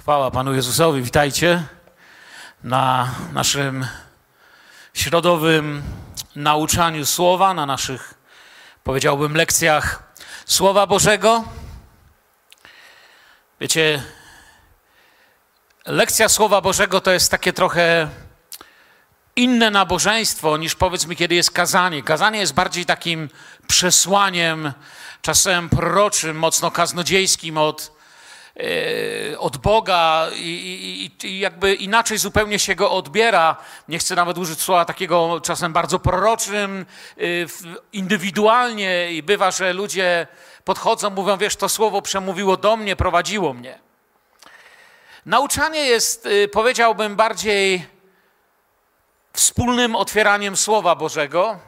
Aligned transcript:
Chwała 0.00 0.30
Panu 0.30 0.54
Jezusowi. 0.54 1.02
Witajcie 1.02 1.62
na 2.64 3.10
naszym 3.32 3.86
środowym 4.94 5.82
nauczaniu 6.36 7.06
słowa, 7.06 7.54
na 7.54 7.66
naszych, 7.66 8.14
powiedziałbym, 8.84 9.36
lekcjach 9.36 10.12
Słowa 10.46 10.86
Bożego. 10.86 11.44
Wiecie, 13.60 14.02
lekcja 15.86 16.28
Słowa 16.28 16.60
Bożego 16.60 17.00
to 17.00 17.10
jest 17.10 17.30
takie 17.30 17.52
trochę 17.52 18.08
inne 19.36 19.70
nabożeństwo 19.70 20.56
niż 20.56 20.74
powiedzmy, 20.74 21.16
kiedy 21.16 21.34
jest 21.34 21.50
kazanie. 21.50 22.02
Kazanie 22.02 22.38
jest 22.38 22.54
bardziej 22.54 22.86
takim 22.86 23.28
przesłaniem, 23.66 24.72
czasem 25.22 25.68
proroczym, 25.68 26.38
mocno 26.38 26.70
kaznodziejskim 26.70 27.58
od 27.58 27.93
od 29.38 29.56
Boga 29.56 30.26
i, 30.34 31.10
i, 31.22 31.26
i, 31.26 31.38
jakby 31.38 31.74
inaczej 31.74 32.18
zupełnie 32.18 32.58
się 32.58 32.74
go 32.74 32.90
odbiera. 32.90 33.56
Nie 33.88 33.98
chcę 33.98 34.14
nawet 34.14 34.38
użyć 34.38 34.60
słowa 34.60 34.84
takiego 34.84 35.40
czasem 35.40 35.72
bardzo 35.72 35.98
proroczym, 35.98 36.86
e, 37.18 37.22
indywidualnie 37.92 39.12
i 39.12 39.22
bywa, 39.22 39.50
że 39.50 39.72
ludzie 39.72 40.26
podchodzą, 40.64 41.10
mówią, 41.10 41.36
wiesz, 41.36 41.56
to 41.56 41.68
słowo 41.68 42.02
przemówiło 42.02 42.56
do 42.56 42.76
mnie, 42.76 42.96
prowadziło 42.96 43.54
mnie. 43.54 43.78
Nauczanie 45.26 45.80
jest, 45.80 46.26
e, 46.26 46.48
powiedziałbym, 46.48 47.16
bardziej 47.16 47.86
wspólnym 49.32 49.96
otwieraniem 49.96 50.56
Słowa 50.56 50.94
Bożego 50.94 51.58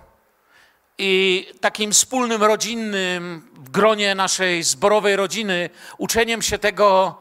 i 0.99 1.47
takim 1.61 1.93
wspólnym 1.93 2.43
rodzinnym 2.43 3.51
w 3.55 3.71
gronie 3.71 4.15
naszej 4.15 4.63
zborowej 4.63 5.17
rodziny 5.17 5.71
uczeniem 5.99 6.43
się 6.43 6.59
tego, 6.59 7.19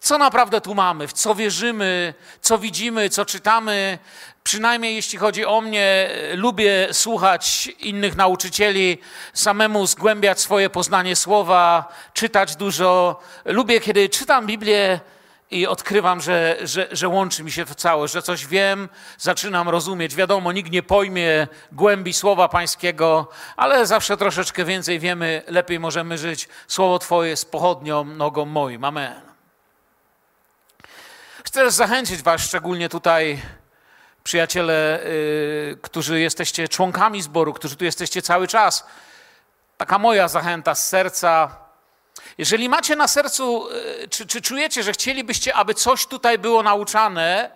co 0.00 0.18
naprawdę 0.18 0.60
tu 0.60 0.74
mamy, 0.74 1.08
w 1.08 1.12
co 1.12 1.34
wierzymy, 1.34 2.14
co 2.40 2.58
widzimy, 2.58 3.10
co 3.10 3.24
czytamy. 3.24 3.98
Przynajmniej 4.44 4.94
jeśli 4.94 5.18
chodzi 5.18 5.44
o 5.44 5.60
mnie, 5.60 6.10
lubię 6.34 6.88
słuchać 6.92 7.66
innych 7.66 8.16
nauczycieli, 8.16 8.98
samemu 9.34 9.86
zgłębiać 9.86 10.40
swoje 10.40 10.70
poznanie 10.70 11.16
słowa, 11.16 11.92
czytać 12.12 12.56
dużo. 12.56 13.20
Lubię, 13.44 13.80
kiedy 13.80 14.08
czytam 14.08 14.46
Biblię, 14.46 15.00
i 15.50 15.66
odkrywam, 15.66 16.20
że, 16.20 16.56
że, 16.62 16.88
że 16.92 17.08
łączy 17.08 17.44
mi 17.44 17.52
się 17.52 17.66
to 17.66 17.74
całość, 17.74 18.12
że 18.14 18.22
coś 18.22 18.46
wiem, 18.46 18.88
zaczynam 19.18 19.68
rozumieć. 19.68 20.14
Wiadomo, 20.14 20.52
nikt 20.52 20.70
nie 20.70 20.82
pojmie 20.82 21.48
głębi 21.72 22.12
słowa 22.12 22.48
Pańskiego, 22.48 23.28
ale 23.56 23.86
zawsze 23.86 24.16
troszeczkę 24.16 24.64
więcej 24.64 24.98
wiemy, 24.98 25.42
lepiej 25.46 25.80
możemy 25.80 26.18
żyć. 26.18 26.48
Słowo 26.68 26.98
Twoje 26.98 27.30
jest 27.30 27.50
pochodnią 27.50 28.04
nogą 28.04 28.44
moim. 28.44 28.84
Amen. 28.84 29.20
Chcę 31.44 31.64
też 31.64 31.74
zachęcić 31.74 32.22
Was, 32.22 32.42
szczególnie 32.42 32.88
tutaj, 32.88 33.42
przyjaciele, 34.24 35.00
yy, 35.04 35.78
którzy 35.82 36.20
jesteście 36.20 36.68
członkami 36.68 37.22
zboru, 37.22 37.52
którzy 37.52 37.76
tu 37.76 37.84
jesteście 37.84 38.22
cały 38.22 38.48
czas. 38.48 38.86
Taka 39.76 39.98
moja 39.98 40.28
zachęta 40.28 40.74
z 40.74 40.88
serca 40.88 41.65
jeżeli 42.38 42.68
macie 42.68 42.96
na 42.96 43.08
sercu, 43.08 43.68
e, 44.02 44.08
czy, 44.08 44.26
czy 44.26 44.42
czujecie, 44.42 44.82
że 44.82 44.92
chcielibyście, 44.92 45.54
aby 45.54 45.74
coś 45.74 46.06
tutaj 46.06 46.38
było 46.38 46.62
nauczane, 46.62 47.50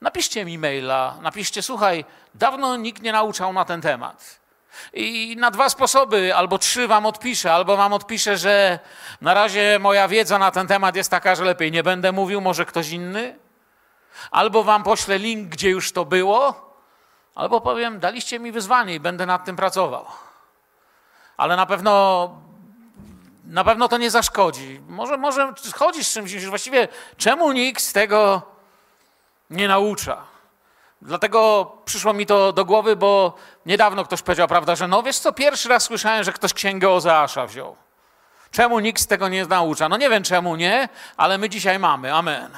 napiszcie 0.00 0.44
mi 0.44 0.58
maila, 0.58 1.16
napiszcie, 1.22 1.62
słuchaj, 1.62 2.04
dawno 2.34 2.76
nikt 2.76 3.02
nie 3.02 3.12
nauczał 3.12 3.52
na 3.52 3.64
ten 3.64 3.80
temat. 3.80 4.40
I 4.92 5.36
na 5.38 5.50
dwa 5.50 5.68
sposoby, 5.68 6.34
albo 6.36 6.58
trzy 6.58 6.88
wam 6.88 7.06
odpiszę, 7.06 7.52
albo 7.52 7.76
wam 7.76 7.92
odpiszę, 7.92 8.36
że 8.36 8.78
na 9.20 9.34
razie 9.34 9.78
moja 9.80 10.08
wiedza 10.08 10.38
na 10.38 10.50
ten 10.50 10.66
temat 10.66 10.96
jest 10.96 11.10
taka, 11.10 11.34
że 11.34 11.44
lepiej 11.44 11.72
nie 11.72 11.82
będę 11.82 12.12
mówił, 12.12 12.40
może 12.40 12.64
ktoś 12.64 12.90
inny. 12.90 13.38
Albo 14.30 14.64
wam 14.64 14.82
poślę 14.82 15.18
link, 15.18 15.48
gdzie 15.48 15.70
już 15.70 15.92
to 15.92 16.04
było, 16.04 16.70
albo 17.34 17.60
powiem, 17.60 18.00
daliście 18.00 18.38
mi 18.38 18.52
wyzwanie 18.52 18.94
i 18.94 19.00
będę 19.00 19.26
nad 19.26 19.44
tym 19.44 19.56
pracował. 19.56 20.06
Ale 21.36 21.56
na 21.56 21.66
pewno 21.66 22.49
na 23.44 23.64
pewno 23.64 23.88
to 23.88 23.98
nie 23.98 24.10
zaszkodzi. 24.10 24.80
Może, 24.88 25.16
może 25.16 25.52
chodzisz 25.74 26.06
z 26.06 26.12
czymś, 26.12 26.46
właściwie 26.46 26.88
czemu 27.16 27.52
nikt 27.52 27.82
z 27.82 27.92
tego 27.92 28.42
nie 29.50 29.68
naucza? 29.68 30.22
Dlatego 31.02 31.72
przyszło 31.84 32.12
mi 32.12 32.26
to 32.26 32.52
do 32.52 32.64
głowy, 32.64 32.96
bo 32.96 33.34
niedawno 33.66 34.04
ktoś 34.04 34.22
powiedział, 34.22 34.48
prawda, 34.48 34.76
że 34.76 34.88
no 34.88 35.02
wiesz 35.02 35.18
co, 35.18 35.32
pierwszy 35.32 35.68
raz 35.68 35.82
słyszałem, 35.82 36.24
że 36.24 36.32
ktoś 36.32 36.54
księgę 36.54 36.90
Ozeasza 36.90 37.46
wziął. 37.46 37.76
Czemu 38.50 38.80
nikt 38.80 39.02
z 39.02 39.06
tego 39.06 39.28
nie 39.28 39.46
naucza? 39.46 39.88
No 39.88 39.96
nie 39.96 40.10
wiem 40.10 40.22
czemu 40.22 40.56
nie, 40.56 40.88
ale 41.16 41.38
my 41.38 41.48
dzisiaj 41.48 41.78
mamy. 41.78 42.14
Amen. 42.14 42.50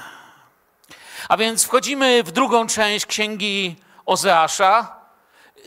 A 1.28 1.36
więc 1.36 1.64
wchodzimy 1.64 2.22
w 2.22 2.32
drugą 2.32 2.66
część 2.66 3.06
księgi 3.06 3.76
Ozeasza. 4.06 4.96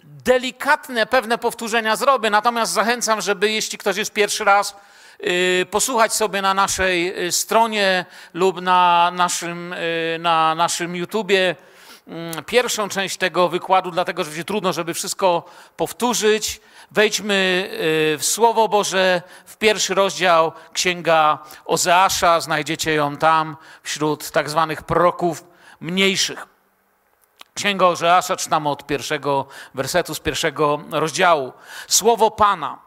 Delikatne 0.03 1.05
pewne 1.05 1.37
powtórzenia 1.37 1.95
zrobię, 1.95 2.29
natomiast 2.29 2.71
zachęcam, 2.71 3.21
żeby 3.21 3.51
jeśli 3.51 3.77
ktoś 3.77 3.97
jest 3.97 4.13
pierwszy 4.13 4.43
raz, 4.43 4.75
posłuchać 5.71 6.13
sobie 6.13 6.41
na 6.41 6.53
naszej 6.53 7.25
y, 7.27 7.31
stronie 7.31 8.05
lub 8.33 8.61
na 8.61 9.11
naszym, 9.15 9.73
y, 9.73 10.17
na 10.19 10.55
naszym 10.55 10.95
YouTubie 10.95 11.55
mm, 12.07 12.43
pierwszą 12.43 12.89
część 12.89 13.17
tego 13.17 13.49
wykładu, 13.49 13.91
dlatego 13.91 14.23
że 14.23 14.29
będzie 14.29 14.43
trudno, 14.43 14.73
żeby 14.73 14.93
wszystko 14.93 15.45
powtórzyć. 15.77 16.61
Wejdźmy 16.91 17.69
w 18.17 18.21
Słowo 18.21 18.67
Boże, 18.67 19.21
w 19.45 19.57
pierwszy 19.57 19.93
rozdział 19.93 20.51
Księga 20.73 21.39
Ozeasza, 21.65 22.41
znajdziecie 22.41 22.93
ją 22.93 23.17
tam 23.17 23.57
wśród 23.83 24.31
tak 24.31 24.49
zwanych 24.49 24.83
proroków 24.83 25.43
mniejszych. 25.79 26.45
Księga 27.53 27.85
Ozeasza 27.85 28.35
czytamy 28.35 28.69
od 28.69 28.87
pierwszego 28.87 29.45
wersetu 29.73 30.15
z 30.15 30.19
pierwszego 30.19 30.79
rozdziału. 30.91 31.53
Słowo 31.87 32.31
Pana 32.31 32.84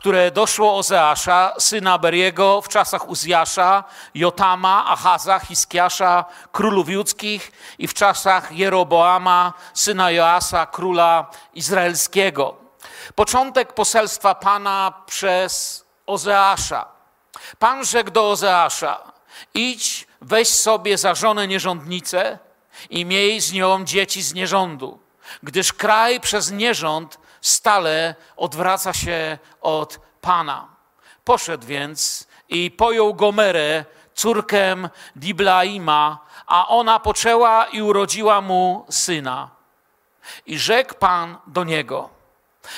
które 0.00 0.30
doszło 0.30 0.76
Ozeasza, 0.76 1.52
syna 1.58 1.98
Beriego, 1.98 2.60
w 2.62 2.68
czasach 2.68 3.08
Uzjasza, 3.08 3.84
Jotama, 4.14 4.84
Achaza, 4.86 5.38
Hiskiasza, 5.38 6.24
królów 6.52 6.88
judzkich 6.88 7.52
i 7.78 7.88
w 7.88 7.94
czasach 7.94 8.52
Jeroboama, 8.52 9.52
syna 9.74 10.10
Joasa, 10.10 10.66
króla 10.66 11.30
izraelskiego. 11.54 12.56
Początek 13.14 13.72
poselstwa 13.72 14.34
Pana 14.34 14.92
przez 15.06 15.84
Ozeasza. 16.06 16.86
Pan 17.58 17.84
rzekł 17.84 18.10
do 18.10 18.30
Ozeasza, 18.30 19.12
idź, 19.54 20.06
weź 20.20 20.48
sobie 20.48 20.98
za 20.98 21.14
żonę 21.14 21.48
nierządnicę 21.48 22.38
i 22.90 23.04
miej 23.04 23.40
z 23.40 23.52
nią 23.52 23.84
dzieci 23.84 24.22
z 24.22 24.34
nierządu, 24.34 24.98
gdyż 25.42 25.72
kraj 25.72 26.20
przez 26.20 26.50
nierząd 26.50 27.18
stale 27.40 28.14
odwraca 28.36 28.92
się 28.92 29.38
od 29.60 30.00
Pana. 30.20 30.68
Poszedł 31.24 31.66
więc 31.66 32.26
i 32.48 32.70
pojął 32.70 33.14
Gomerę, 33.14 33.84
córkę 34.14 34.76
Diblaima, 35.16 36.18
a 36.46 36.68
ona 36.68 37.00
poczęła 37.00 37.64
i 37.64 37.82
urodziła 37.82 38.40
mu 38.40 38.86
syna. 38.90 39.50
I 40.46 40.58
rzekł 40.58 40.94
Pan 40.94 41.36
do 41.46 41.64
niego, 41.64 42.08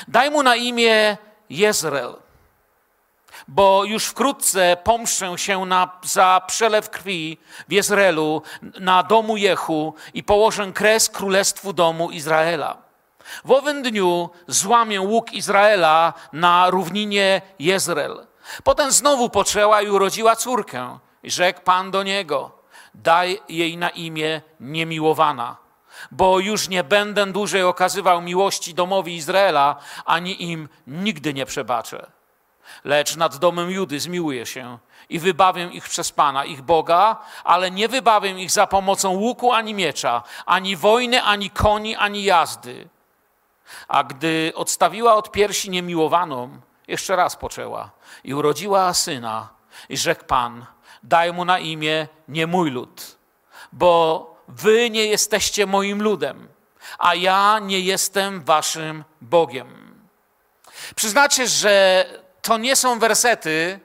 daj 0.08 0.30
mu 0.30 0.42
na 0.42 0.56
imię 0.56 1.16
Jezreel, 1.50 2.16
bo 3.48 3.84
już 3.84 4.06
wkrótce 4.06 4.76
pomszczę 4.84 5.38
się 5.38 5.66
na, 5.66 5.90
za 6.02 6.40
przelew 6.46 6.90
krwi 6.90 7.38
w 7.68 7.72
Jezreelu 7.72 8.42
na 8.80 9.02
domu 9.02 9.36
Jehu 9.36 9.94
i 10.14 10.24
położę 10.24 10.72
kres 10.72 11.08
królestwu 11.08 11.72
domu 11.72 12.10
Izraela. 12.10 12.91
W 13.44 13.50
owym 13.50 13.82
dniu 13.82 14.30
złamię 14.46 15.00
łuk 15.00 15.32
Izraela 15.32 16.12
na 16.32 16.70
równinie 16.70 17.42
Jezreel. 17.58 18.26
Potem 18.64 18.92
znowu 18.92 19.30
poczęła 19.30 19.82
i 19.82 19.88
urodziła 19.88 20.36
córkę. 20.36 20.98
I 21.22 21.30
rzekł 21.30 21.60
Pan 21.60 21.90
do 21.90 22.02
niego, 22.02 22.50
daj 22.94 23.40
jej 23.48 23.76
na 23.76 23.90
imię 23.90 24.40
niemiłowana, 24.60 25.56
bo 26.10 26.38
już 26.38 26.68
nie 26.68 26.84
będę 26.84 27.26
dłużej 27.26 27.62
okazywał 27.62 28.22
miłości 28.22 28.74
domowi 28.74 29.16
Izraela, 29.16 29.76
ani 30.04 30.42
im 30.42 30.68
nigdy 30.86 31.34
nie 31.34 31.46
przebaczę. 31.46 32.10
Lecz 32.84 33.16
nad 33.16 33.36
domem 33.36 33.70
Judy 33.70 34.00
zmiłuję 34.00 34.46
się 34.46 34.78
i 35.08 35.18
wybawię 35.18 35.68
ich 35.72 35.88
przez 35.88 36.12
Pana, 36.12 36.44
ich 36.44 36.62
Boga, 36.62 37.16
ale 37.44 37.70
nie 37.70 37.88
wybawię 37.88 38.30
ich 38.30 38.50
za 38.50 38.66
pomocą 38.66 39.10
łuku 39.10 39.52
ani 39.52 39.74
miecza, 39.74 40.22
ani 40.46 40.76
wojny, 40.76 41.22
ani 41.22 41.50
koni, 41.50 41.96
ani 41.96 42.24
jazdy 42.24 42.88
a 43.88 44.04
gdy 44.04 44.52
odstawiła 44.54 45.14
od 45.14 45.32
piersi 45.32 45.70
niemiłowaną, 45.70 46.60
jeszcze 46.88 47.16
raz 47.16 47.36
poczęła 47.36 47.90
i 48.24 48.34
urodziła 48.34 48.94
syna. 48.94 49.48
I 49.88 49.96
rzekł 49.96 50.24
Pan, 50.24 50.66
daj 51.02 51.32
mu 51.32 51.44
na 51.44 51.58
imię 51.58 52.08
nie 52.28 52.46
mój 52.46 52.70
lud, 52.70 53.16
bo 53.72 54.26
wy 54.48 54.90
nie 54.90 55.06
jesteście 55.06 55.66
moim 55.66 56.02
ludem, 56.02 56.48
a 56.98 57.14
ja 57.14 57.58
nie 57.58 57.80
jestem 57.80 58.44
waszym 58.44 59.04
Bogiem. 59.20 59.94
Przyznacie, 60.94 61.48
że 61.48 62.04
to 62.42 62.58
nie 62.58 62.76
są 62.76 62.98
wersety, 62.98 63.80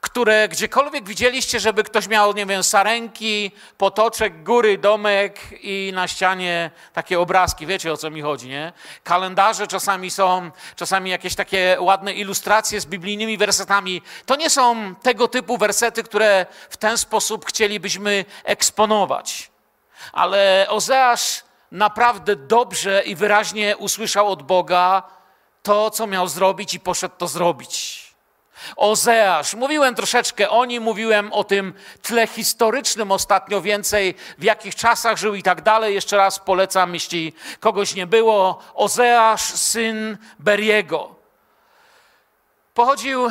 które 0.00 0.48
gdziekolwiek 0.48 1.04
widzieliście, 1.08 1.60
żeby 1.60 1.84
ktoś 1.84 2.08
miał, 2.08 2.32
nie 2.32 2.46
wiem, 2.46 2.62
sarenki, 2.62 3.50
potoczek, 3.78 4.42
góry, 4.42 4.78
domek 4.78 5.40
i 5.60 5.92
na 5.94 6.08
ścianie 6.08 6.70
takie 6.92 7.20
obrazki. 7.20 7.66
Wiecie 7.66 7.92
o 7.92 7.96
co 7.96 8.10
mi 8.10 8.22
chodzi, 8.22 8.48
nie? 8.48 8.72
Kalendarze 9.04 9.66
czasami 9.66 10.10
są, 10.10 10.50
czasami 10.76 11.10
jakieś 11.10 11.34
takie 11.34 11.76
ładne 11.80 12.12
ilustracje 12.12 12.80
z 12.80 12.86
biblijnymi 12.86 13.38
wersetami. 13.38 14.02
To 14.26 14.36
nie 14.36 14.50
są 14.50 14.94
tego 14.94 15.28
typu 15.28 15.58
wersety, 15.58 16.02
które 16.02 16.46
w 16.70 16.76
ten 16.76 16.98
sposób 16.98 17.46
chcielibyśmy 17.46 18.24
eksponować. 18.44 19.50
Ale 20.12 20.66
Ozeasz 20.68 21.42
naprawdę 21.70 22.36
dobrze 22.36 23.02
i 23.02 23.14
wyraźnie 23.14 23.76
usłyszał 23.76 24.28
od 24.28 24.42
Boga 24.42 25.02
to, 25.62 25.90
co 25.90 26.06
miał 26.06 26.28
zrobić 26.28 26.74
i 26.74 26.80
poszedł 26.80 27.14
to 27.18 27.28
zrobić. 27.28 27.89
Ozeasz, 28.76 29.54
mówiłem 29.54 29.94
troszeczkę 29.94 30.50
o 30.50 30.64
nim, 30.64 30.82
mówiłem 30.82 31.32
o 31.32 31.44
tym 31.44 31.74
tle 32.02 32.26
historycznym 32.26 33.12
ostatnio 33.12 33.60
więcej, 33.60 34.14
w 34.38 34.42
jakich 34.42 34.74
czasach 34.74 35.16
żył 35.18 35.34
i 35.34 35.42
tak 35.42 35.62
dalej. 35.62 35.94
Jeszcze 35.94 36.16
raz 36.16 36.38
polecam, 36.38 36.94
jeśli 36.94 37.32
kogoś 37.60 37.94
nie 37.94 38.06
było. 38.06 38.62
Ozeasz, 38.74 39.42
syn 39.42 40.18
Beriego. 40.38 41.14
Pochodził 42.74 43.30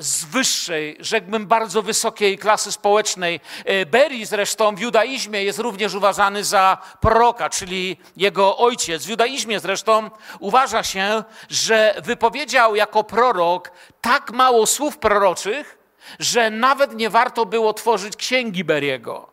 z 0.00 0.24
wyższej, 0.24 0.96
rzekłbym 1.00 1.46
bardzo 1.46 1.82
wysokiej 1.82 2.38
klasy 2.38 2.72
społecznej. 2.72 3.40
E, 3.64 3.86
Beri 3.86 4.26
zresztą 4.26 4.74
w 4.74 4.80
judaizmie 4.80 5.44
jest 5.44 5.58
również 5.58 5.94
uważany 5.94 6.44
za 6.44 6.78
proroka, 7.00 7.50
czyli 7.50 7.96
jego 8.16 8.58
ojciec. 8.58 9.04
W 9.06 9.08
judaizmie 9.08 9.60
zresztą 9.60 10.10
uważa 10.38 10.82
się, 10.82 11.24
że 11.50 11.94
wypowiedział 12.04 12.76
jako 12.76 13.04
prorok 13.04 13.70
tak 14.00 14.30
mało 14.30 14.66
słów 14.66 14.98
proroczych, 14.98 15.78
że 16.18 16.50
nawet 16.50 16.94
nie 16.94 17.10
warto 17.10 17.46
było 17.46 17.72
tworzyć 17.72 18.16
księgi 18.16 18.64
Beriego. 18.64 19.29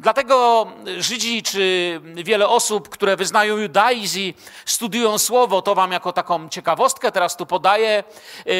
Dlatego 0.00 0.66
Żydzi 0.98 1.42
czy 1.42 2.00
wiele 2.14 2.48
osób, 2.48 2.88
które 2.88 3.16
wyznają 3.16 3.56
judaizm 3.56 4.18
i 4.18 4.34
studiują 4.66 5.18
słowo, 5.18 5.62
to 5.62 5.74
wam 5.74 5.92
jako 5.92 6.12
taką 6.12 6.48
ciekawostkę 6.48 7.12
teraz 7.12 7.36
tu 7.36 7.46
podaję, 7.46 8.04
yy, 8.46 8.54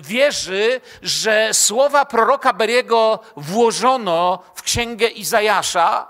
wierzy, 0.00 0.80
że 1.02 1.54
słowa 1.54 2.04
proroka 2.04 2.52
Beriego 2.52 3.18
włożono 3.36 4.38
w 4.54 4.62
księgę 4.62 5.08
Izajasza 5.08 6.06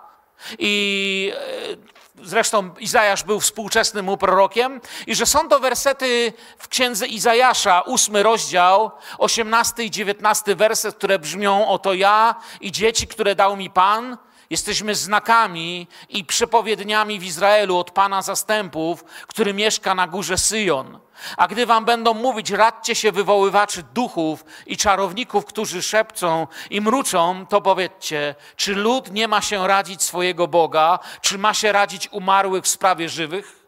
i 0.59 1.33
yy, 1.69 1.91
Zresztą 2.23 2.75
Izajasz 2.79 3.23
był 3.23 3.41
współczesnym 3.41 4.05
mu 4.05 4.17
prorokiem, 4.17 4.81
i 5.07 5.15
że 5.15 5.27
są 5.27 5.49
to 5.49 5.61
wersety 5.61 6.33
w 6.59 6.69
księdze 6.69 7.07
Izajasza, 7.07 7.81
ósmy 7.81 8.23
rozdział, 8.23 8.91
osiemnasty 9.19 9.85
i 9.85 9.91
dziewiętnasty 9.91 10.57
werset, 10.57 10.97
które 10.97 11.19
brzmią: 11.19 11.69
Oto 11.69 11.95
ja 11.95 12.35
i 12.61 12.73
dzieci, 12.73 13.07
które 13.07 13.35
dał 13.35 13.57
mi 13.57 13.71
Pan, 13.71 14.17
Jesteśmy 14.51 14.95
znakami 14.95 15.87
i 16.09 16.25
przepowiedniami 16.25 17.19
w 17.19 17.25
Izraelu 17.25 17.79
od 17.79 17.91
Pana 17.91 18.23
zastępów, 18.23 19.05
który 19.27 19.55
mieszka 19.55 19.95
na 19.95 20.07
górze 20.07 20.39
Syjon. 20.39 20.99
A 21.37 21.49
gdy 21.49 21.67
wam 21.67 21.85
będą 21.85 22.15
mówić, 22.15 22.51
radźcie 22.51 22.95
się 22.95 23.13
wywoływaczy 23.13 23.83
duchów 23.83 24.45
i 24.67 24.77
czarowników, 24.77 25.45
którzy 25.45 25.83
szepcą 25.83 26.47
i 26.71 26.81
mruczą, 26.81 27.47
to 27.47 27.61
powiedzcie, 27.61 28.35
czy 28.57 28.75
lud 28.75 29.13
nie 29.13 29.29
ma 29.29 29.41
się 29.41 29.67
radzić 29.67 30.03
swojego 30.03 30.49
Boga, 30.49 30.99
czy 31.21 31.39
ma 31.39 31.55
się 31.55 31.73
radzić 31.73 32.09
umarłych 32.13 32.65
w 32.65 32.69
sprawie 32.69 33.09
żywych? 33.09 33.60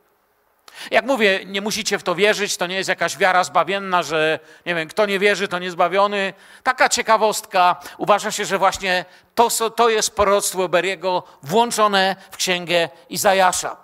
Jak 0.91 1.05
mówię, 1.05 1.41
nie 1.47 1.61
musicie 1.61 1.99
w 1.99 2.03
to 2.03 2.15
wierzyć, 2.15 2.57
to 2.57 2.67
nie 2.67 2.77
jest 2.77 2.89
jakaś 2.89 3.17
wiara 3.17 3.45
zbawienna, 3.45 4.03
że 4.03 4.39
nie 4.67 4.75
wiem, 4.75 4.89
kto 4.89 5.07
nie 5.07 5.19
wierzy, 5.19 5.49
to 5.49 5.59
niezbawiony. 5.59 6.35
Taka 6.63 6.89
ciekawostka. 6.89 7.77
Uważa 7.99 8.31
się, 8.31 8.45
że 8.45 8.59
właśnie 8.59 9.05
to, 9.35 9.71
to 9.71 9.89
jest 9.89 10.17
proroctwo 10.17 10.69
Beriego 10.69 11.23
włączone 11.43 12.17
w 12.31 12.37
księgę 12.37 12.89
Izajasza. 13.09 13.77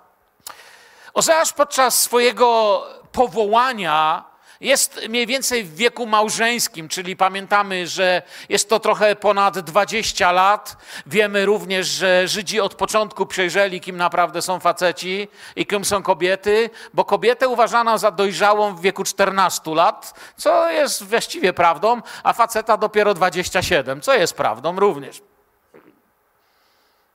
Ozeasz 1.13 1.53
podczas 1.53 2.01
swojego 2.01 2.83
powołania 3.11 4.28
jest 4.61 4.99
mniej 5.09 5.27
więcej 5.27 5.63
w 5.63 5.75
wieku 5.75 6.05
małżeńskim, 6.05 6.87
czyli 6.89 7.15
pamiętamy, 7.15 7.87
że 7.87 8.21
jest 8.49 8.69
to 8.69 8.79
trochę 8.79 9.15
ponad 9.15 9.59
20 9.59 10.31
lat. 10.31 10.77
Wiemy 11.05 11.45
również, 11.45 11.87
że 11.87 12.27
Żydzi 12.27 12.59
od 12.59 12.75
początku 12.75 13.25
przejrzeli, 13.25 13.81
kim 13.81 13.97
naprawdę 13.97 14.41
są 14.41 14.59
faceci 14.59 15.27
i 15.55 15.65
kim 15.65 15.85
są 15.85 16.03
kobiety, 16.03 16.69
bo 16.93 17.05
kobietę 17.05 17.47
uważano 17.47 17.97
za 17.97 18.11
dojrzałą 18.11 18.75
w 18.75 18.81
wieku 18.81 19.03
14 19.03 19.75
lat, 19.75 20.13
co 20.37 20.69
jest 20.69 21.03
właściwie 21.03 21.53
prawdą, 21.53 22.01
a 22.23 22.33
faceta 22.33 22.77
dopiero 22.77 23.13
27, 23.13 24.01
co 24.01 24.13
jest 24.13 24.33
prawdą 24.33 24.79
również. 24.79 25.21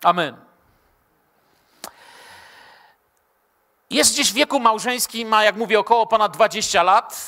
Amen. 0.03 0.54
Jest 3.95 4.13
gdzieś 4.13 4.31
w 4.31 4.35
wieku 4.35 4.61
małżeńskim, 4.61 5.29
ma, 5.29 5.45
jak 5.45 5.57
mówię, 5.57 5.79
około 5.79 6.07
ponad 6.07 6.33
20 6.33 6.83
lat. 6.83 7.27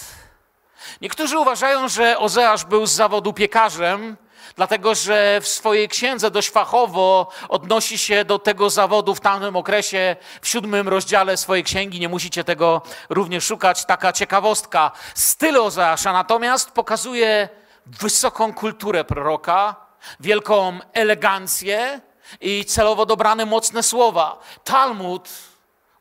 Niektórzy 1.01 1.39
uważają, 1.39 1.89
że 1.89 2.19
Ozeasz 2.19 2.65
był 2.65 2.87
z 2.87 2.93
zawodu 2.93 3.33
piekarzem, 3.33 4.17
dlatego 4.57 4.95
że 4.95 5.41
w 5.41 5.49
swojej 5.49 5.89
księdze 5.89 6.31
dość 6.31 6.51
fachowo 6.51 7.29
odnosi 7.49 7.99
się 7.99 8.25
do 8.25 8.39
tego 8.39 8.71
zawodu 8.71 9.15
w 9.15 9.21
tamtym 9.21 9.57
okresie, 9.57 10.17
w 10.43 10.49
siódmym 10.49 10.89
rozdziale 10.89 11.37
swojej 11.37 11.65
księgi. 11.65 12.01
Nie 12.01 12.09
musicie 12.09 12.45
tego 12.45 12.83
również 13.09 13.45
szukać. 13.45 13.85
Taka 13.85 14.13
ciekawostka. 14.13 14.91
Styl 15.15 15.57
Ozeasza 15.57 16.13
natomiast 16.13 16.71
pokazuje 16.71 17.49
wysoką 17.87 18.55
kulturę 18.55 19.05
proroka, 19.05 19.77
wielką 20.21 20.79
elegancję 20.93 22.01
i 22.41 22.65
celowo 22.65 23.07
dobrane 23.07 23.47
mocne 23.47 23.83
słowa. 23.83 24.39
Talmud 24.65 25.29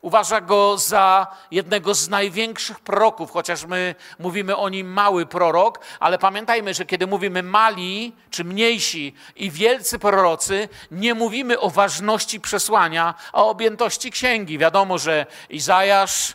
Uważa 0.06 0.40
go 0.40 0.78
za 0.78 1.26
jednego 1.50 1.94
z 1.94 2.08
największych 2.08 2.80
proroków, 2.80 3.30
chociaż 3.30 3.64
my 3.64 3.94
mówimy 4.18 4.56
o 4.56 4.68
nim 4.68 4.92
mały 4.92 5.26
prorok, 5.26 5.80
ale 6.00 6.18
pamiętajmy, 6.18 6.74
że 6.74 6.86
kiedy 6.86 7.06
mówimy 7.06 7.42
mali 7.42 8.12
czy 8.30 8.44
mniejsi 8.44 9.14
i 9.36 9.50
wielcy 9.50 9.98
prorocy, 9.98 10.68
nie 10.90 11.14
mówimy 11.14 11.60
o 11.60 11.70
ważności 11.70 12.40
przesłania, 12.40 13.14
a 13.32 13.42
o 13.42 13.50
objętości 13.50 14.10
księgi. 14.10 14.58
Wiadomo, 14.58 14.98
że 14.98 15.26
Izajasz, 15.50 16.34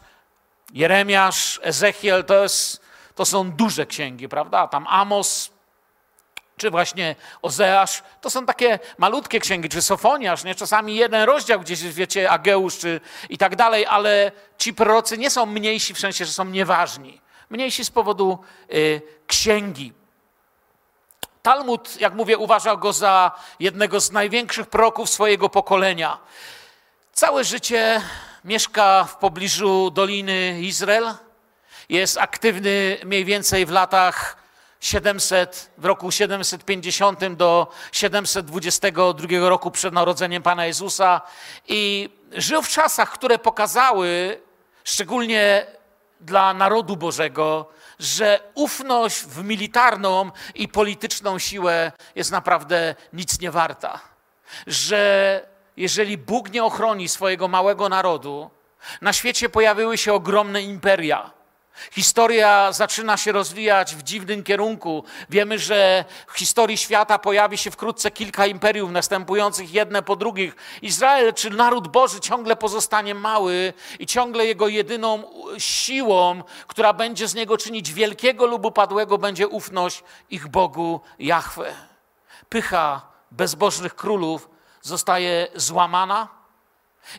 Jeremiasz, 0.73 1.59
Ezechiel 1.63 2.23
to, 2.23 2.43
jest, 2.43 2.81
to 3.15 3.25
są 3.25 3.51
duże 3.51 3.85
księgi, 3.85 4.29
prawda? 4.29 4.67
Tam 4.67 4.87
Amos, 4.89 5.51
czy 6.57 6.71
właśnie 6.71 7.15
Ozeasz, 7.41 8.03
to 8.21 8.29
są 8.29 8.45
takie 8.45 8.79
malutkie 8.97 9.39
księgi, 9.39 9.69
czy 9.69 9.81
Sofoniasz, 9.81 10.43
nie? 10.43 10.55
czasami 10.55 10.95
jeden 10.95 11.23
rozdział 11.23 11.59
gdzieś, 11.59 11.83
wiecie, 11.83 12.29
Ageusz 12.29 12.77
czy 12.77 13.01
i 13.29 13.37
tak 13.37 13.55
dalej, 13.55 13.85
ale 13.85 14.31
ci 14.57 14.73
prorocy 14.73 15.17
nie 15.17 15.29
są 15.29 15.45
mniejsi 15.45 15.93
w 15.93 15.99
sensie, 15.99 16.25
że 16.25 16.31
są 16.31 16.45
nieważni. 16.45 17.21
Mniejsi 17.49 17.85
z 17.85 17.91
powodu 17.91 18.39
y, 18.73 19.01
księgi. 19.27 19.93
Talmud, 21.41 22.01
jak 22.01 22.13
mówię, 22.13 22.37
uważał 22.37 22.77
go 22.77 22.93
za 22.93 23.31
jednego 23.59 23.99
z 23.99 24.11
największych 24.11 24.67
proroków 24.67 25.09
swojego 25.09 25.49
pokolenia. 25.49 26.17
Całe 27.13 27.43
życie 27.43 28.01
mieszka 28.45 29.03
w 29.03 29.15
pobliżu 29.15 29.91
Doliny 29.91 30.61
Izrael. 30.61 31.13
Jest 31.89 32.17
aktywny 32.17 32.97
mniej 33.05 33.25
więcej 33.25 33.65
w 33.65 33.69
latach 33.69 34.40
700, 34.81 35.71
w 35.77 35.85
roku 35.85 36.11
750 36.11 37.33
do 37.33 37.67
722 37.91 39.49
roku 39.49 39.71
przed 39.71 39.93
narodzeniem 39.93 40.43
Pana 40.43 40.65
Jezusa 40.65 41.21
i 41.67 42.09
żył 42.31 42.61
w 42.61 42.69
czasach, 42.69 43.11
które 43.11 43.39
pokazały, 43.39 44.41
szczególnie 44.83 45.65
dla 46.21 46.53
narodu 46.53 46.97
Bożego, 46.97 47.69
że 47.99 48.39
ufność 48.53 49.17
w 49.17 49.43
militarną 49.43 50.31
i 50.55 50.67
polityczną 50.67 51.39
siłę 51.39 51.91
jest 52.15 52.31
naprawdę 52.31 52.95
nic 53.13 53.39
nie 53.39 53.51
warta. 53.51 53.99
Że 54.67 55.45
jeżeli 55.77 56.17
Bóg 56.17 56.51
nie 56.51 56.63
ochroni 56.63 57.07
swojego 57.07 57.47
małego 57.47 57.89
narodu, 57.89 58.49
na 59.01 59.13
świecie 59.13 59.49
pojawiły 59.49 59.97
się 59.97 60.13
ogromne 60.13 60.61
imperia 60.61 61.40
Historia 61.91 62.71
zaczyna 62.71 63.17
się 63.17 63.31
rozwijać 63.31 63.95
w 63.95 64.03
dziwnym 64.03 64.43
kierunku. 64.43 65.03
Wiemy, 65.29 65.59
że 65.59 66.05
w 66.27 66.37
historii 66.37 66.77
świata 66.77 67.19
pojawi 67.19 67.57
się 67.57 67.71
wkrótce 67.71 68.11
kilka 68.11 68.45
imperiów 68.45 68.91
następujących 68.91 69.73
jedne 69.73 70.01
po 70.01 70.15
drugich. 70.15 70.55
Izrael, 70.81 71.33
czy 71.33 71.49
naród 71.49 71.87
Boży, 71.87 72.19
ciągle 72.19 72.55
pozostanie 72.55 73.15
mały 73.15 73.73
i 73.99 74.05
ciągle 74.05 74.45
jego 74.45 74.67
jedyną 74.67 75.23
siłą, 75.57 76.43
która 76.67 76.93
będzie 76.93 77.27
z 77.27 77.35
niego 77.35 77.57
czynić 77.57 77.93
wielkiego 77.93 78.45
lub 78.45 78.65
upadłego, 78.65 79.17
będzie 79.17 79.47
ufność 79.47 80.03
ich 80.29 80.47
Bogu 80.47 81.01
Jahwe. 81.19 81.73
Pycha 82.49 83.01
bezbożnych 83.31 83.95
królów 83.95 84.49
zostaje 84.81 85.47
złamana 85.55 86.40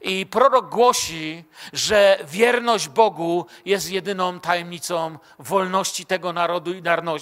I 0.02 0.26
prorok 0.26 0.68
głosi, 0.68 1.44
że 1.72 2.18
wierność 2.24 2.88
Bogu 2.88 3.46
jest 3.64 3.90
jedyną 3.90 4.40
tajemnicą 4.40 5.18
wolności 5.38 6.06
tego 6.06 6.32
narodu 6.32 6.70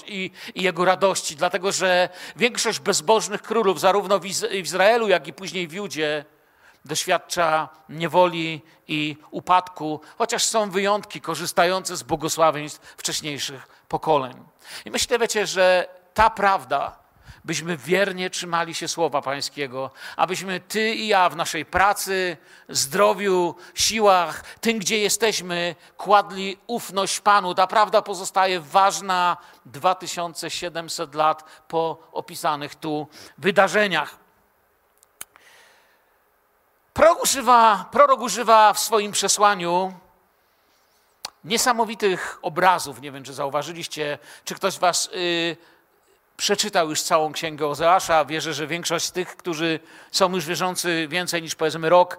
i, 0.07 0.31
jego 0.55 0.85
radości, 0.85 1.37
dlatego 1.37 1.73
że 1.73 2.09
większość 2.37 2.81
bezbożnych 2.81 3.43
królów, 3.43 3.81
zarówno 3.81 4.19
w 4.19 4.27
Izraelu, 4.53 5.09
jak 5.09 5.27
i 5.27 5.33
później 5.33 5.69
w 5.69 5.73
Judzie, 5.73 6.25
doświadcza 6.85 7.69
niewoli 7.89 8.63
i 8.89 9.17
upadku, 9.31 10.01
chociaż 10.19 10.45
są 10.45 10.71
wyjątki 10.71 11.21
korzystające 11.21 11.97
z 11.97 12.03
błogosławieństw 12.03 12.95
wcześniejszych 12.97 13.69
pokoleń. 13.89 14.35
I 14.85 14.91
myślę, 14.91 15.19
wiecie, 15.19 15.47
że 15.47 15.89
ta 16.15 16.31
prawda, 16.31 17.00
byśmy 17.45 17.77
wiernie 17.77 18.31
trzymali 18.31 18.75
się 18.75 18.89
Słowa 18.89 19.23
Pańskiego, 19.23 19.91
abyśmy 20.17 20.61
Ty 20.61 20.95
i 20.95 21.09
ja 21.09 21.29
w 21.29 21.37
naszej 21.37 21.65
pracy, 21.65 22.37
zdrowiu, 22.69 23.55
siłach, 23.75 24.45
tym, 24.61 24.79
gdzie 24.79 24.99
jesteśmy, 24.99 25.75
kładli 25.97 26.59
ufność 26.67 27.21
Panu. 27.21 27.55
Ta 27.55 27.67
prawda 27.67 28.03
pozostaje 28.03 28.61
ważna 28.61 29.37
2700 29.67 31.15
lat 31.15 31.45
po 31.69 32.09
opisanych 32.13 32.75
tu 32.75 33.09
wydarzeniach. 33.39 34.17
Prorok 36.93 37.23
używa, 37.23 37.89
prorok 37.93 38.21
używa 38.21 38.73
w 38.73 38.81
swoim 38.81 39.13
przesłaniu 39.13 39.93
niesamowitych 41.45 42.39
obrazów. 42.43 43.01
Nie 43.01 43.13
wiem, 43.13 43.25
czy 43.25 43.35
zauważyliście, 43.35 44.19
czy 44.45 44.55
ktoś 44.55 44.79
Was 44.79 45.11
y, 45.15 45.57
przeczytał 46.41 46.91
już 46.91 47.03
całą 47.03 47.33
księgę 47.33 47.67
Ozeasza. 47.67 48.25
Wierzę, 48.25 48.55
że 48.55 48.67
większość 48.67 49.11
tych, 49.11 49.37
którzy 49.37 49.81
są 50.13 50.35
już 50.35 50.47
wierzący 50.47 51.09
więcej 51.09 51.43
niż 51.43 51.55
powiedzmy 51.55 51.89
rok, 51.89 52.17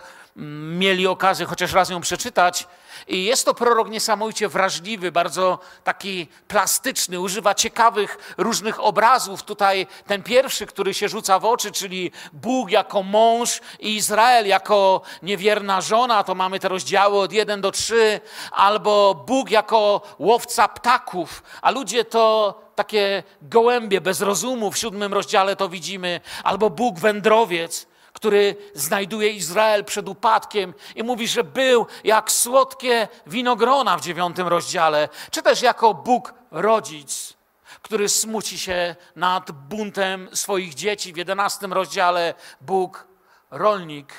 mieli 0.76 1.08
okazję 1.08 1.46
chociaż 1.46 1.74
raz 1.74 1.90
ją 1.90 2.02
przeczytać. 2.02 2.68
I 3.08 3.26
jest 3.26 3.46
to 3.46 3.54
prorok 3.54 3.90
niesamowicie 3.90 4.50
wrażliwy, 4.50 5.12
bardzo 5.12 5.60
taki 5.84 6.28
plastyczny, 6.48 7.20
używa 7.20 7.56
ciekawych 7.56 8.36
różnych 8.38 8.80
obrazów. 8.80 9.44
Tutaj 9.44 9.88
ten 10.08 10.24
pierwszy, 10.24 10.66
który 10.66 10.94
się 10.94 11.10
rzuca 11.10 11.40
w 11.40 11.46
oczy, 11.46 11.72
czyli 11.72 12.12
Bóg 12.34 12.72
jako 12.72 13.04
mąż 13.04 13.62
i 13.80 13.96
Izrael 13.96 14.48
jako 14.48 15.02
niewierna 15.24 15.82
żona, 15.82 16.24
to 16.24 16.36
mamy 16.36 16.60
te 16.60 16.68
rozdziały 16.68 17.20
od 17.20 17.34
1 17.34 17.62
do 17.62 17.72
3, 17.72 18.22
albo 18.52 19.16
Bóg 19.28 19.52
jako 19.52 20.02
łowca 20.20 20.68
ptaków, 20.68 21.44
a 21.62 21.72
ludzie 21.72 22.06
to 22.06 22.71
takie 22.82 23.24
gołębie 23.42 24.02
bez 24.02 24.22
rozumu 24.22 24.72
w 24.72 24.78
siódmym 24.78 25.14
rozdziale 25.14 25.56
to 25.56 25.70
widzimy, 25.70 26.22
albo 26.44 26.70
Bóg 26.70 27.00
wędrowiec 27.00 27.92
który 28.14 28.56
znajduje 28.74 29.30
Izrael 29.30 29.86
przed 29.86 30.10
upadkiem 30.10 30.74
i 30.96 31.04
mówi, 31.04 31.28
że 31.28 31.44
był 31.44 31.88
jak 32.04 32.32
słodkie 32.32 33.08
winogrona 33.28 33.98
w 33.98 34.02
dziewiątym 34.02 34.48
rozdziale, 34.48 35.10
czy 35.32 35.42
też 35.42 35.62
jako 35.62 35.94
Bóg 35.94 36.34
rodzic, 36.52 37.34
który 37.82 38.10
smuci 38.10 38.60
się 38.60 38.96
nad 39.16 39.52
buntem 39.52 40.30
swoich 40.34 40.74
dzieci. 40.74 41.14
W 41.14 41.18
jedenastym 41.18 41.74
rozdziale, 41.74 42.34
Bóg 42.62 43.08
rolnik, 43.52 44.14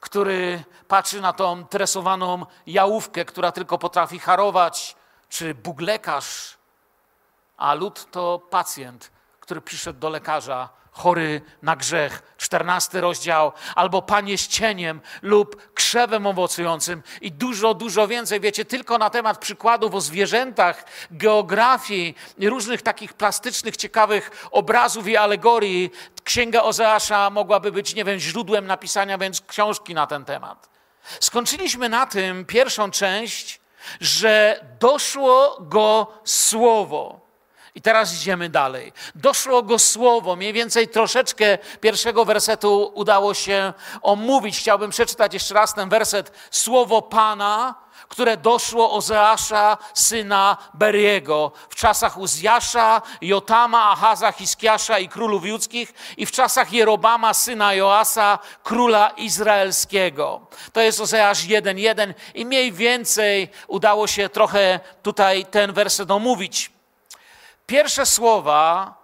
który 0.00 0.64
patrzy 0.88 1.20
na 1.20 1.32
tą 1.32 1.66
tresowaną 1.66 2.46
jałówkę, 2.66 3.24
która 3.24 3.52
tylko 3.52 3.78
potrafi 3.78 4.18
harować, 4.18 4.96
czy 5.28 5.54
Bóg 5.54 5.80
lekarz, 5.80 6.57
a 7.58 7.74
lud 7.74 8.10
to 8.10 8.38
pacjent, 8.50 9.10
który 9.40 9.60
przyszedł 9.60 9.98
do 9.98 10.08
lekarza 10.08 10.68
chory 10.98 11.40
na 11.62 11.76
grzech, 11.76 12.22
czternasty 12.36 13.00
rozdział, 13.00 13.52
albo 13.74 14.02
panie 14.02 14.38
z 14.38 14.48
cieniem 14.48 15.00
lub 15.22 15.72
krzewem 15.72 16.26
owocującym 16.26 17.02
i 17.20 17.32
dużo, 17.32 17.74
dużo 17.74 18.08
więcej. 18.08 18.40
Wiecie, 18.40 18.64
tylko 18.64 18.98
na 18.98 19.10
temat 19.10 19.38
przykładów 19.38 19.94
o 19.94 20.00
zwierzętach, 20.00 20.84
geografii 21.10 22.14
różnych 22.42 22.82
takich 22.82 23.12
plastycznych, 23.12 23.76
ciekawych 23.76 24.48
obrazów 24.50 25.08
i 25.08 25.16
alegorii, 25.16 25.90
księga 26.24 26.62
Ozeasza 26.62 27.30
mogłaby 27.30 27.72
być, 27.72 27.94
nie 27.94 28.04
wiem, 28.04 28.18
źródłem 28.18 28.66
napisania 28.66 29.18
więc 29.18 29.40
książki 29.40 29.94
na 29.94 30.06
ten 30.06 30.24
temat. 30.24 30.68
Skończyliśmy 31.20 31.88
na 31.88 32.06
tym 32.06 32.44
pierwszą 32.44 32.90
część, 32.90 33.60
że 34.00 34.64
doszło 34.80 35.56
go 35.60 36.12
słowo. 36.24 37.27
I 37.78 37.82
teraz 37.82 38.14
idziemy 38.14 38.48
dalej. 38.48 38.92
Doszło 39.14 39.62
go 39.62 39.78
słowo, 39.78 40.36
mniej 40.36 40.52
więcej 40.52 40.88
troszeczkę 40.88 41.58
pierwszego 41.80 42.24
wersetu 42.24 42.92
udało 42.94 43.34
się 43.34 43.72
omówić. 44.02 44.58
Chciałbym 44.58 44.90
przeczytać 44.90 45.34
jeszcze 45.34 45.54
raz 45.54 45.74
ten 45.74 45.88
werset. 45.88 46.32
Słowo 46.50 47.02
Pana, 47.02 47.74
które 48.08 48.36
doszło 48.36 48.92
Ozeasza, 48.92 49.78
syna 49.94 50.56
Beriego, 50.74 51.52
w 51.68 51.74
czasach 51.74 52.18
Uzjasza, 52.18 53.02
Jotama, 53.20 53.90
Ahaza, 53.90 54.32
Hiskiasza 54.32 54.98
i 54.98 55.08
królów 55.08 55.46
judzkich 55.46 55.94
i 56.16 56.26
w 56.26 56.32
czasach 56.32 56.72
Jerobama, 56.72 57.34
syna 57.34 57.74
Joasa, 57.74 58.38
króla 58.62 59.08
izraelskiego. 59.08 60.46
To 60.72 60.80
jest 60.80 61.00
Ozeasz 61.00 61.44
1.1 61.44 62.14
i 62.34 62.46
mniej 62.46 62.72
więcej 62.72 63.48
udało 63.66 64.06
się 64.06 64.28
trochę 64.28 64.80
tutaj 65.02 65.46
ten 65.46 65.72
werset 65.72 66.10
omówić. 66.10 66.77
Pierwsze 67.68 68.06
słowa, 68.06 68.94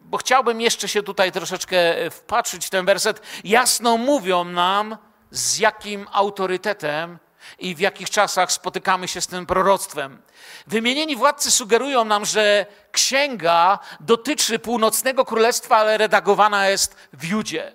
bo 0.00 0.18
chciałbym 0.18 0.60
jeszcze 0.60 0.88
się 0.88 1.02
tutaj 1.02 1.32
troszeczkę 1.32 1.76
wpatrzyć 2.10 2.66
w 2.66 2.70
ten 2.70 2.86
werset, 2.86 3.22
jasno 3.44 3.96
mówią 3.96 4.44
nam, 4.44 4.96
z 5.30 5.58
jakim 5.58 6.06
autorytetem 6.12 7.18
i 7.58 7.74
w 7.74 7.80
jakich 7.80 8.10
czasach 8.10 8.52
spotykamy 8.52 9.08
się 9.08 9.20
z 9.20 9.26
tym 9.26 9.46
proroctwem. 9.46 10.22
Wymienieni 10.66 11.16
władcy 11.16 11.50
sugerują 11.50 12.04
nam, 12.04 12.24
że 12.24 12.66
księga 12.92 13.78
dotyczy 14.00 14.58
północnego 14.58 15.24
królestwa, 15.24 15.76
ale 15.76 15.98
redagowana 15.98 16.68
jest 16.68 16.96
w 17.12 17.24
Judzie. 17.24 17.72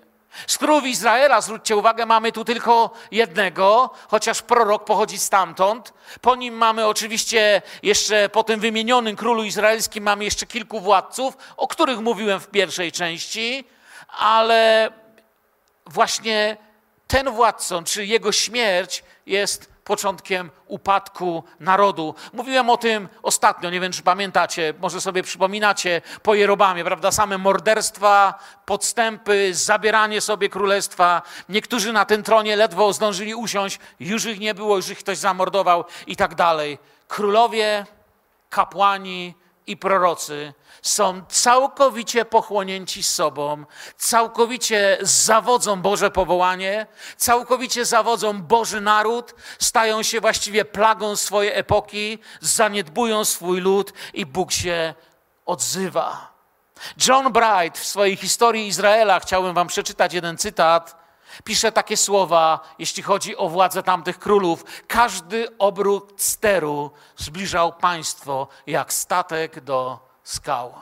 Z 0.48 0.58
królów 0.58 0.86
Izraela, 0.86 1.42
zwróćcie 1.42 1.76
uwagę, 1.76 2.06
mamy 2.06 2.32
tu 2.32 2.46
tylko 2.46 2.92
jednego, 3.12 3.90
chociaż 4.08 4.42
prorok 4.42 4.86
pochodzi 4.86 5.18
stamtąd. 5.18 5.94
Po 6.22 6.36
nim 6.36 6.54
mamy 6.54 6.88
oczywiście 6.88 7.62
jeszcze, 7.84 8.30
po 8.30 8.44
tym 8.44 8.60
wymienionym 8.60 9.16
królu 9.16 9.44
izraelskim, 9.44 10.04
mamy 10.04 10.24
jeszcze 10.24 10.46
kilku 10.46 10.80
władców, 10.80 11.38
o 11.58 11.68
których 11.68 12.00
mówiłem 12.00 12.40
w 12.40 12.48
pierwszej 12.48 12.92
części, 12.92 13.64
ale 14.08 14.92
właśnie 15.86 16.58
ten 17.08 17.30
władcą, 17.32 17.84
czy 17.84 18.06
jego 18.06 18.32
śmierć 18.32 19.04
jest 19.26 19.69
początkiem 19.90 20.50
upadku 20.68 21.44
narodu. 21.60 22.16
Mówiłem 22.34 22.70
o 22.70 22.78
tym 22.78 23.10
ostatnio, 23.24 23.70
nie 23.70 23.80
wiem 23.80 23.92
czy 23.92 24.04
pamiętacie, 24.04 24.74
może 24.80 25.02
sobie 25.02 25.24
przypominacie 25.24 26.02
po 26.24 26.36
Jerobamie, 26.36 26.84
prawda? 26.84 27.12
Same 27.12 27.38
morderstwa, 27.38 28.40
podstępy, 28.66 29.54
zabieranie 29.54 30.22
sobie 30.22 30.50
królestwa. 30.50 31.22
Niektórzy 31.50 31.94
na 31.94 32.06
tym 32.06 32.24
tronie 32.24 32.56
ledwo 32.56 32.94
zdążyli 32.94 33.36
usiąść, 33.36 33.80
już 34.00 34.26
ich 34.26 34.40
nie 34.40 34.54
było, 34.54 34.76
już 34.76 34.90
ich 34.90 35.00
ktoś 35.00 35.18
zamordował 35.18 35.86
i 36.08 36.16
tak 36.16 36.36
dalej. 36.36 36.78
Królowie, 37.08 37.86
kapłani 38.50 39.36
i 39.68 39.78
prorocy 39.78 40.54
są 40.82 41.22
całkowicie 41.30 42.26
pochłonięci 42.26 43.04
sobą, 43.04 43.66
całkowicie 43.98 44.98
zawodzą 45.02 45.82
Boże 45.82 46.12
powołanie, 46.12 46.88
całkowicie 47.18 47.86
zawodzą 47.86 48.42
Boży 48.42 48.82
naród, 48.82 49.36
stają 49.60 50.04
się 50.04 50.22
właściwie 50.22 50.66
plagą 50.66 51.16
swojej 51.16 51.60
epoki, 51.60 52.20
zaniedbują 52.42 53.26
swój 53.26 53.62
lud 53.62 53.94
i 54.14 54.26
Bóg 54.26 54.52
się 54.52 54.94
odzywa. 55.46 56.34
John 57.08 57.34
Bright 57.34 57.78
w 57.78 57.86
swojej 57.86 58.16
historii 58.16 58.68
Izraela, 58.68 59.20
chciałbym 59.20 59.54
wam 59.54 59.68
przeczytać 59.68 60.14
jeden 60.14 60.38
cytat, 60.38 61.00
pisze 61.44 61.72
takie 61.72 61.98
słowa, 61.98 62.60
jeśli 62.80 63.04
chodzi 63.04 63.38
o 63.38 63.50
władzę 63.50 63.84
tamtych 63.84 64.20
królów. 64.20 64.64
Każdy 64.88 65.58
obrót 65.58 66.22
steru 66.22 66.92
zbliżał 67.18 67.74
państwo 67.74 68.48
jak 68.68 68.94
statek 68.94 69.62
do 69.62 70.09
skał. 70.30 70.74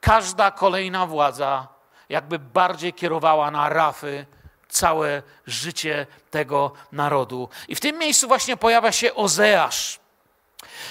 Każda 0.00 0.50
kolejna 0.50 1.06
władza 1.06 1.68
jakby 2.08 2.38
bardziej 2.38 2.92
kierowała 2.92 3.50
na 3.50 3.68
rafy 3.68 4.26
całe 4.68 5.22
życie 5.46 6.06
tego 6.30 6.72
narodu. 6.92 7.48
I 7.68 7.74
w 7.74 7.80
tym 7.80 7.98
miejscu 7.98 8.28
właśnie 8.28 8.56
pojawia 8.56 8.92
się 8.92 9.14
Ozeasz. 9.14 10.00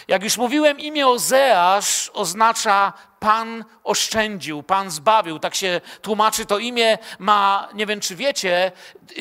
Jak 0.08 0.24
już 0.24 0.38
mówiłem, 0.38 0.80
imię 0.80 1.08
Ozeasz 1.08 2.12
oznacza 2.14 2.94
Pan 3.20 3.66
oszczędził, 3.84 4.64
Pan 4.64 4.92
zbawił. 4.92 5.40
Tak 5.40 5.56
się 5.56 5.82
tłumaczy. 6.02 6.46
To 6.46 6.60
imię 6.60 6.98
ma, 7.20 7.70
nie 7.74 7.86
wiem 7.86 8.00
czy 8.00 8.16
wiecie, 8.16 8.72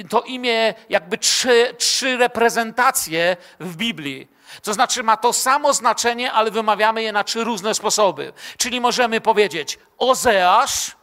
to 0.08 0.20
imię 0.20 0.74
jakby 0.88 1.18
trzy, 1.18 1.74
trzy 1.78 2.16
reprezentacje 2.16 3.36
w 3.60 3.76
Biblii. 3.76 4.28
To 4.62 4.74
znaczy 4.74 5.02
ma 5.02 5.16
to 5.16 5.32
samo 5.32 5.72
znaczenie, 5.72 6.32
ale 6.32 6.50
wymawiamy 6.50 7.02
je 7.02 7.12
na 7.12 7.24
trzy 7.24 7.44
różne 7.44 7.74
sposoby. 7.74 8.32
Czyli 8.56 8.80
możemy 8.80 9.20
powiedzieć 9.20 9.78
Ozeasz, 9.98 10.96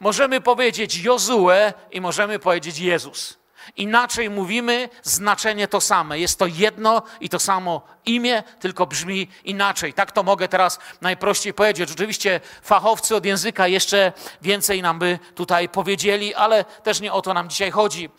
możemy 0.00 0.40
powiedzieć 0.40 0.96
Jozue 0.96 1.72
i 1.90 2.00
możemy 2.00 2.38
powiedzieć 2.38 2.78
Jezus. 2.78 3.38
Inaczej 3.76 4.30
mówimy, 4.30 4.88
znaczenie 5.02 5.68
to 5.68 5.80
same. 5.80 6.18
Jest 6.18 6.38
to 6.38 6.46
jedno 6.46 7.02
i 7.20 7.28
to 7.28 7.38
samo 7.38 7.82
imię, 8.06 8.42
tylko 8.60 8.86
brzmi 8.86 9.28
inaczej. 9.44 9.94
Tak 9.94 10.12
to 10.12 10.22
mogę 10.22 10.48
teraz 10.48 10.78
najprościej 11.00 11.54
powiedzieć. 11.54 11.90
Oczywiście 11.92 12.40
fachowcy 12.62 13.16
od 13.16 13.24
języka 13.24 13.68
jeszcze 13.68 14.12
więcej 14.42 14.82
nam 14.82 14.98
by 14.98 15.18
tutaj 15.34 15.68
powiedzieli, 15.68 16.34
ale 16.34 16.64
też 16.64 17.00
nie 17.00 17.12
o 17.12 17.22
to 17.22 17.34
nam 17.34 17.48
dzisiaj 17.48 17.70
chodzi. 17.70 18.10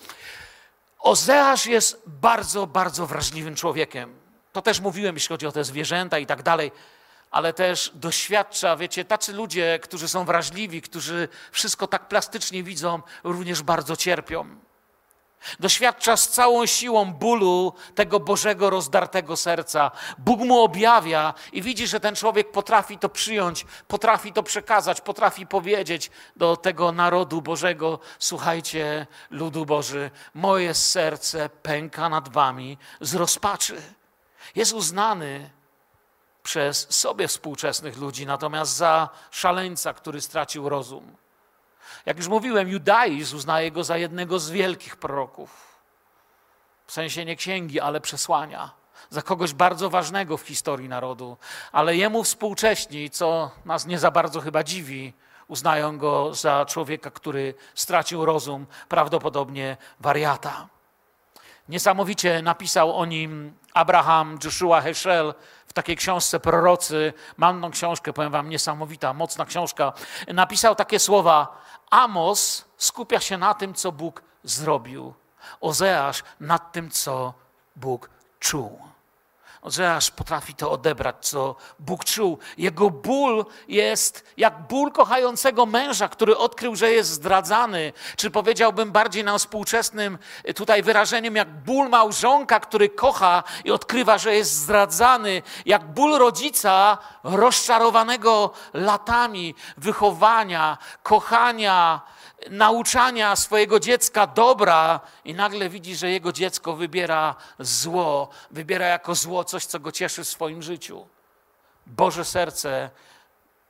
Ozeasz 0.99 1.65
jest 1.65 2.01
bardzo, 2.05 2.67
bardzo 2.67 3.07
wrażliwym 3.07 3.55
człowiekiem. 3.55 4.26
To 4.57 4.61
też 4.61 4.79
mówiłem, 4.79 5.15
jeśli 5.15 5.29
chodzi 5.29 5.47
o 5.47 5.51
te 5.51 5.63
zwierzęta 5.63 6.19
i 6.19 6.25
tak 6.25 6.43
dalej 6.43 6.71
ale 7.31 7.53
też 7.53 7.91
doświadcza, 7.95 8.75
wiecie, 8.75 9.05
tacy 9.05 9.33
ludzie, 9.33 9.79
którzy 9.81 10.07
są 10.07 10.25
wrażliwi, 10.25 10.81
którzy 10.81 11.27
wszystko 11.51 11.87
tak 11.87 12.07
plastycznie 12.07 12.63
widzą, 12.63 13.01
również 13.23 13.63
bardzo 13.63 13.95
cierpią. 13.95 14.45
Doświadcza 15.59 16.17
z 16.17 16.29
całą 16.29 16.65
siłą 16.65 17.13
bólu 17.13 17.73
tego 17.95 18.19
Bożego 18.19 18.69
rozdartego 18.69 19.37
serca. 19.37 19.91
Bóg 20.17 20.39
mu 20.39 20.59
objawia 20.59 21.33
i 21.51 21.61
widzi, 21.61 21.87
że 21.87 21.99
ten 21.99 22.15
człowiek 22.15 22.51
potrafi 22.51 22.97
to 22.97 23.09
przyjąć, 23.09 23.65
potrafi 23.87 24.33
to 24.33 24.43
przekazać, 24.43 25.01
potrafi 25.01 25.47
powiedzieć 25.47 26.11
do 26.35 26.57
tego 26.57 26.91
narodu 26.91 27.41
Bożego: 27.41 27.99
Słuchajcie, 28.19 29.07
ludu 29.29 29.65
Boży, 29.65 30.11
moje 30.33 30.73
serce 30.73 31.49
pęka 31.49 32.09
nad 32.09 32.29
wami 32.29 32.77
z 33.01 33.15
rozpaczy. 33.15 33.96
Jest 34.57 34.73
uznany 34.73 35.49
przez 36.43 36.87
sobie 36.89 37.27
współczesnych 37.27 37.97
ludzi, 37.97 38.25
natomiast 38.25 38.75
za 38.75 39.09
szaleńca, 39.31 39.93
który 39.93 40.21
stracił 40.21 40.69
rozum. 40.69 41.15
Jak 42.05 42.17
już 42.17 42.27
mówiłem, 42.27 42.67
judaizm 42.67 43.35
uznaje 43.35 43.71
go 43.71 43.83
za 43.83 43.97
jednego 43.97 44.39
z 44.39 44.49
wielkich 44.49 44.95
proroków. 44.95 45.77
W 46.87 46.91
sensie 46.91 47.25
nie 47.25 47.35
księgi, 47.35 47.79
ale 47.79 48.01
przesłania. 48.01 48.71
Za 49.09 49.21
kogoś 49.21 49.53
bardzo 49.53 49.89
ważnego 49.89 50.37
w 50.37 50.47
historii 50.47 50.89
narodu. 50.89 51.37
Ale 51.71 51.95
jemu 51.95 52.23
współcześni, 52.23 53.09
co 53.09 53.51
nas 53.65 53.85
nie 53.85 53.99
za 53.99 54.11
bardzo 54.11 54.41
chyba 54.41 54.63
dziwi, 54.63 55.13
uznają 55.47 55.97
go 55.97 56.33
za 56.33 56.65
człowieka, 56.65 57.11
który 57.11 57.53
stracił 57.75 58.25
rozum, 58.25 58.65
prawdopodobnie 58.89 59.77
wariata. 59.99 60.76
Niesamowicie 61.69 62.41
napisał 62.41 62.97
o 62.97 63.05
nim 63.05 63.53
Abraham 63.73 64.39
Joshua 64.43 64.81
Heschel 64.81 65.33
w 65.67 65.73
takiej 65.73 65.95
książce 65.95 66.39
Prorocy. 66.39 67.13
Mam 67.37 67.61
tą 67.61 67.71
książkę, 67.71 68.13
powiem 68.13 68.31
wam, 68.31 68.49
niesamowita, 68.49 69.13
mocna 69.13 69.45
książka. 69.45 69.93
Napisał 70.27 70.75
takie 70.75 70.99
słowa: 70.99 71.61
Amos 71.89 72.65
skupia 72.77 73.19
się 73.19 73.37
na 73.37 73.53
tym, 73.53 73.73
co 73.73 73.91
Bóg 73.91 74.23
zrobił. 74.43 75.13
Ozeasz 75.61 76.23
nad 76.39 76.71
tym, 76.71 76.91
co 76.91 77.33
Bóg 77.75 78.09
czuł. 78.39 78.79
Ozeasz 79.67 80.11
potrafi 80.11 80.53
to 80.53 80.71
odebrać, 80.71 81.15
co 81.19 81.55
Bóg 81.79 82.05
czuł. 82.05 82.37
Jego 82.57 82.89
ból 82.89 83.45
jest 83.67 84.33
jak 84.37 84.67
ból 84.67 84.91
kochającego 84.91 85.65
męża, 85.65 86.09
który 86.09 86.37
odkrył, 86.37 86.75
że 86.75 86.91
jest 86.91 87.09
zdradzany. 87.09 87.93
Czy 88.15 88.31
powiedziałbym 88.31 88.91
bardziej 88.91 89.23
na 89.23 89.37
współczesnym 89.37 90.17
tutaj 90.55 90.83
wyrażeniem, 90.83 91.35
jak 91.35 91.63
ból 91.63 91.89
małżonka, 91.89 92.59
który 92.59 92.89
kocha 92.89 93.43
i 93.65 93.71
odkrywa, 93.71 94.17
że 94.17 94.35
jest 94.35 94.53
zdradzany. 94.53 95.41
Jak 95.65 95.93
ból 95.93 96.17
rodzica 96.17 96.97
rozczarowanego 97.23 98.51
latami 98.73 99.55
wychowania, 99.77 100.77
kochania, 101.03 102.01
nauczania 102.49 103.35
swojego 103.35 103.79
dziecka 103.79 104.27
dobra 104.27 104.99
i 105.25 105.33
nagle 105.33 105.69
widzi, 105.69 105.95
że 105.95 106.09
jego 106.09 106.31
dziecko 106.31 106.73
wybiera 106.73 107.35
zło, 107.59 108.29
wybiera 108.51 108.85
jako 108.85 109.15
zło 109.15 109.43
coś, 109.43 109.65
co 109.65 109.79
go 109.79 109.91
cieszy 109.91 110.23
w 110.23 110.27
swoim 110.27 110.61
życiu. 110.61 111.07
Boże 111.85 112.25
serce 112.25 112.89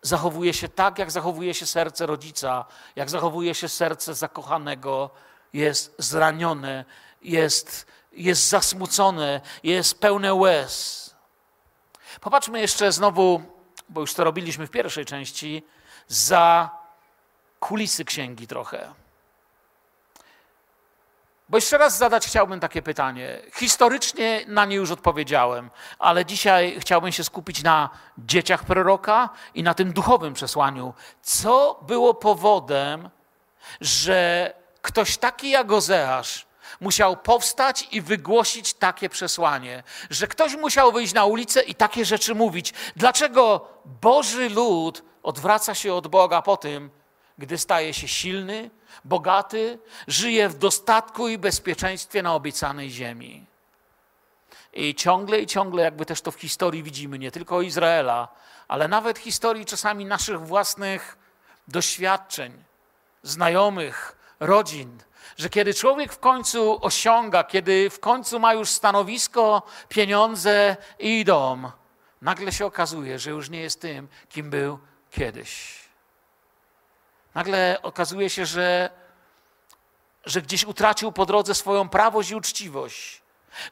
zachowuje 0.02 0.54
się 0.54 0.70
tak, 0.70 1.00
jak 1.00 1.12
zachowuje 1.12 1.54
się 1.54 1.66
serce 1.66 2.06
rodzica, 2.06 2.66
jak 2.96 3.10
zachowuje 3.10 3.56
się 3.56 3.70
serce 3.70 4.14
zakochanego, 4.16 5.10
jest 5.54 5.96
zranione, 5.98 6.86
jest, 7.22 7.88
jest 8.12 8.50
zasmucone, 8.50 9.42
jest 9.64 10.00
pełne 10.00 10.34
łez. 10.34 11.08
Popatrzmy 12.22 12.62
jeszcze 12.62 12.92
znowu, 12.92 13.42
bo 13.90 14.02
już 14.02 14.14
to 14.14 14.24
robiliśmy 14.24 14.68
w 14.68 14.72
pierwszej 14.72 15.06
części, 15.06 15.64
za 16.08 16.77
kulisy 17.60 18.06
księgi 18.06 18.48
trochę. 18.48 18.94
Bo 21.50 21.58
jeszcze 21.58 21.78
raz 21.78 21.98
zadać 21.98 22.28
chciałbym 22.28 22.60
takie 22.60 22.82
pytanie. 22.82 23.40
Historycznie 23.54 24.46
na 24.48 24.66
nie 24.66 24.76
już 24.76 24.92
odpowiedziałem, 24.92 25.70
ale 26.00 26.26
dzisiaj 26.26 26.78
chciałbym 26.80 27.12
się 27.12 27.24
skupić 27.24 27.64
na 27.64 27.90
dzieciach 28.18 28.64
proroka 28.64 29.30
i 29.54 29.64
na 29.64 29.74
tym 29.74 29.94
duchowym 29.94 30.34
przesłaniu. 30.34 30.94
Co 31.22 31.80
było 31.88 32.14
powodem, 32.14 33.10
że 33.82 34.54
ktoś 34.82 35.18
taki 35.18 35.50
jak 35.50 35.72
Ozeasz 35.72 36.48
musiał 36.82 37.18
powstać 37.18 37.88
i 37.92 38.02
wygłosić 38.02 38.74
takie 38.74 39.10
przesłanie, 39.10 39.84
że 40.10 40.28
ktoś 40.28 40.56
musiał 40.56 40.92
wyjść 40.92 41.14
na 41.14 41.26
ulicę 41.26 41.62
i 41.62 41.76
takie 41.76 42.06
rzeczy 42.06 42.36
mówić. 42.36 42.74
Dlaczego 42.96 43.68
Boży 43.86 44.50
lud 44.50 45.04
odwraca 45.24 45.76
się 45.76 45.94
od 45.94 46.08
Boga 46.08 46.42
po 46.42 46.58
tym, 46.58 46.90
gdy 47.38 47.58
staje 47.58 47.94
się 47.94 48.08
silny, 48.08 48.70
bogaty, 49.06 49.80
żyje 50.08 50.50
w 50.50 50.58
dostatku 50.58 51.28
i 51.28 51.38
bezpieczeństwie 51.38 52.24
na 52.24 52.36
obiecanej 52.36 52.90
ziemi. 52.90 53.46
I 54.74 54.96
ciągle 54.96 55.40
i 55.40 55.48
ciągle, 55.48 55.84
jakby 55.84 56.06
też 56.06 56.22
to 56.22 56.32
w 56.32 56.36
historii 56.36 56.84
widzimy, 56.84 57.20
nie 57.20 57.32
tylko 57.32 57.62
Izraela, 57.62 58.28
ale 58.68 58.88
nawet 58.88 59.20
historii 59.20 59.66
czasami 59.66 60.06
naszych 60.06 60.40
własnych 60.40 61.18
doświadczeń, 61.68 62.64
znajomych, 63.24 64.16
rodzin, 64.40 64.98
że 65.38 65.50
kiedy 65.50 65.74
człowiek 65.74 66.14
w 66.14 66.20
końcu 66.20 66.86
osiąga, 66.86 67.44
kiedy 67.44 67.90
w 67.90 68.00
końcu 68.00 68.40
ma 68.40 68.54
już 68.54 68.70
stanowisko, 68.70 69.62
pieniądze 69.90 70.78
i 71.00 71.26
dom, 71.26 71.72
nagle 72.22 72.52
się 72.52 72.66
okazuje, 72.66 73.20
że 73.20 73.30
już 73.30 73.50
nie 73.50 73.60
jest 73.60 73.82
tym, 73.82 74.08
kim 74.30 74.50
był 74.50 74.80
kiedyś. 75.12 75.87
Nagle 77.38 77.78
okazuje 77.82 78.30
się, 78.30 78.46
że, 78.46 78.90
że 80.26 80.42
gdzieś 80.42 80.64
utracił 80.64 81.12
po 81.12 81.26
drodze 81.26 81.56
swoją 81.56 81.90
prawość 81.90 82.30
i 82.30 82.36
uczciwość. 82.36 83.22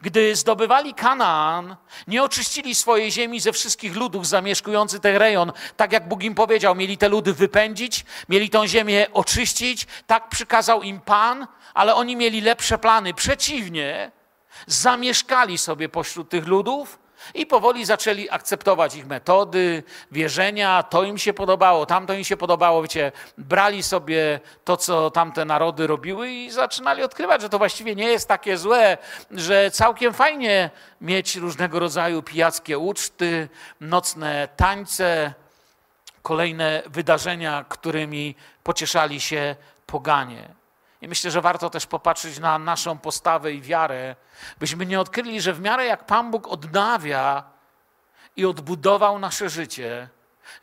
Gdy 0.02 0.36
zdobywali 0.36 0.94
Kanaan, 0.94 1.76
nie 2.08 2.24
oczyścili 2.24 2.76
swojej 2.76 3.12
ziemi 3.12 3.40
ze 3.40 3.54
wszystkich 3.54 3.96
ludów 3.96 4.28
zamieszkujących 4.28 5.00
ten 5.00 5.16
rejon, 5.16 5.52
tak 5.78 5.92
jak 5.92 6.08
Bóg 6.08 6.24
im 6.24 6.36
powiedział, 6.36 6.76
mieli 6.76 6.98
te 6.98 7.10
ludy 7.10 7.34
wypędzić, 7.34 8.06
mieli 8.30 8.50
tą 8.50 8.68
ziemię 8.68 9.08
oczyścić, 9.14 9.88
tak 10.08 10.30
przykazał 10.30 10.84
im 10.84 11.00
Pan, 11.00 11.48
ale 11.74 11.96
oni 11.96 12.16
mieli 12.16 12.42
lepsze 12.42 12.78
plany. 12.78 13.14
Przeciwnie, 13.14 14.12
zamieszkali 14.68 15.58
sobie 15.58 15.90
pośród 15.90 16.30
tych 16.30 16.48
ludów 16.48 17.00
i 17.34 17.46
powoli 17.46 17.86
zaczęli 17.86 18.30
akceptować 18.30 18.96
ich 18.96 19.08
metody, 19.08 19.84
wierzenia, 20.12 20.84
to 20.84 21.04
im 21.04 21.18
się 21.18 21.34
podobało, 21.34 21.86
tamto 21.86 22.14
im 22.14 22.24
się 22.24 22.38
podobało, 22.38 22.82
wiecie, 22.82 23.12
brali 23.38 23.84
sobie 23.84 24.40
to, 24.64 24.78
co 24.78 25.12
tamte 25.12 25.46
narody 25.46 25.88
robiły 25.88 26.32
i 26.32 26.52
zaczynali 26.52 27.04
odkrywać, 27.04 27.42
że 27.42 27.50
to 27.50 27.58
właściwie 27.58 27.96
nie 27.96 28.08
jest 28.08 28.28
takie 28.28 28.58
złe, 28.58 28.98
że 29.32 29.72
całkiem 29.72 30.14
fajnie 30.14 30.70
mieć 31.02 31.36
różnego 31.36 31.80
rodzaju 31.80 32.24
pijackie 32.24 32.80
uczty, 32.80 33.50
nocne 33.82 34.48
tańce, 34.56 35.34
kolejne 36.22 36.84
wydarzenia, 36.86 37.66
którymi 37.70 38.36
pocieszali 38.64 39.22
się 39.22 39.56
poganie. 39.86 40.65
I 41.02 41.08
myślę, 41.08 41.32
że 41.32 41.42
warto 41.42 41.70
też 41.70 41.86
popatrzeć 41.86 42.40
na 42.40 42.60
naszą 42.60 42.98
postawę 42.98 43.52
i 43.54 43.62
wiarę, 43.62 44.16
byśmy 44.60 44.86
nie 44.86 45.00
odkryli, 45.00 45.42
że 45.42 45.54
w 45.54 45.62
miarę 45.62 45.86
jak 45.86 46.06
Pan 46.06 46.32
Bóg 46.32 46.48
odnawia 46.48 47.44
i 48.36 48.46
odbudował 48.46 49.20
nasze 49.20 49.50
życie, 49.50 50.10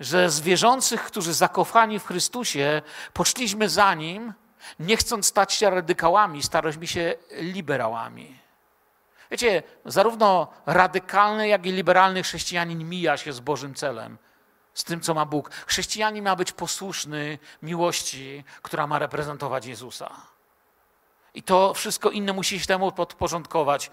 że 0.01 0.31
z 0.31 0.41
wierzących, 0.41 1.03
którzy 1.03 1.35
zakochani 1.35 1.99
w 1.99 2.07
Chrystusie, 2.07 2.83
poszliśmy 3.13 3.69
za 3.69 3.95
Nim, 3.95 4.33
nie 4.81 4.97
chcąc 4.97 5.27
stać 5.27 5.53
się 5.53 5.71
radykałami, 5.71 6.43
staraliśmy 6.43 6.87
się 6.87 7.15
liberałami. 7.31 8.39
Wiecie, 9.31 9.63
zarówno 9.85 10.53
radykalny, 10.67 11.49
jak 11.49 11.67
i 11.67 11.73
liberalny 11.73 12.23
chrześcijanin 12.23 12.89
mija 12.89 13.17
się 13.17 13.33
z 13.33 13.41
Bożym 13.41 13.75
celem, 13.75 14.19
z 14.75 14.85
tym, 14.85 15.01
co 15.01 15.15
ma 15.15 15.27
Bóg. 15.27 15.51
Chrześcijanin 15.51 16.25
ma 16.25 16.37
być 16.37 16.53
posłuszny 16.53 17.39
miłości, 17.63 18.45
która 18.63 18.87
ma 18.87 18.99
reprezentować 18.99 19.67
Jezusa. 19.67 20.11
I 21.35 21.43
to 21.43 21.75
wszystko 21.75 22.11
inne 22.11 22.33
musi 22.33 22.61
się 22.61 22.67
temu 22.67 22.93
podporządkować. 22.93 23.91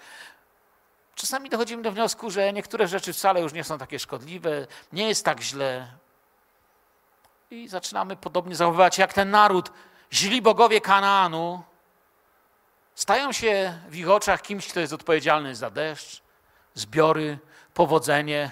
Czasami 1.15 1.49
dochodzimy 1.49 1.83
do 1.83 1.91
wniosku, 1.91 2.31
że 2.31 2.53
niektóre 2.53 2.87
rzeczy 2.87 3.13
wcale 3.13 3.41
już 3.41 3.53
nie 3.53 3.63
są 3.63 3.77
takie 3.77 3.99
szkodliwe, 3.99 4.67
nie 4.93 5.07
jest 5.07 5.25
tak 5.25 5.41
źle. 5.41 5.87
I 7.51 7.67
zaczynamy 7.67 8.15
podobnie 8.15 8.55
zachowywać 8.55 8.97
jak 8.97 9.13
ten 9.13 9.31
naród. 9.31 9.71
Źli 10.13 10.41
bogowie 10.41 10.81
Kanaanu 10.81 11.63
stają 12.95 13.31
się 13.31 13.79
w 13.89 13.95
ich 13.95 14.09
oczach 14.09 14.41
kimś, 14.41 14.67
kto 14.67 14.79
jest 14.79 14.93
odpowiedzialny 14.93 15.55
za 15.55 15.69
deszcz, 15.69 16.21
zbiory, 16.73 17.39
powodzenie. 17.73 18.51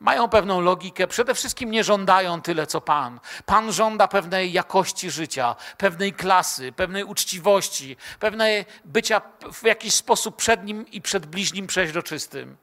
Mają 0.00 0.28
pewną 0.28 0.60
logikę, 0.60 1.06
przede 1.06 1.34
wszystkim 1.34 1.70
nie 1.70 1.84
żądają 1.84 2.42
tyle, 2.42 2.66
co 2.66 2.80
Pan. 2.80 3.20
Pan 3.46 3.72
żąda 3.72 4.08
pewnej 4.08 4.52
jakości 4.52 5.10
życia, 5.10 5.56
pewnej 5.78 6.12
klasy, 6.12 6.72
pewnej 6.72 7.04
uczciwości, 7.04 7.96
pewnej 8.20 8.66
bycia 8.84 9.22
w 9.52 9.62
jakiś 9.62 9.94
sposób 9.94 10.36
przed 10.36 10.64
nim 10.64 10.86
i 10.90 11.02
przed 11.02 11.26
bliźnim 11.26 11.66
przeźroczystym. 11.66 12.56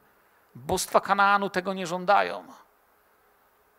Bóstwa 0.54 1.00
Kanaanu 1.00 1.50
tego 1.50 1.74
nie 1.74 1.86
żądają. 1.86 2.44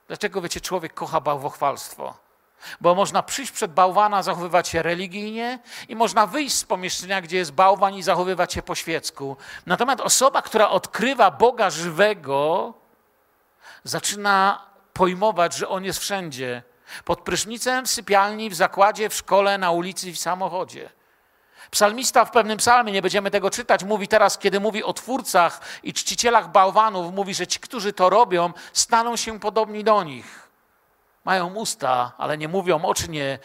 Dlaczego, 0.08 0.42
wiecie, 0.42 0.62
człowiek 0.62 0.94
kocha 0.94 1.22
bałwochwalstwo? 1.22 2.24
Bo 2.82 2.96
można 2.96 3.24
przyjść 3.24 3.52
przed 3.52 3.74
bałwana, 3.74 4.24
zachowywać 4.24 4.68
się 4.68 4.82
religijnie 4.82 5.60
i 5.90 5.96
można 5.96 6.28
wyjść 6.28 6.56
z 6.56 6.64
pomieszczenia, 6.64 7.22
gdzie 7.22 7.38
jest 7.38 7.52
bałwan 7.52 7.94
i 7.94 8.04
zachowywać 8.04 8.54
się 8.54 8.62
po 8.62 8.76
świecku. 8.76 9.38
Natomiast 9.66 10.02
osoba, 10.02 10.42
która 10.42 10.70
odkrywa 10.70 11.32
Boga 11.32 11.70
żywego, 11.70 12.74
zaczyna 13.84 14.66
pojmować, 14.94 15.56
że 15.56 15.70
On 15.70 15.84
jest 15.84 16.00
wszędzie. 16.00 16.64
Pod 17.06 17.22
prysznicem, 17.22 17.86
w 17.86 17.90
sypialni, 17.90 18.50
w 18.50 18.56
zakładzie, 18.56 19.10
w 19.10 19.16
szkole, 19.16 19.58
na 19.58 19.72
ulicy 19.72 20.12
w 20.12 20.20
samochodzie. 20.20 20.90
Psalmista 21.72 22.26
w 22.26 22.32
pewnym 22.32 22.58
psalmie, 22.58 22.92
nie 22.92 23.02
będziemy 23.02 23.32
tego 23.32 23.50
czytać, 23.50 23.84
mówi 23.84 24.08
teraz, 24.08 24.38
kiedy 24.38 24.60
mówi 24.60 24.84
o 24.84 24.94
twórcach 24.94 25.62
i 25.84 25.94
czcicielach 25.94 26.52
bałwanów, 26.52 27.14
mówi, 27.14 27.34
że 27.34 27.48
ci, 27.48 27.60
którzy 27.60 27.94
to 27.94 28.10
robią, 28.10 28.54
staną 28.74 29.16
się 29.16 29.40
podobni 29.40 29.84
do 29.84 30.04
nich. 30.04 30.50
Mają 31.26 31.54
usta, 31.54 32.12
ale 32.18 32.38
nie 32.38 32.48
mówią, 32.48 32.82
oczy 32.82 33.10
nie, 33.10 33.40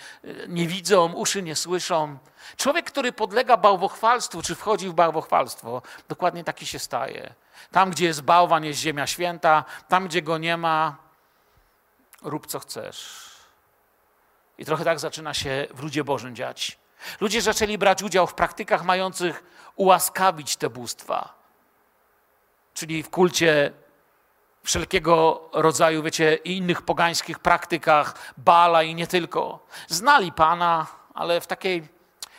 nie 0.49 0.67
widzą, 0.67 1.13
uszy 1.13 1.43
nie 1.43 1.57
słyszą. 1.57 2.19
Człowiek, 2.57 2.87
który 2.87 3.13
podlega 3.13 3.57
bałwochwalstwu, 3.57 4.43
czy 4.43 4.55
wchodzi 4.55 4.89
w 4.89 4.93
bałwochwalstwo, 4.93 5.83
dokładnie 6.09 6.45
taki 6.45 6.67
się 6.67 6.79
staje. 6.79 7.35
Tam, 7.73 7.91
gdzie 7.91 8.05
jest 8.05 8.23
bałwan, 8.23 8.65
jest 8.65 8.81
ziemia 8.81 9.07
święta, 9.07 9.65
tam, 9.89 10.09
gdzie 10.09 10.23
go 10.23 10.39
nie 10.39 10.57
ma, 10.57 10.97
rób 12.23 12.47
co 12.47 12.59
chcesz. 12.59 13.29
I 14.59 14.65
trochę 14.65 14.85
tak 14.85 14.99
zaczyna 14.99 15.35
się 15.35 15.67
w 15.75 15.83
ludzie 15.83 16.05
Bożym 16.05 16.37
dziać. 16.37 16.79
Ludzie 17.21 17.43
zaczęli 17.43 17.79
brać 17.79 18.03
udział 18.03 18.27
w 18.27 18.35
praktykach 18.35 18.85
mających 18.85 19.45
ułaskawić 19.77 20.57
te 20.57 20.71
bóstwa. 20.71 21.35
Czyli 22.75 23.03
w 23.03 23.11
kulcie 23.11 23.73
wszelkiego 24.63 25.49
rodzaju, 25.53 26.03
wiecie, 26.03 26.35
innych 26.35 26.83
pogańskich 26.83 27.39
praktykach, 27.39 28.15
Bala 28.37 28.83
i 28.83 28.95
nie 28.95 29.07
tylko. 29.07 29.67
Znali 29.89 30.33
Pana, 30.33 30.87
ale 31.15 31.41
w 31.41 31.47
takiej 31.47 31.89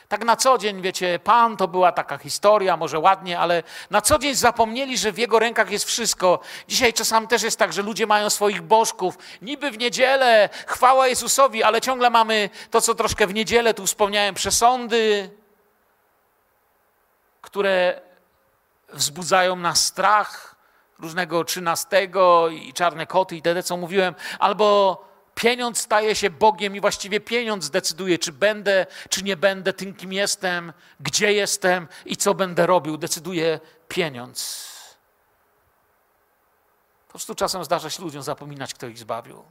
tak 0.10 0.24
na 0.26 0.36
co 0.36 0.58
dzień, 0.58 0.82
wiecie, 0.82 1.20
Pan 1.20 1.58
to 1.58 1.68
była 1.68 1.92
taka 1.92 2.18
historia, 2.18 2.78
może 2.78 3.00
ładnie, 3.00 3.40
ale 3.40 3.64
na 3.90 4.02
co 4.02 4.20
dzień 4.20 4.36
zapomnieli, 4.36 4.98
że 4.98 5.12
w 5.12 5.18
Jego 5.18 5.40
rękach 5.40 5.72
jest 5.72 5.86
wszystko. 5.86 6.40
Dzisiaj 6.68 6.94
czasami 6.94 7.28
też 7.28 7.44
jest 7.44 7.60
tak, 7.60 7.74
że 7.74 7.82
ludzie 7.82 8.08
mają 8.08 8.30
swoich 8.30 8.62
bożków. 8.62 9.18
Niby 9.42 9.72
w 9.72 9.78
niedzielę, 9.78 10.50
chwała 10.68 11.08
Jezusowi, 11.08 11.64
ale 11.64 11.82
ciągle 11.82 12.10
mamy 12.10 12.50
to, 12.72 12.82
co 12.82 12.96
troszkę 12.96 13.28
w 13.28 13.34
niedzielę 13.34 13.74
tu 13.74 13.86
wspomniałem, 13.86 14.36
przesądy, 14.36 15.30
które 17.42 18.02
wzbudzają 18.94 19.56
nas 19.56 19.86
strach 19.86 20.56
różnego 21.00 21.44
trzynastego 21.44 22.50
i 22.50 22.74
czarne 22.74 23.06
koty 23.08 23.36
i 23.36 23.42
te, 23.42 23.64
co 23.64 23.78
mówiłem, 23.78 24.16
albo 24.40 25.09
Pieniądz 25.40 25.80
staje 25.80 26.16
się 26.16 26.30
Bogiem 26.30 26.76
i 26.76 26.82
właściwie 26.82 27.20
pieniądz 27.20 27.70
decyduje, 27.70 28.20
czy 28.20 28.32
będę, 28.32 28.86
czy 29.10 29.24
nie 29.24 29.38
będę 29.38 29.74
tym, 29.74 29.96
kim 29.96 30.14
jestem, 30.14 30.74
gdzie 31.00 31.34
jestem 31.34 31.88
i 32.06 32.18
co 32.18 32.34
będę 32.34 32.66
robił. 32.66 32.98
Decyduje 32.98 33.60
pieniądz. 33.88 34.70
Po 37.08 37.12
prostu 37.12 37.36
czasem 37.36 37.64
zdarza 37.64 37.90
się 37.90 38.04
ludziom 38.04 38.24
zapominać, 38.24 38.74
kto 38.74 38.88
ich 38.88 38.98
zbawił. 38.98 39.44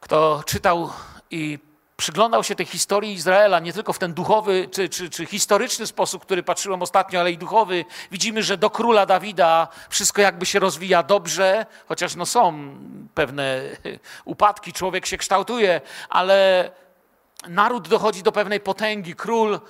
Kto 0.00 0.42
czytał 0.46 0.92
i 1.30 1.58
przyglądał 2.02 2.44
się 2.44 2.54
tej 2.54 2.66
historii 2.66 3.12
Izraela 3.12 3.60
nie 3.60 3.72
tylko 3.72 3.92
w 3.92 3.98
ten 3.98 4.14
duchowy 4.14 4.68
czy, 4.72 4.88
czy, 4.88 5.10
czy, 5.10 5.26
historyczny 5.26 5.86
sposób, 5.86 6.22
który 6.22 6.42
patrzyłem 6.42 6.82
ostatnio, 6.82 7.20
ale 7.20 7.32
i 7.32 7.38
duchowy, 7.38 7.84
widzimy, 8.10 8.42
że 8.42 8.56
do 8.56 8.70
króla 8.70 9.06
Dawida 9.06 9.68
wszystko 9.88 10.22
jakby 10.22 10.46
się 10.46 10.58
rozwija 10.58 11.02
dobrze, 11.02 11.66
chociaż 11.88 12.14
no 12.14 12.26
są 12.26 12.74
pewne 13.14 13.62
upadki, 14.24 14.72
człowiek 14.72 15.06
się 15.06 15.16
kształtuje, 15.16 15.80
ale 16.08 16.70
naród 17.48 17.88
dochodzi 17.88 18.22
do 18.22 18.32
pewnej 18.32 18.60
potęgi. 18.60 19.14
Król 19.14 19.60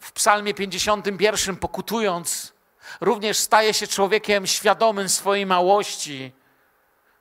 w 0.00 0.12
Psalmie 0.12 0.54
51 0.54 1.56
pokutując, 1.56 2.52
również 3.00 3.38
staje 3.38 3.74
się 3.74 3.86
człowiekiem 3.86 4.46
świadomym 4.46 5.08
swojej 5.08 5.46
małości 5.46 6.32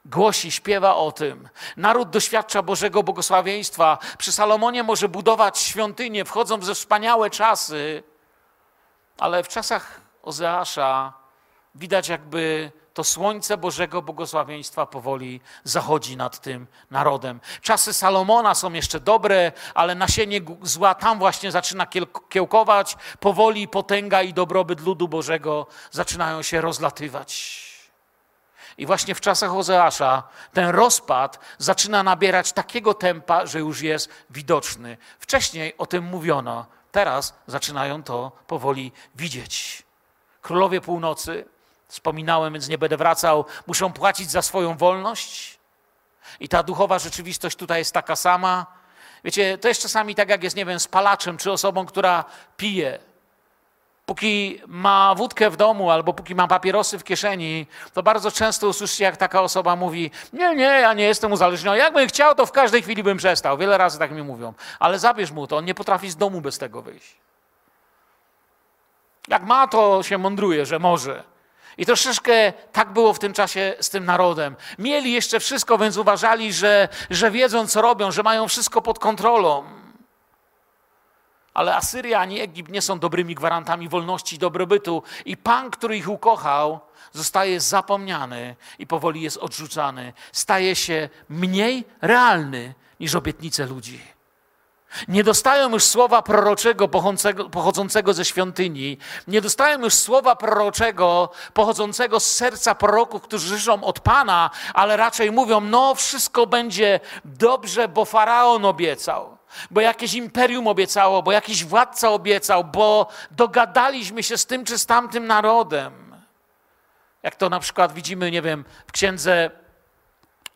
głosi, 0.05 0.51
śpiewa 0.51 0.95
o 0.95 1.11
tym. 1.11 1.49
Naród 1.77 2.09
doświadcza 2.09 2.61
Bożego 2.61 3.03
błogosławieństwa. 3.03 3.97
Przy 4.17 4.31
Salomonie 4.31 4.83
może 4.83 5.09
budować 5.09 5.59
świątynie, 5.59 6.25
wchodzą 6.25 6.57
w 6.57 6.73
wspaniałe 6.73 7.29
czasy, 7.29 8.03
ale 9.17 9.43
w 9.43 9.47
czasach 9.47 10.01
Ozeasza 10.23 11.13
widać 11.75 12.07
jakby 12.07 12.71
to 12.93 13.03
słońce 13.03 13.57
Bożego 13.57 14.01
błogosławieństwa 14.01 14.85
powoli 14.85 15.41
zachodzi 15.63 16.17
nad 16.17 16.39
tym 16.39 16.67
narodem. 16.91 17.39
Czasy 17.61 17.93
Salomona 17.93 18.55
są 18.55 18.73
jeszcze 18.73 18.99
dobre, 18.99 19.51
ale 19.73 19.95
nasienie 19.95 20.41
zła 20.61 20.95
tam 20.95 21.19
właśnie 21.19 21.51
zaczyna 21.51 21.87
kiełkować. 22.29 22.97
Powoli 23.19 23.67
potęga 23.67 24.21
i 24.21 24.33
dobrobyt 24.33 24.81
ludu 24.81 25.07
Bożego 25.07 25.67
zaczynają 25.91 26.41
się 26.41 26.61
rozlatywać. 26.61 27.70
I 28.77 28.85
właśnie 28.85 29.15
w 29.15 29.21
czasach 29.21 29.53
Ozeasza 29.53 30.23
ten 30.53 30.69
rozpad 30.69 31.39
zaczyna 31.57 32.03
nabierać 32.03 32.53
takiego 32.53 32.93
tempa, 32.93 33.45
że 33.45 33.59
już 33.59 33.81
jest 33.81 34.09
widoczny. 34.29 34.97
Wcześniej 35.19 35.77
o 35.77 35.85
tym 35.85 36.03
mówiono, 36.03 36.65
teraz 36.91 37.33
zaczynają 37.47 38.03
to 38.03 38.31
powoli 38.47 38.91
widzieć. 39.15 39.83
Królowie 40.41 40.81
północy, 40.81 41.45
wspominałem, 41.87 42.53
więc 42.53 42.67
nie 42.67 42.77
będę 42.77 42.97
wracał, 42.97 43.45
muszą 43.67 43.93
płacić 43.93 44.31
za 44.31 44.41
swoją 44.41 44.77
wolność. 44.77 45.59
I 46.39 46.49
ta 46.49 46.63
duchowa 46.63 46.99
rzeczywistość 46.99 47.57
tutaj 47.57 47.79
jest 47.79 47.93
taka 47.93 48.15
sama. 48.15 48.65
Wiecie, 49.23 49.57
to 49.57 49.67
jest 49.67 49.81
czasami 49.81 50.15
tak, 50.15 50.29
jak 50.29 50.43
jest, 50.43 50.55
nie 50.55 50.65
wiem, 50.65 50.79
spalaczem 50.79 51.37
czy 51.37 51.51
osobą, 51.51 51.85
która 51.85 52.25
pije 52.57 52.99
póki 54.11 54.61
ma 54.67 55.15
wódkę 55.15 55.49
w 55.49 55.57
domu 55.57 55.91
albo 55.91 56.13
póki 56.13 56.35
ma 56.35 56.47
papierosy 56.47 56.99
w 56.99 57.03
kieszeni, 57.03 57.67
to 57.93 58.03
bardzo 58.03 58.31
często 58.31 58.67
usłyszycie, 58.67 59.03
jak 59.03 59.17
taka 59.17 59.41
osoba 59.41 59.75
mówi: 59.75 60.11
Nie, 60.33 60.55
nie, 60.55 60.63
ja 60.63 60.93
nie 60.93 61.03
jestem 61.03 61.31
uzależniony. 61.31 61.77
Jakbym 61.77 62.07
chciał, 62.07 62.35
to 62.35 62.45
w 62.45 62.51
każdej 62.51 62.81
chwili 62.81 63.03
bym 63.03 63.17
przestał. 63.17 63.57
Wiele 63.57 63.77
razy 63.77 63.99
tak 63.99 64.11
mi 64.11 64.23
mówią. 64.23 64.53
Ale 64.79 64.99
zabierz 64.99 65.31
mu 65.31 65.47
to, 65.47 65.57
on 65.57 65.65
nie 65.65 65.73
potrafi 65.73 66.09
z 66.09 66.15
domu 66.15 66.41
bez 66.41 66.57
tego 66.57 66.81
wyjść. 66.81 67.15
Jak 69.27 69.43
ma, 69.43 69.67
to 69.67 70.03
się 70.03 70.17
mądruje, 70.17 70.65
że 70.65 70.79
może. 70.79 71.23
I 71.77 71.85
troszeczkę 71.85 72.53
tak 72.71 72.93
było 72.93 73.13
w 73.13 73.19
tym 73.19 73.33
czasie 73.33 73.75
z 73.79 73.89
tym 73.89 74.05
narodem. 74.05 74.55
Mieli 74.79 75.11
jeszcze 75.11 75.39
wszystko, 75.39 75.77
więc 75.77 75.97
uważali, 75.97 76.53
że, 76.53 76.87
że 77.09 77.31
wiedzą, 77.31 77.67
co 77.67 77.81
robią, 77.81 78.11
że 78.11 78.23
mają 78.23 78.47
wszystko 78.47 78.81
pod 78.81 78.99
kontrolą. 78.99 79.80
Ale 81.53 81.75
Asyria 81.75 82.19
ani 82.19 82.39
Egipt 82.39 82.71
nie 82.71 82.81
są 82.81 82.99
dobrymi 82.99 83.35
gwarantami 83.35 83.89
wolności 83.89 84.35
i 84.35 84.39
dobrobytu. 84.39 85.03
I 85.25 85.37
Pan, 85.37 85.71
który 85.71 85.97
ich 85.97 86.09
ukochał, 86.09 86.79
zostaje 87.11 87.59
zapomniany 87.59 88.55
i 88.79 88.87
powoli 88.87 89.21
jest 89.21 89.37
odrzucany. 89.37 90.13
Staje 90.31 90.75
się 90.75 91.09
mniej 91.29 91.85
realny 92.01 92.73
niż 92.99 93.15
obietnice 93.15 93.65
ludzi. 93.65 94.01
Nie 95.07 95.23
dostają 95.23 95.69
już 95.69 95.83
słowa 95.83 96.21
proroczego 96.21 96.87
pochodzącego 97.51 98.13
ze 98.13 98.25
świątyni, 98.25 98.97
nie 99.27 99.41
dostają 99.41 99.79
już 99.79 99.93
słowa 99.93 100.35
proroczego 100.35 101.29
pochodzącego 101.53 102.19
z 102.19 102.25
serca 102.25 102.75
proroków, 102.75 103.21
którzy 103.21 103.57
życzą 103.57 103.83
od 103.83 103.99
Pana, 103.99 104.49
ale 104.73 104.97
raczej 104.97 105.31
mówią: 105.31 105.61
No, 105.61 105.95
wszystko 105.95 106.47
będzie 106.47 106.99
dobrze, 107.25 107.87
bo 107.87 108.05
faraon 108.05 108.65
obiecał 108.65 109.40
bo 109.71 109.81
jakieś 109.81 110.13
imperium 110.13 110.67
obiecało, 110.67 111.23
bo 111.23 111.31
jakiś 111.31 111.65
władca 111.65 112.09
obiecał, 112.09 112.63
bo 112.63 113.07
dogadaliśmy 113.31 114.23
się 114.23 114.37
z 114.37 114.45
tym 114.45 114.65
czy 114.65 114.77
z 114.77 114.85
tamtym 114.85 115.27
narodem. 115.27 116.15
Jak 117.23 117.35
to 117.35 117.49
na 117.49 117.59
przykład 117.59 117.93
widzimy, 117.93 118.31
nie 118.31 118.41
wiem, 118.41 118.65
w 118.87 118.91
księdze, 118.91 119.51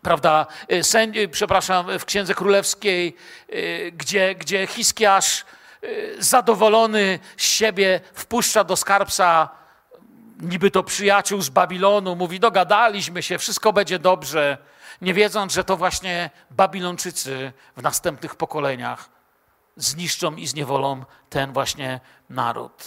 prawda, 0.01 0.47
y, 0.71 0.83
sędzi, 0.83 1.19
y, 1.19 1.27
przepraszam, 1.27 1.99
w 1.99 2.05
księdze 2.05 2.35
królewskiej, 2.35 3.15
y, 3.53 3.91
gdzie, 3.97 4.35
gdzie 4.35 4.67
Hiskiasz 4.67 5.45
zadowolony 6.19 7.19
z 7.37 7.43
siebie 7.43 8.01
wpuszcza 8.13 8.63
do 8.63 8.75
skarbca 8.75 9.49
niby 10.39 10.71
to 10.71 10.83
przyjaciół 10.83 11.41
z 11.41 11.49
Babilonu, 11.49 12.15
mówi: 12.15 12.39
Dogadaliśmy 12.39 13.23
się, 13.23 13.37
wszystko 13.37 13.73
będzie 13.73 13.99
dobrze 13.99 14.57
nie 15.01 15.13
wiedząc, 15.13 15.53
że 15.53 15.63
to 15.63 15.77
właśnie 15.77 16.29
Babilończycy 16.51 17.53
w 17.77 17.81
następnych 17.81 18.35
pokoleniach 18.35 19.09
zniszczą 19.75 20.35
i 20.35 20.47
zniewolą 20.47 21.05
ten 21.29 21.53
właśnie 21.53 21.99
naród. 22.29 22.83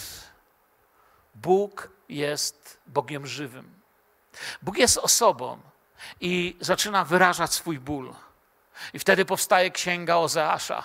Bóg 1.35 1.89
jest 2.09 2.79
Bogiem 2.87 3.27
żywym. 3.27 3.79
Bóg 4.61 4.77
jest 4.77 4.97
osobą 4.97 5.59
i 6.21 6.57
zaczyna 6.59 7.05
wyrażać 7.05 7.53
swój 7.53 7.79
ból. 7.79 8.13
I 8.93 8.99
wtedy 8.99 9.25
powstaje 9.25 9.71
księga 9.71 10.15
Ozeasza. 10.15 10.83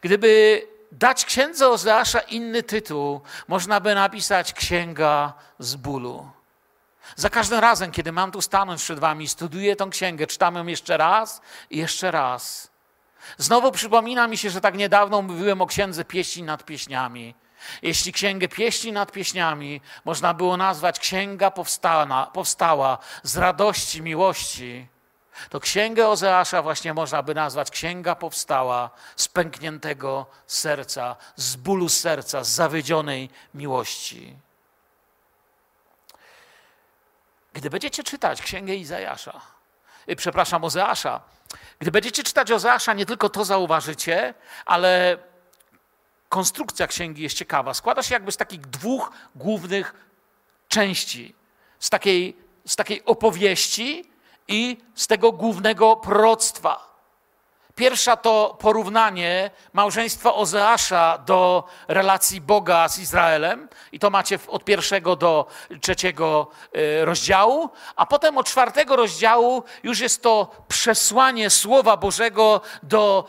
Gdyby 0.00 0.62
dać 0.92 1.24
księdze 1.24 1.68
Ozeasza 1.68 2.20
inny 2.20 2.62
tytuł, 2.62 3.20
można 3.48 3.80
by 3.80 3.94
napisać 3.94 4.52
Księga 4.52 5.32
z 5.58 5.76
bólu. 5.76 6.30
Za 7.16 7.30
każdym 7.30 7.58
razem, 7.58 7.90
kiedy 7.90 8.12
mam 8.12 8.32
tu 8.32 8.42
stanąć 8.42 8.82
przed 8.82 8.98
wami, 8.98 9.28
studiuję 9.28 9.76
tą 9.76 9.90
księgę, 9.90 10.26
czytam 10.26 10.56
ją 10.56 10.66
jeszcze 10.66 10.96
raz 10.96 11.40
i 11.70 11.78
jeszcze 11.78 12.10
raz. 12.10 12.70
Znowu 13.38 13.72
przypomina 13.72 14.26
mi 14.28 14.36
się, 14.36 14.50
że 14.50 14.60
tak 14.60 14.74
niedawno 14.74 15.22
mówiłem 15.22 15.62
o 15.62 15.66
księdze 15.66 16.04
pieśni 16.04 16.42
nad 16.42 16.64
pieśniami. 16.64 17.34
Jeśli 17.82 18.12
księgę 18.12 18.48
pieśni 18.48 18.92
nad 18.92 19.12
pieśniami 19.12 19.80
można 20.04 20.34
było 20.34 20.56
nazwać 20.56 20.98
księga 20.98 21.50
powstała, 21.50 22.26
powstała 22.26 22.98
z 23.22 23.36
radości, 23.36 24.02
miłości, 24.02 24.88
to 25.48 25.60
księgę 25.60 26.08
Ozeasza 26.08 26.62
właśnie 26.62 26.94
można 26.94 27.22
by 27.22 27.34
nazwać 27.34 27.70
księga 27.70 28.14
powstała 28.14 28.90
z 29.16 29.28
pękniętego 29.28 30.26
serca, 30.46 31.16
z 31.36 31.56
bólu 31.56 31.88
serca, 31.88 32.44
z 32.44 32.48
zawiedzionej 32.48 33.30
miłości. 33.54 34.36
Gdy 37.54 37.70
będziecie 37.70 38.02
czytać 38.02 38.42
księgę 38.42 38.74
Izajasza, 38.74 39.40
y, 40.10 40.16
przepraszam, 40.16 40.64
Ozeasza, 40.64 41.20
gdy 41.78 41.90
będziecie 41.90 42.22
czytać 42.22 42.50
Ozeasza, 42.50 42.92
nie 42.92 43.06
tylko 43.06 43.28
to 43.28 43.44
zauważycie, 43.44 44.34
ale 44.64 45.18
konstrukcja 46.28 46.86
księgi 46.86 47.22
jest 47.22 47.36
ciekawa. 47.36 47.74
Składa 47.74 48.02
się 48.02 48.14
jakby 48.14 48.32
z 48.32 48.36
takich 48.36 48.60
dwóch 48.60 49.10
głównych 49.34 49.94
części. 50.68 51.34
Z 51.78 51.90
takiej, 51.90 52.36
z 52.66 52.76
takiej 52.76 53.04
opowieści 53.04 54.10
i 54.48 54.76
z 54.94 55.06
tego 55.06 55.32
głównego 55.32 55.96
proroctwa. 55.96 56.93
Pierwsza 57.74 58.16
to 58.16 58.56
porównanie 58.60 59.50
małżeństwa 59.72 60.34
Ozeasza 60.34 61.18
do 61.18 61.64
relacji 61.88 62.40
Boga 62.40 62.88
z 62.88 62.98
Izraelem, 62.98 63.68
i 63.92 63.98
to 63.98 64.10
macie 64.10 64.38
od 64.48 64.64
pierwszego 64.64 65.16
do 65.16 65.46
trzeciego 65.80 66.46
e, 66.72 67.04
rozdziału, 67.04 67.70
a 67.96 68.06
potem 68.06 68.38
od 68.38 68.46
czwartego 68.46 68.96
rozdziału 68.96 69.62
już 69.82 70.00
jest 70.00 70.22
to 70.22 70.50
przesłanie 70.68 71.50
Słowa 71.50 71.96
Bożego 71.96 72.60
do 72.82 73.28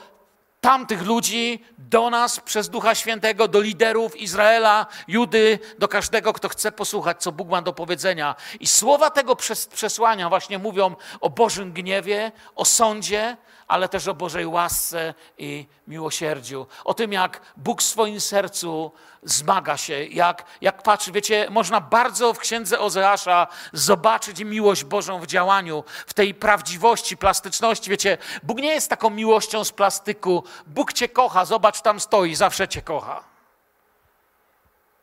tamtych 0.62 1.01
ludzi 1.01 1.65
do 1.77 2.10
nas 2.10 2.39
przez 2.39 2.69
Ducha 2.69 2.95
Świętego, 2.95 3.47
do 3.47 3.62
liderów 3.62 4.17
Izraela, 4.17 4.86
Judy, 5.08 5.60
do 5.79 5.88
każdego, 5.88 6.34
kto 6.34 6.49
chce 6.49 6.71
posłuchać, 6.71 7.21
co 7.21 7.31
Bóg 7.31 7.49
ma 7.49 7.62
do 7.62 7.73
powiedzenia. 7.73 8.36
I 8.60 8.67
słowa 8.67 9.10
tego 9.10 9.36
przesłania 9.73 10.29
właśnie 10.29 10.60
mówią 10.60 10.95
o 11.21 11.29
Bożym 11.29 11.73
gniewie, 11.73 12.31
o 12.55 12.65
sądzie, 12.65 13.38
ale 13.67 13.89
też 13.89 14.08
o 14.08 14.13
Bożej 14.13 14.45
łasce 14.45 15.13
i 15.38 15.67
miłosierdziu. 15.88 16.67
O 16.84 16.93
tym, 16.93 17.13
jak 17.13 17.41
Bóg 17.58 17.82
w 17.82 17.86
swoim 17.86 18.21
sercu 18.21 18.91
zmaga 19.23 19.78
się, 19.78 20.04
jak, 20.04 20.45
jak 20.62 20.84
patrzy. 20.84 21.12
Wiecie, 21.12 21.47
można 21.49 21.82
bardzo 21.82 22.34
w 22.34 22.39
księdze 22.39 22.80
Ozeasza 22.80 23.47
zobaczyć 23.73 24.43
miłość 24.43 24.84
Bożą 24.84 25.19
w 25.19 25.28
działaniu, 25.28 25.84
w 26.08 26.13
tej 26.13 26.34
prawdziwości, 26.34 27.17
plastyczności. 27.17 27.89
Wiecie, 27.89 28.17
Bóg 28.43 28.58
nie 28.58 28.73
jest 28.73 28.89
taką 28.89 29.10
miłością 29.10 29.63
z 29.63 29.71
plastyku. 29.71 30.43
Bóg 30.67 30.93
cię 30.93 31.10
kocha, 31.10 31.45
zobacz, 31.45 31.82
tam 31.82 31.99
stoi, 31.99 32.36
zawsze 32.36 32.67
cię 32.67 32.82
kocha. 32.82 33.23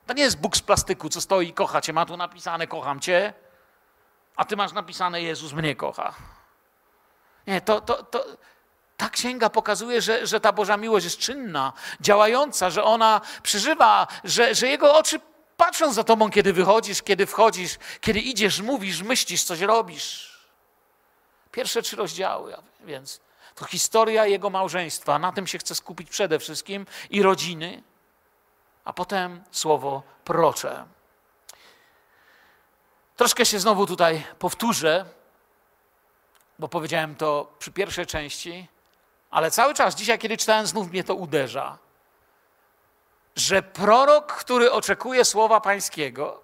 To 0.07 0.15
nie 0.15 0.23
jest 0.23 0.41
Bóg 0.41 0.57
z 0.57 0.63
plastyku, 0.63 1.09
co 1.09 1.21
stoi 1.21 1.49
i 1.49 1.53
kocha 1.53 1.81
cię. 1.81 1.93
Ma 1.93 2.07
tu 2.07 2.17
napisane 2.17 2.67
kocham 2.67 3.01
cię, 3.01 3.33
a 4.37 4.45
ty 4.45 4.57
masz 4.57 4.73
napisane 4.73 5.23
Jezus 5.23 5.53
mnie 5.53 5.77
kocha. 5.77 6.15
Nie, 7.47 7.61
to, 7.61 7.81
to, 7.81 8.03
to, 8.03 8.25
ta 9.03 9.11
księga 9.11 9.51
pokazuje, 9.51 10.03
że, 10.03 10.27
że 10.27 10.41
ta 10.41 10.53
Boża 10.53 10.77
miłość 10.77 11.05
jest 11.05 11.19
czynna, 11.19 11.73
działająca, 12.01 12.71
że 12.71 12.85
ona 12.85 13.21
przeżywa, 13.43 14.07
że, 14.25 14.55
że 14.55 14.69
Jego 14.69 14.95
oczy 14.95 15.21
patrzą 15.57 15.93
za 15.93 16.05
tobą, 16.05 16.31
kiedy 16.31 16.53
wychodzisz, 16.53 17.03
kiedy 17.03 17.27
wchodzisz, 17.27 17.79
kiedy 18.01 18.21
idziesz, 18.21 18.61
mówisz, 18.61 19.03
myślisz, 19.03 19.45
coś 19.45 19.61
robisz. 19.61 20.39
Pierwsze 21.53 21.83
trzy 21.83 21.97
rozdziały, 21.97 22.57
więc 22.81 23.21
to 23.55 23.65
historia 23.65 24.27
jego 24.27 24.51
małżeństwa. 24.51 25.19
Na 25.19 25.33
tym 25.33 25.47
się 25.47 25.59
chcę 25.59 25.75
skupić 25.75 26.11
przede 26.11 26.39
wszystkim 26.39 26.87
i 27.11 27.23
rodziny, 27.23 27.83
a 28.85 28.93
potem 28.93 29.45
słowo 29.51 30.03
prorocze. 30.25 30.85
Troszkę 33.17 33.47
się 33.47 33.61
znowu 33.61 33.87
tutaj 33.87 34.25
powtórzę, 34.39 35.05
bo 36.59 36.69
powiedziałem 36.69 37.15
to 37.17 37.53
przy 37.59 37.73
pierwszej 37.73 38.07
części, 38.07 38.69
ale 39.33 39.51
cały 39.51 39.75
czas 39.75 39.95
dzisiaj, 39.95 40.19
kiedy 40.19 40.37
czytałem, 40.37 40.67
znów 40.67 40.91
mnie 40.91 41.05
to 41.05 41.15
uderza, 41.15 41.79
że 43.37 43.63
prorok, 43.63 44.33
który 44.33 44.73
oczekuje 44.73 45.25
słowa 45.25 45.61
Pańskiego, 45.61 46.41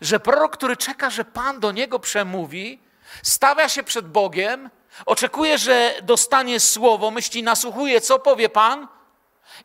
że 0.00 0.20
prorok, 0.20 0.52
który 0.52 0.76
czeka, 0.76 1.10
że 1.10 1.24
Pan 1.24 1.60
do 1.60 1.72
niego 1.72 1.98
przemówi, 1.98 2.80
stawia 3.22 3.68
się 3.68 3.82
przed 3.82 4.08
Bogiem, 4.08 4.70
oczekuje, 5.06 5.58
że 5.58 5.94
dostanie 6.02 6.60
słowo, 6.60 7.10
myśli, 7.10 7.42
nasłuchuje, 7.42 8.00
co 8.00 8.18
powie 8.18 8.48
Pan, 8.48 8.88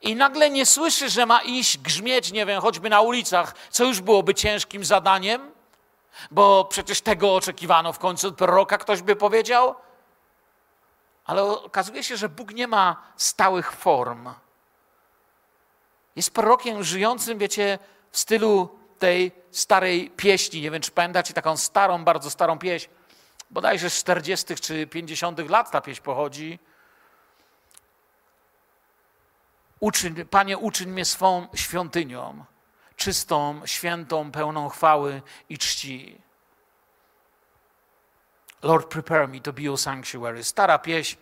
i 0.02 0.16
nagle 0.16 0.50
nie 0.50 0.66
słyszy, 0.66 1.10
że 1.10 1.26
ma 1.26 1.42
iść 1.42 1.78
grzmieć, 1.78 2.32
nie 2.32 2.46
wiem, 2.46 2.62
choćby 2.62 2.90
na 2.90 3.02
ulicach, 3.02 3.56
co 3.70 3.86
już 3.86 4.02
byłoby 4.02 4.36
ciężkim 4.36 4.86
zadaniem, 4.86 5.52
bo 6.32 6.66
przecież 6.66 7.02
tego 7.02 7.36
oczekiwano 7.36 7.94
w 7.94 8.00
końcu 8.00 8.28
od 8.28 8.36
proroka, 8.36 8.78
ktoś 8.78 9.02
by 9.02 9.16
powiedział. 9.16 9.76
Ale 11.28 11.44
okazuje 11.44 12.04
się, 12.04 12.18
że 12.18 12.30
Bóg 12.30 12.54
nie 12.54 12.68
ma 12.68 13.04
stałych 13.18 13.72
form. 13.72 14.30
Jest 16.16 16.32
prorokiem 16.32 16.84
żyjącym, 16.84 17.38
wiecie, 17.38 17.80
w 18.12 18.18
stylu 18.18 18.80
tej 19.00 19.32
starej 19.52 20.12
pieśni. 20.12 20.62
Nie 20.62 20.72
wiem, 20.72 20.82
czy 20.82 20.92
pamiętacie 20.92 21.34
taką 21.34 21.58
starą, 21.58 22.04
bardzo 22.04 22.30
starą 22.30 22.60
pieśń. 22.60 22.90
Bodajże 23.50 23.90
z 23.90 24.00
40. 24.00 24.56
czy 24.56 24.88
50. 24.88 25.50
lat 25.50 25.72
ta 25.72 25.82
pieśń 25.82 26.02
pochodzi. 26.02 26.60
Uczyń, 29.80 30.26
Panie, 30.26 30.58
uczyń 30.58 30.90
mnie 30.90 31.06
swą 31.06 31.48
świątynią, 31.56 32.46
czystą, 32.96 33.62
świętą, 33.66 34.32
pełną 34.32 34.70
chwały 34.70 35.22
i 35.50 35.58
czci. 35.58 36.22
Lord, 38.62 38.88
prepare 38.88 39.28
me 39.28 39.40
to 39.40 39.54
be 39.54 39.62
your 39.62 39.78
sanctuary. 39.78 40.44
Stara 40.44 40.80
pieśń, 40.80 41.18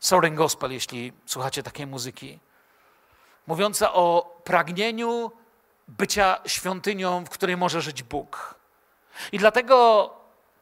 Soaring 0.00 0.36
Gospel, 0.36 0.72
jeśli 0.72 1.12
słuchacie 1.26 1.62
takiej 1.62 1.86
muzyki. 1.86 2.38
Mówiąca 3.46 3.92
o 3.92 4.36
pragnieniu 4.44 5.32
bycia 5.88 6.38
świątynią, 6.46 7.24
w 7.24 7.30
której 7.30 7.56
może 7.56 7.82
żyć 7.82 8.02
Bóg. 8.02 8.54
I 9.32 9.38
dlatego 9.38 10.10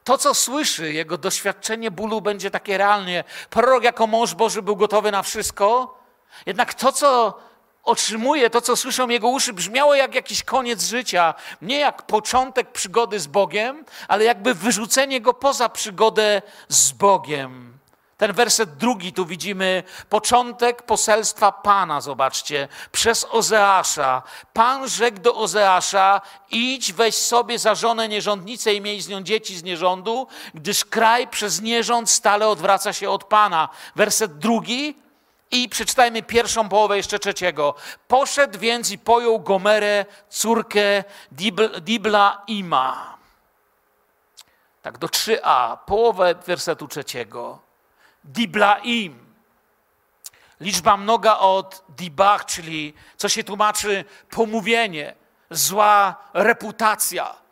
to, 0.03 0.17
co 0.17 0.33
słyszy, 0.33 0.93
jego 0.93 1.17
doświadczenie 1.17 1.91
bólu 1.91 2.21
będzie 2.21 2.51
takie 2.51 2.77
realnie. 2.77 3.23
Prorok 3.49 3.83
jako 3.83 4.07
mąż 4.07 4.35
Boży 4.35 4.61
był 4.61 4.75
gotowy 4.75 5.11
na 5.11 5.23
wszystko, 5.23 5.97
jednak 6.45 6.73
to, 6.73 6.91
co 6.91 7.39
otrzymuje, 7.83 8.49
to, 8.49 8.61
co 8.61 8.75
słyszą 8.75 9.09
jego 9.09 9.27
uszy, 9.27 9.53
brzmiało 9.53 9.95
jak 9.95 10.15
jakiś 10.15 10.43
koniec 10.43 10.83
życia. 10.83 11.33
Nie 11.61 11.79
jak 11.79 12.01
początek 12.01 12.71
przygody 12.71 13.19
z 13.19 13.27
Bogiem, 13.27 13.85
ale 14.07 14.23
jakby 14.23 14.53
wyrzucenie 14.53 15.21
go 15.21 15.33
poza 15.33 15.69
przygodę 15.69 16.41
z 16.69 16.91
Bogiem. 16.91 17.73
Ten 18.17 18.33
werset 18.33 18.77
drugi, 18.77 19.13
tu 19.13 19.25
widzimy 19.25 19.83
początek 20.09 20.83
poselstwa 20.83 21.51
Pana, 21.51 22.01
zobaczcie, 22.01 22.67
przez 22.91 23.27
Ozeasza. 23.31 24.21
Pan 24.53 24.89
rzekł 24.89 25.19
do 25.19 25.35
Ozeasza, 25.35 26.21
idź, 26.51 26.93
weź 26.93 27.15
sobie 27.15 27.59
za 27.59 27.75
żonę 27.75 28.07
nierządnicę 28.09 28.73
i 28.73 28.81
miej 28.81 29.01
z 29.01 29.07
nią 29.07 29.23
dzieci 29.23 29.57
z 29.57 29.63
nierządu, 29.63 30.27
gdyż 30.53 30.85
kraj 30.85 31.27
przez 31.27 31.61
nierząd 31.61 32.09
stale 32.09 32.47
odwraca 32.47 32.93
się 32.93 33.09
od 33.09 33.23
Pana. 33.23 33.69
Werset 33.95 34.37
drugi, 34.37 35.02
i 35.53 35.69
przeczytajmy 35.69 36.23
pierwszą 36.23 36.69
połowę 36.69 36.97
jeszcze 36.97 37.19
trzeciego. 37.19 37.75
Poszedł 38.07 38.59
więc 38.59 38.91
i 38.91 38.97
pojął 38.97 39.39
Gomerę, 39.39 40.05
córkę 40.29 41.03
Dibla 41.81 42.43
Ima. 42.47 43.17
Tak, 44.81 44.97
do 44.97 45.07
3a, 45.07 45.77
połowę 45.85 46.35
wersetu 46.35 46.87
trzeciego. 46.87 47.59
Diblaim. 48.23 49.35
Liczba 50.59 50.97
mnoga 50.97 51.37
od 51.37 51.83
dibach, 51.89 52.45
czyli 52.45 52.93
co 53.17 53.29
się 53.29 53.43
tłumaczy 53.43 54.05
pomówienie, 54.29 55.15
zła 55.49 56.15
reputacja. 56.33 57.42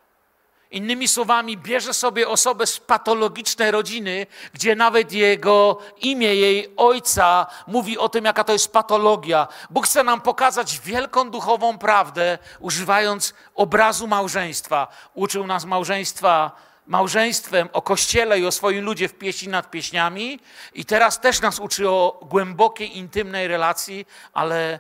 Innymi 0.72 1.08
słowami, 1.08 1.58
bierze 1.58 1.94
sobie 1.94 2.30
osobę 2.30 2.68
z 2.68 2.80
patologicznej 2.80 3.72
rodziny, 3.72 4.28
gdzie 4.54 4.76
nawet 4.76 5.12
jego 5.12 5.78
imię, 5.98 6.36
jej 6.36 6.74
ojca 6.78 7.48
mówi 7.68 7.98
o 7.98 8.10
tym, 8.10 8.26
jaka 8.26 8.44
to 8.44 8.54
jest 8.54 8.74
patologia. 8.74 9.48
Bóg 9.70 9.86
chce 9.86 10.04
nam 10.04 10.22
pokazać 10.22 10.80
wielką 10.80 11.30
duchową 11.30 11.78
prawdę, 11.78 12.38
używając 12.60 13.34
obrazu 13.56 14.08
małżeństwa. 14.08 14.88
Uczył 15.14 15.48
nas 15.48 15.66
małżeństwa 15.66 16.52
małżeństwem, 16.88 17.70
o 17.74 17.82
kościele 17.82 18.40
i 18.40 18.46
o 18.46 18.52
swoim 18.52 18.86
ludzie 18.86 19.08
w 19.08 19.14
pieśni 19.14 19.48
nad 19.48 19.72
pieśniami. 19.72 20.40
I 20.74 20.86
teraz 20.86 21.20
też 21.20 21.42
nas 21.42 21.60
uczy 21.60 21.90
o 21.90 22.20
głębokiej, 22.22 22.98
intymnej 22.98 23.48
relacji, 23.48 24.06
ale 24.34 24.80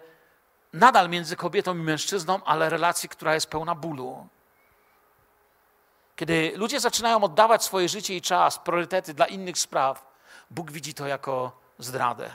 nadal 0.73 1.09
między 1.09 1.35
kobietą 1.35 1.77
i 1.77 1.81
mężczyzną, 1.81 2.43
ale 2.45 2.69
relacji, 2.69 3.09
która 3.09 3.33
jest 3.33 3.47
pełna 3.47 3.75
bólu. 3.75 4.27
Kiedy 6.21 6.51
ludzie 6.55 6.79
zaczynają 6.79 7.23
oddawać 7.23 7.63
swoje 7.63 7.89
życie 7.89 8.15
i 8.15 8.21
czas, 8.21 8.59
priorytety 8.59 9.13
dla 9.13 9.25
innych 9.25 9.57
spraw, 9.57 10.05
Bóg 10.51 10.71
widzi 10.71 10.93
to 10.93 11.07
jako 11.07 11.51
zdradę. 11.79 12.29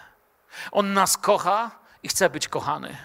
On 0.72 0.92
nas 0.92 1.16
kocha 1.16 1.70
i 2.03 2.09
chce 2.09 2.31
być 2.31 2.49
kochany. 2.49 2.96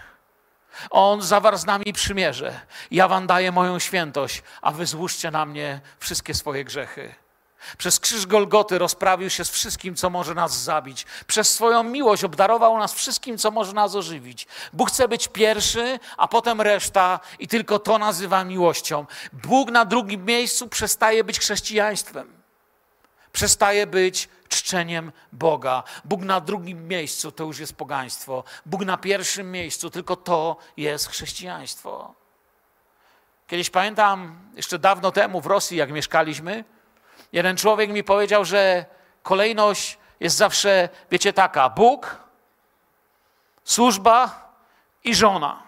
On 0.90 1.22
zawarł 1.22 1.56
z 1.56 1.64
nami 1.64 1.92
przymierze. 1.92 2.60
Ja 2.90 3.08
wam 3.08 3.26
daję 3.26 3.52
moją 3.52 3.78
świętość, 3.78 4.42
a 4.62 4.72
wy 4.72 4.86
złóżcie 4.86 5.30
na 5.30 5.46
mnie 5.46 5.80
wszystkie 5.98 6.34
swoje 6.34 6.64
grzechy. 6.64 7.14
Przez 7.78 8.00
krzyż 8.00 8.26
Golgoty 8.26 8.78
rozprawił 8.78 9.30
się 9.30 9.44
z 9.44 9.50
wszystkim, 9.50 9.94
co 9.94 10.10
może 10.10 10.34
nas 10.34 10.62
zabić. 10.62 11.06
Przez 11.26 11.54
swoją 11.54 11.82
miłość 11.82 12.24
obdarował 12.24 12.78
nas 12.78 12.94
wszystkim, 12.94 13.38
co 13.38 13.50
może 13.50 13.72
nas 13.72 13.94
ożywić. 13.94 14.46
Bóg 14.72 14.88
chce 14.88 15.08
być 15.08 15.28
pierwszy, 15.28 15.98
a 16.16 16.28
potem 16.28 16.60
reszta, 16.60 17.20
i 17.38 17.48
tylko 17.48 17.78
to 17.78 17.98
nazywa 17.98 18.44
miłością. 18.44 19.06
Bóg 19.32 19.70
na 19.70 19.84
drugim 19.84 20.24
miejscu 20.24 20.68
przestaje 20.68 21.24
być 21.24 21.38
chrześcijaństwem. 21.38 22.42
Przestaje 23.32 23.86
być 23.86 24.28
czczeniem 24.48 25.12
Boga. 25.32 25.82
Bóg 26.04 26.22
na 26.22 26.40
drugim 26.40 26.88
miejscu 26.88 27.32
to 27.32 27.44
już 27.44 27.58
jest 27.58 27.72
pogaństwo. 27.72 28.44
Bóg 28.66 28.84
na 28.84 28.96
pierwszym 28.96 29.52
miejscu, 29.52 29.90
tylko 29.90 30.16
to 30.16 30.56
jest 30.76 31.08
chrześcijaństwo. 31.08 32.14
Kiedyś 33.46 33.70
pamiętam, 33.70 34.38
jeszcze 34.56 34.78
dawno 34.78 35.12
temu 35.12 35.40
w 35.40 35.46
Rosji, 35.46 35.76
jak 35.76 35.92
mieszkaliśmy, 35.92 36.64
Jeden 37.32 37.56
człowiek 37.56 37.90
mi 37.90 38.04
powiedział, 38.04 38.44
że 38.44 38.84
kolejność 39.22 39.98
jest 40.20 40.36
zawsze, 40.36 40.88
wiecie, 41.10 41.32
taka: 41.32 41.68
Bóg, 41.68 42.16
służba 43.64 44.48
i 45.04 45.14
żona. 45.14 45.62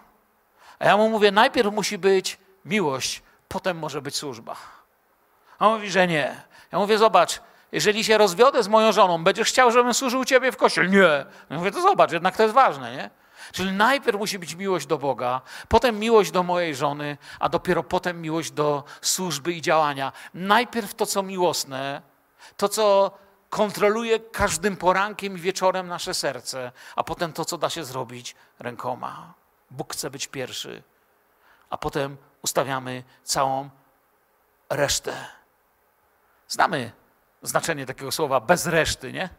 A 0.79 0.85
ja 0.85 0.97
mu 0.97 1.09
mówię, 1.09 1.31
najpierw 1.31 1.73
musi 1.73 1.97
być 1.97 2.37
miłość, 2.65 3.23
potem 3.47 3.77
może 3.77 4.01
być 4.01 4.15
służba. 4.15 4.55
A 5.59 5.67
on 5.67 5.73
mówi, 5.73 5.91
że 5.91 6.07
nie. 6.07 6.41
Ja 6.71 6.79
mówię, 6.79 6.97
zobacz, 6.97 7.41
jeżeli 7.71 8.03
się 8.03 8.17
rozwiodę 8.17 8.63
z 8.63 8.67
moją 8.67 8.91
żoną, 8.91 9.23
będziesz 9.23 9.47
chciał, 9.47 9.71
żebym 9.71 9.93
służył 9.93 10.25
ciebie 10.25 10.51
w 10.51 10.57
kościele? 10.57 10.89
Nie. 10.89 11.25
Ja 11.49 11.57
mówię, 11.57 11.71
to 11.71 11.81
zobacz, 11.81 12.11
jednak 12.11 12.37
to 12.37 12.43
jest 12.43 12.55
ważne, 12.55 12.95
nie? 12.95 13.09
Czyli 13.51 13.71
najpierw 13.71 14.17
musi 14.17 14.39
być 14.39 14.55
miłość 14.55 14.87
do 14.87 14.97
Boga, 14.97 15.41
potem 15.67 15.99
miłość 15.99 16.31
do 16.31 16.43
mojej 16.43 16.75
żony, 16.75 17.17
a 17.39 17.49
dopiero 17.49 17.83
potem 17.83 18.21
miłość 18.21 18.51
do 18.51 18.83
służby 19.01 19.53
i 19.53 19.61
działania. 19.61 20.11
Najpierw 20.33 20.93
to, 20.93 21.05
co 21.05 21.23
miłosne, 21.23 22.01
to, 22.57 22.69
co 22.69 23.11
kontroluje 23.49 24.19
każdym 24.19 24.77
porankiem 24.77 25.37
i 25.37 25.39
wieczorem 25.39 25.87
nasze 25.87 26.13
serce, 26.13 26.71
a 26.95 27.03
potem 27.03 27.33
to, 27.33 27.45
co 27.45 27.57
da 27.57 27.69
się 27.69 27.83
zrobić 27.83 28.35
rękoma. 28.59 29.33
Bóg 29.71 29.93
chce 29.93 30.09
być 30.09 30.27
pierwszy, 30.27 30.83
a 31.69 31.77
potem 31.77 32.17
ustawiamy 32.41 33.03
całą 33.23 33.69
resztę. 34.69 35.25
Znamy 36.47 36.91
znaczenie 37.41 37.85
takiego 37.85 38.11
słowa 38.11 38.39
bez 38.39 38.67
reszty, 38.67 39.13
nie? 39.13 39.29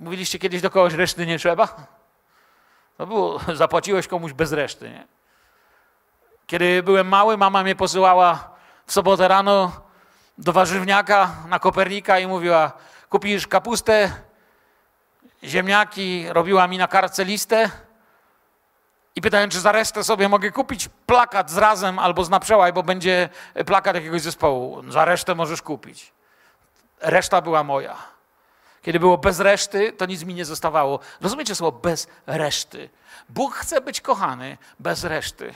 Mówiliście 0.00 0.38
kiedyś 0.38 0.62
do 0.62 0.70
kogoś 0.70 0.94
reszty 0.94 1.26
nie 1.26 1.38
trzeba? 1.38 1.86
To 3.00 3.06
było, 3.06 3.40
zapłaciłeś 3.54 4.08
komuś 4.08 4.32
bez 4.32 4.52
reszty. 4.52 4.90
Nie? 4.90 5.06
Kiedy 6.46 6.82
byłem 6.82 7.08
mały, 7.08 7.36
mama 7.36 7.62
mnie 7.62 7.76
posyłała 7.76 8.50
w 8.86 8.92
sobotę 8.92 9.28
rano 9.28 9.72
do 10.38 10.52
warzywniaka 10.52 11.30
na 11.48 11.58
Kopernika 11.58 12.18
i 12.18 12.26
mówiła: 12.26 12.72
Kupisz 13.08 13.46
kapustę, 13.46 14.12
ziemniaki, 15.44 16.26
robiła 16.28 16.66
mi 16.66 16.78
na 16.78 16.88
kartce 16.88 17.24
listę. 17.24 17.70
I 19.16 19.20
pytałem, 19.20 19.50
czy 19.50 19.60
za 19.60 19.72
resztę 19.72 20.04
sobie 20.04 20.28
mogę 20.28 20.50
kupić 20.50 20.88
plakat 21.06 21.50
z 21.50 21.56
razem 21.56 21.98
albo 21.98 22.24
z 22.24 22.30
naprzełaj, 22.30 22.72
bo 22.72 22.82
będzie 22.82 23.28
plakat 23.66 23.94
jakiegoś 23.94 24.20
zespołu. 24.20 24.90
Za 24.90 25.04
resztę 25.04 25.34
możesz 25.34 25.62
kupić. 25.62 26.12
Reszta 27.00 27.40
była 27.40 27.64
moja. 27.64 27.96
Kiedy 28.82 29.00
było 29.00 29.18
bez 29.18 29.40
reszty, 29.40 29.92
to 29.92 30.06
nic 30.06 30.24
mi 30.24 30.34
nie 30.34 30.44
zostawało. 30.44 31.00
Rozumiecie 31.20 31.54
słowo 31.54 31.78
bez 31.78 32.08
reszty? 32.26 32.90
Bóg 33.28 33.54
chce 33.54 33.80
być 33.80 34.00
kochany 34.00 34.58
bez 34.78 35.04
reszty. 35.04 35.54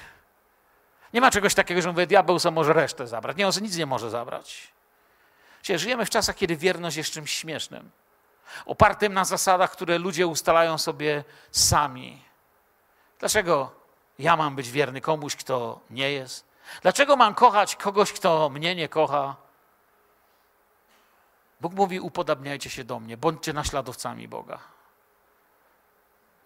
Nie 1.13 1.21
ma 1.21 1.31
czegoś 1.31 1.55
takiego, 1.55 1.83
że 1.83 1.93
mówię, 1.93 2.07
diabeł 2.07 2.39
sobie 2.39 2.55
może 2.55 2.73
resztę 2.73 3.07
zabrać. 3.07 3.37
Nie, 3.37 3.47
on 3.47 3.53
nic 3.63 3.77
nie 3.77 3.87
może 3.87 4.11
zabrać. 4.11 4.73
Czyli 5.63 5.79
żyjemy 5.79 6.07
w 6.07 6.11
czasach, 6.11 6.37
kiedy 6.37 6.57
wierność 6.57 6.97
jest 6.97 7.11
czymś 7.11 7.33
śmiesznym. 7.33 7.91
Opartym 8.67 9.15
na 9.15 9.25
zasadach, 9.25 9.71
które 9.71 9.99
ludzie 9.99 10.27
ustalają 10.27 10.79
sobie 10.79 11.25
sami. 11.51 12.23
Dlaczego 13.19 13.73
ja 14.19 14.37
mam 14.37 14.57
być 14.57 14.71
wierny 14.71 15.01
komuś, 15.01 15.37
kto 15.37 15.81
nie 15.91 16.13
jest? 16.13 16.47
Dlaczego 16.83 17.17
mam 17.17 17.35
kochać 17.35 17.77
kogoś, 17.77 18.13
kto 18.13 18.51
mnie 18.51 18.75
nie 18.75 18.89
kocha? 18.89 19.37
Bóg 21.61 21.75
mówi: 21.75 22.01
upodabniajcie 22.01 22.71
się 22.71 22.85
do 22.85 23.01
mnie, 23.01 23.17
bądźcie 23.17 23.53
naśladowcami 23.53 24.29
Boga. 24.29 24.59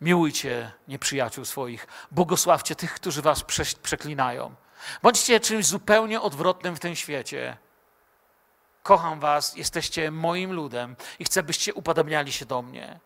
Miłujcie 0.00 0.72
nieprzyjaciół 0.88 1.44
swoich, 1.44 1.86
błogosławcie 2.10 2.74
tych, 2.74 2.94
którzy 2.94 3.22
was 3.22 3.44
przeklinają. 3.82 4.54
Bądźcie 5.02 5.40
czymś 5.40 5.66
zupełnie 5.66 6.20
odwrotnym 6.20 6.76
w 6.76 6.80
tym 6.80 6.96
świecie. 6.96 7.56
Kocham 8.82 9.20
was, 9.20 9.56
jesteście 9.56 10.10
moim 10.10 10.52
ludem 10.52 10.96
i 11.18 11.24
chcę, 11.24 11.42
byście 11.42 11.74
upodabniali 11.74 12.32
się 12.32 12.46
do 12.46 12.62
mnie. 12.62 13.00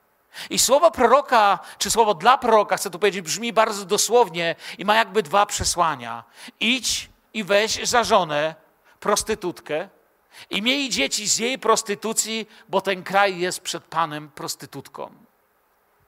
I 0.51 0.59
słowo 0.59 0.91
proroka, 0.91 1.59
czy 1.79 1.91
słowo 1.91 2.15
dla 2.15 2.39
proroka, 2.39 2.77
chcę 2.77 2.91
tu 2.91 2.99
powiedzieć, 2.99 3.23
brzmi 3.23 3.53
bardzo 3.53 3.85
dosłownie 3.85 4.57
i 4.79 4.85
ma 4.85 4.97
jakby 4.97 5.23
dwa 5.23 5.47
przesłania. 5.47 6.25
Idź 6.61 7.11
i 7.35 7.45
weź 7.45 7.89
za 7.89 8.05
żonę 8.05 8.55
prostytutkę, 9.01 9.89
i 10.51 10.63
mieli 10.63 10.91
dzieci 10.91 11.29
z 11.29 11.39
jej 11.39 11.59
prostytucji, 11.59 12.49
bo 12.69 12.81
ten 12.81 13.03
kraj 13.03 13.39
jest 13.39 13.61
przed 13.61 13.85
Panem 13.85 14.29
prostytutką. 14.29 15.15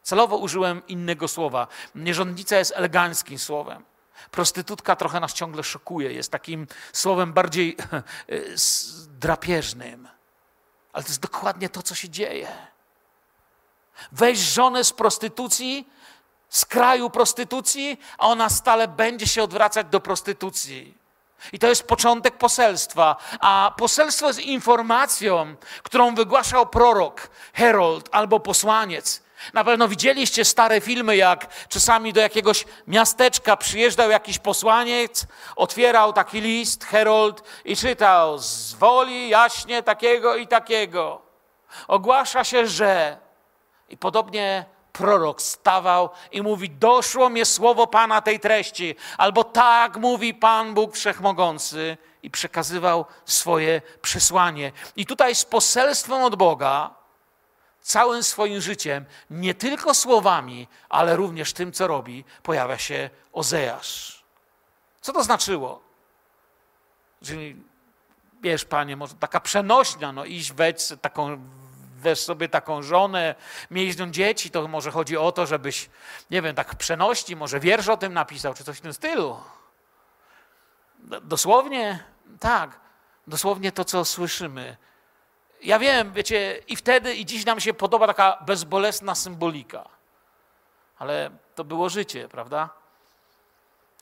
Celowo 0.02 0.36
użyłem 0.36 0.86
innego 0.86 1.28
słowa. 1.28 1.66
Nierządnica 1.94 2.56
jest 2.56 2.72
eleganckim 2.76 3.38
słowem. 3.38 3.84
Prostytutka 4.30 4.96
trochę 4.96 5.20
nas 5.20 5.32
ciągle 5.32 5.62
szokuje, 5.62 6.12
jest 6.12 6.32
takim 6.32 6.66
słowem 6.92 7.32
bardziej 7.32 7.76
drapieżnym. 9.20 10.08
Ale 10.92 11.04
to 11.04 11.08
jest 11.08 11.20
dokładnie 11.20 11.68
to, 11.68 11.82
co 11.82 11.94
się 11.94 12.08
dzieje. 12.08 12.48
Weź 14.12 14.38
żonę 14.38 14.84
z 14.84 14.92
prostytucji, 14.92 15.88
z 16.48 16.64
kraju 16.64 17.10
prostytucji, 17.10 18.00
a 18.18 18.26
ona 18.26 18.48
stale 18.48 18.88
będzie 18.88 19.26
się 19.26 19.42
odwracać 19.42 19.86
do 19.86 20.00
prostytucji. 20.00 21.03
I 21.52 21.58
to 21.58 21.68
jest 21.68 21.86
początek 21.86 22.38
poselstwa. 22.38 23.16
A 23.40 23.74
poselstwo 23.78 24.26
jest 24.26 24.40
informacją, 24.40 25.56
którą 25.82 26.14
wygłaszał 26.14 26.66
prorok, 26.66 27.28
herold 27.52 28.08
albo 28.12 28.40
posłaniec. 28.40 29.24
Na 29.52 29.64
pewno 29.64 29.88
widzieliście 29.88 30.44
stare 30.44 30.80
filmy, 30.80 31.16
jak 31.16 31.68
czasami 31.68 32.12
do 32.12 32.20
jakiegoś 32.20 32.64
miasteczka 32.86 33.56
przyjeżdżał 33.56 34.10
jakiś 34.10 34.38
posłaniec, 34.38 35.26
otwierał 35.56 36.12
taki 36.12 36.40
list, 36.40 36.84
herold 36.84 37.42
i 37.64 37.76
czytał 37.76 38.38
z 38.38 38.74
woli 38.74 39.28
jaśnie 39.28 39.82
takiego 39.82 40.36
i 40.36 40.46
takiego. 40.46 41.22
Ogłasza 41.88 42.44
się, 42.44 42.66
że. 42.66 43.18
I 43.88 43.96
podobnie 43.96 44.64
prorok 44.94 45.42
stawał 45.42 46.10
i 46.32 46.42
mówi: 46.42 46.70
Doszło 46.70 47.30
mnie 47.30 47.44
słowo 47.44 47.86
Pana 47.86 48.20
tej 48.20 48.40
treści, 48.40 48.94
albo 49.18 49.44
tak 49.44 49.96
mówi 49.96 50.34
Pan 50.34 50.74
Bóg 50.74 50.94
Wszechmogący, 50.94 51.96
i 52.24 52.30
przekazywał 52.30 53.04
swoje 53.24 53.82
przesłanie. 54.02 54.72
I 54.96 55.06
tutaj 55.06 55.34
z 55.34 55.44
poselstwem 55.44 56.22
od 56.22 56.36
Boga, 56.36 56.94
całym 57.80 58.22
swoim 58.22 58.60
życiem, 58.60 59.04
nie 59.30 59.54
tylko 59.54 59.94
słowami, 59.94 60.68
ale 60.88 61.16
również 61.16 61.52
tym, 61.52 61.72
co 61.72 61.86
robi, 61.86 62.24
pojawia 62.42 62.78
się 62.78 63.10
Ozeasz. 63.32 64.24
Co 65.00 65.12
to 65.12 65.24
znaczyło? 65.24 65.80
Czyli, 67.24 67.56
wiesz, 68.42 68.64
panie, 68.64 68.96
może 68.96 69.14
taka 69.14 69.40
przenośnia, 69.40 70.12
no 70.12 70.24
iść, 70.24 70.52
weź 70.52 70.76
taką 71.00 71.38
weź 72.04 72.20
sobie 72.20 72.48
taką 72.48 72.82
żonę, 72.82 73.34
miej 73.70 73.94
dzieci, 74.10 74.50
to 74.50 74.68
może 74.68 74.90
chodzi 74.90 75.16
o 75.16 75.32
to, 75.32 75.46
żebyś, 75.46 75.90
nie 76.30 76.42
wiem, 76.42 76.54
tak 76.56 76.74
przeności, 76.74 77.36
może 77.36 77.60
wiersz 77.60 77.88
o 77.88 77.96
tym 77.96 78.12
napisał, 78.12 78.54
czy 78.54 78.64
coś 78.64 78.78
w 78.78 78.80
tym 78.80 78.92
stylu. 78.92 79.40
Dosłownie 81.22 82.04
Tak, 82.40 82.80
dosłownie 83.26 83.72
to, 83.72 83.84
co 83.84 84.04
słyszymy. 84.04 84.76
Ja 85.62 85.78
wiem, 85.78 86.12
wiecie, 86.12 86.60
i 86.68 86.76
wtedy, 86.76 87.14
i 87.14 87.26
dziś 87.26 87.44
nam 87.46 87.60
się 87.60 87.74
podoba 87.74 88.06
taka 88.06 88.38
bezbolesna 88.46 89.14
symbolika. 89.14 89.88
Ale 90.98 91.30
to 91.54 91.64
było 91.64 91.88
życie, 91.88 92.28
prawda? 92.28 92.70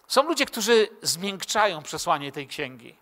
Są 0.08 0.22
ludzie, 0.22 0.46
którzy 0.46 0.88
zmiękczają 1.02 1.82
przesłanie 1.82 2.32
tej 2.32 2.46
księgi. 2.46 3.01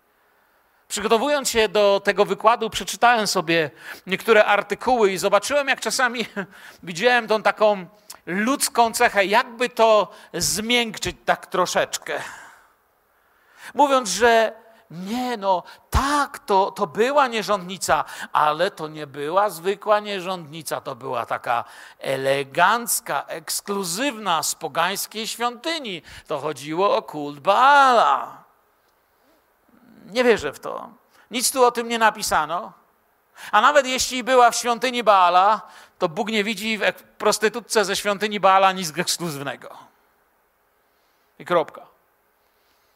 Przygotowując 0.91 1.51
się 1.51 1.69
do 1.69 2.01
tego 2.05 2.25
wykładu, 2.25 2.71
przeczytałem 2.71 3.27
sobie 3.27 3.71
niektóre 4.07 4.45
artykuły 4.45 5.13
i 5.13 5.19
zobaczyłem, 5.19 5.69
jak 5.69 5.81
czasami 5.81 6.27
widziałem 6.83 7.29
tą 7.29 7.43
taką 7.43 7.87
ludzką 8.27 8.93
cechę, 8.93 9.25
jakby 9.25 9.69
to 9.69 10.09
zmiękczyć 10.35 11.17
tak 11.25 11.47
troszeczkę. 11.47 12.23
Mówiąc, 13.75 14.09
że 14.09 14.53
nie, 14.91 15.37
no 15.37 15.63
tak, 15.91 16.39
to, 16.39 16.71
to 16.71 16.87
była 16.87 17.29
nierządnica, 17.29 18.05
ale 18.33 18.71
to 18.71 18.89
nie 18.89 19.07
była 19.07 19.51
zwykła 19.51 20.01
nierządnica, 20.01 20.81
to 20.81 20.97
była 20.97 21.27
taka 21.27 21.65
elegancka, 21.99 23.25
ekskluzywna 23.27 24.43
z 24.43 24.55
pogańskiej 24.55 25.27
świątyni. 25.27 26.03
To 26.27 26.39
chodziło 26.39 26.97
o 26.97 27.03
kult 27.03 27.41
Baala. 27.41 28.50
Nie 30.07 30.25
wierzę 30.25 30.53
w 30.53 30.61
to. 30.61 30.91
Nic 31.31 31.53
tu 31.53 31.65
o 31.65 31.71
tym 31.71 31.89
nie 31.89 31.99
napisano. 31.99 32.73
A 33.53 33.61
nawet 33.61 33.87
jeśli 33.87 34.25
była 34.25 34.51
w 34.51 34.57
świątyni 34.57 35.03
Baala, 35.03 35.61
to 35.99 36.09
Bóg 36.09 36.29
nie 36.29 36.45
widzi 36.45 36.79
w 36.79 37.03
prostytutce 37.19 37.85
ze 37.85 37.97
świątyni 37.97 38.41
Baala 38.41 38.73
nic 38.73 38.99
ekskluzywnego. 38.99 39.77
I 41.39 41.45
kropka. 41.45 41.87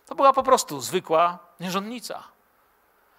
To 0.06 0.14
była 0.14 0.32
po 0.32 0.42
prostu 0.42 0.80
zwykła 0.80 1.38
nierządnica. 1.60 2.22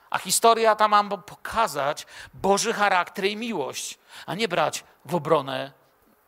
A 0.09 0.19
historia 0.19 0.75
ta 0.75 0.87
ma 0.87 1.03
pokazać 1.17 2.07
Boży 2.33 2.73
charakter 2.73 3.25
i 3.25 3.37
miłość, 3.37 3.99
a 4.25 4.35
nie 4.35 4.47
brać 4.47 4.83
w 5.05 5.15
obronę 5.15 5.71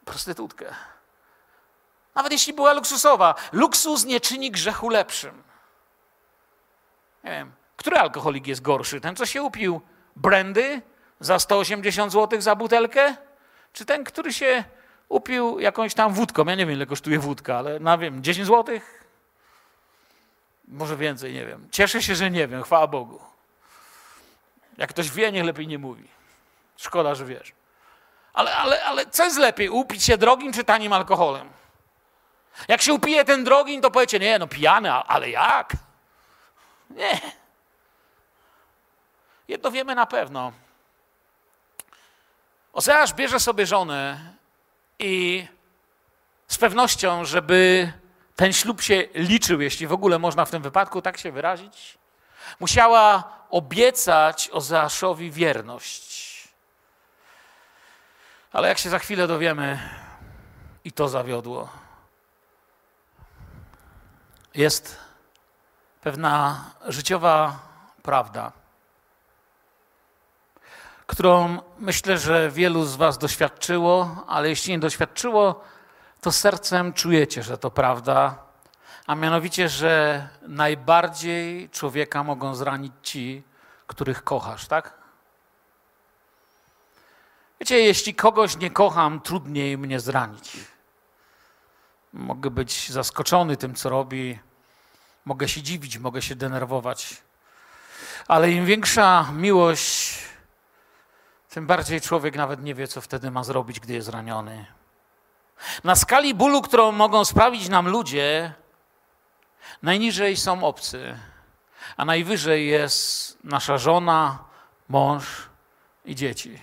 prostytutkę. 0.05 0.75
Nawet 2.15 2.31
jeśli 2.31 2.53
była 2.53 2.73
luksusowa, 2.73 3.35
luksus 3.51 4.05
nie 4.05 4.19
czyni 4.19 4.51
grzechu 4.51 4.89
lepszym. 4.89 5.43
Nie 7.27 7.33
wiem, 7.33 7.51
który 7.77 7.97
alkoholik 7.97 8.47
jest 8.47 8.61
gorszy? 8.61 9.01
Ten, 9.01 9.15
co 9.15 9.25
się 9.25 9.43
upił 9.43 9.81
brandy 10.15 10.81
za 11.19 11.39
180 11.39 12.11
zł 12.11 12.41
za 12.41 12.55
butelkę? 12.55 13.15
Czy 13.73 13.85
ten, 13.85 14.03
który 14.03 14.33
się 14.33 14.63
upił 15.09 15.59
jakąś 15.59 15.93
tam 15.93 16.13
wódką? 16.13 16.45
Ja 16.45 16.55
nie 16.55 16.65
wiem, 16.65 16.75
ile 16.75 16.85
kosztuje 16.85 17.19
wódka, 17.19 17.57
ale 17.57 17.79
na 17.79 17.97
wiem, 17.97 18.23
10 18.23 18.47
złotych? 18.47 19.03
Może 20.67 20.97
więcej, 20.97 21.33
nie 21.33 21.45
wiem. 21.45 21.67
Cieszę 21.71 22.01
się, 22.01 22.15
że 22.15 22.31
nie 22.31 22.47
wiem, 22.47 22.63
chwała 22.63 22.87
Bogu. 22.87 23.19
Jak 24.77 24.89
ktoś 24.89 25.11
wie, 25.11 25.31
niech 25.31 25.45
lepiej 25.45 25.67
nie 25.67 25.77
mówi. 25.79 26.07
Szkoda, 26.77 27.15
że 27.15 27.25
wiesz. 27.25 27.53
Ale, 28.33 28.55
ale, 28.55 28.85
ale 28.85 29.05
co 29.05 29.23
jest 29.23 29.37
lepiej, 29.37 29.69
upić 29.69 30.03
się 30.03 30.17
drogim 30.17 30.53
czy 30.53 30.63
tanim 30.63 30.93
alkoholem? 30.93 31.49
Jak 32.67 32.81
się 32.81 32.93
upije 32.93 33.25
ten 33.25 33.43
drogim, 33.43 33.81
to 33.81 33.91
powiecie, 33.91 34.19
nie, 34.19 34.39
no 34.39 34.47
pijany, 34.47 34.91
ale 34.91 35.29
jak? 35.29 35.86
Nie. 36.89 37.21
Jedno 39.47 39.71
wiemy 39.71 39.95
na 39.95 40.05
pewno. 40.05 40.51
Ozeasz 42.73 43.13
bierze 43.13 43.39
sobie 43.39 43.65
żonę 43.65 44.33
i 44.99 45.47
z 46.47 46.57
pewnością, 46.57 47.25
żeby 47.25 47.93
ten 48.35 48.53
ślub 48.53 48.81
się 48.81 49.07
liczył, 49.13 49.61
jeśli 49.61 49.87
w 49.87 49.93
ogóle 49.93 50.19
można 50.19 50.45
w 50.45 50.51
tym 50.51 50.61
wypadku 50.61 51.01
tak 51.01 51.17
się 51.17 51.31
wyrazić, 51.31 51.97
musiała 52.59 53.23
obiecać 53.49 54.49
Ozeaszowi 54.51 55.31
wierność. 55.31 56.17
Ale 58.51 58.67
jak 58.67 58.77
się 58.77 58.89
za 58.89 58.99
chwilę 58.99 59.27
dowiemy, 59.27 59.79
i 60.87 60.91
to 60.91 61.09
zawiodło. 61.09 61.69
Jest 64.55 64.99
pewna 66.07 66.63
życiowa 66.85 67.59
prawda, 68.03 68.51
którą 71.07 71.61
myślę, 71.79 72.17
że 72.17 72.51
wielu 72.51 72.85
z 72.85 72.95
Was 72.95 73.17
doświadczyło, 73.17 74.25
ale 74.27 74.49
jeśli 74.49 74.71
nie 74.71 74.79
doświadczyło, 74.79 75.63
to 76.21 76.31
sercem 76.31 76.93
czujecie, 76.93 77.43
że 77.43 77.57
to 77.57 77.71
prawda, 77.71 78.35
a 79.07 79.15
mianowicie, 79.15 79.69
że 79.69 80.27
najbardziej 80.41 81.69
człowieka 81.69 82.23
mogą 82.23 82.55
zranić 82.55 82.93
ci, 83.01 83.43
których 83.87 84.23
kochasz, 84.23 84.67
tak? 84.67 84.93
Wiecie, 87.59 87.79
jeśli 87.79 88.15
kogoś 88.15 88.57
nie 88.57 88.71
kocham, 88.71 89.21
trudniej 89.21 89.77
mnie 89.77 89.99
zranić. 89.99 90.57
Mogę 92.13 92.49
być 92.49 92.89
zaskoczony 92.91 93.57
tym, 93.57 93.75
co 93.75 93.89
robi, 93.89 94.39
mogę 95.27 95.47
się 95.47 95.61
dziwić, 95.61 95.97
mogę 95.97 96.21
się 96.21 96.35
denerwować. 96.35 97.21
Ale 98.27 98.51
im 98.51 98.65
większa 98.65 99.31
miłość, 99.33 100.19
tym 101.49 101.67
bardziej 101.67 102.01
człowiek 102.01 102.35
nawet 102.35 102.63
nie 102.63 102.75
wie, 102.75 102.87
co 102.87 103.01
wtedy 103.01 103.31
ma 103.31 103.43
zrobić, 103.43 103.79
gdy 103.79 103.93
jest 103.93 104.05
zraniony. 104.05 104.65
Na 105.83 105.95
skali 105.95 106.35
bólu, 106.35 106.61
którą 106.61 106.91
mogą 106.91 107.25
sprawić 107.25 107.69
nam 107.69 107.87
ludzie, 107.87 108.53
najniżej 109.81 110.37
są 110.37 110.63
obcy, 110.63 111.19
a 111.97 112.05
najwyżej 112.05 112.67
jest 112.67 113.37
nasza 113.43 113.77
żona, 113.77 114.43
mąż 114.89 115.49
i 116.05 116.15
dzieci. 116.15 116.61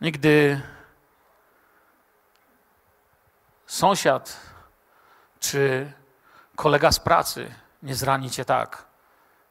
Nigdy 0.00 0.60
sąsiad 3.66 4.40
czy 5.40 5.92
kolega 6.60 6.92
z 6.92 7.00
pracy 7.00 7.54
nie 7.82 7.94
zrani 7.94 8.30
cię 8.30 8.44
tak, 8.44 8.84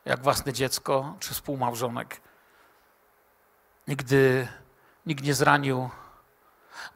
jak 0.06 0.24
własne 0.24 0.54
dziecko 0.54 1.16
czy 1.20 1.34
współmałżonek. 1.34 2.22
Nigdy 3.88 4.48
nikt 5.06 5.24
nie 5.24 5.34
zranił 5.34 5.90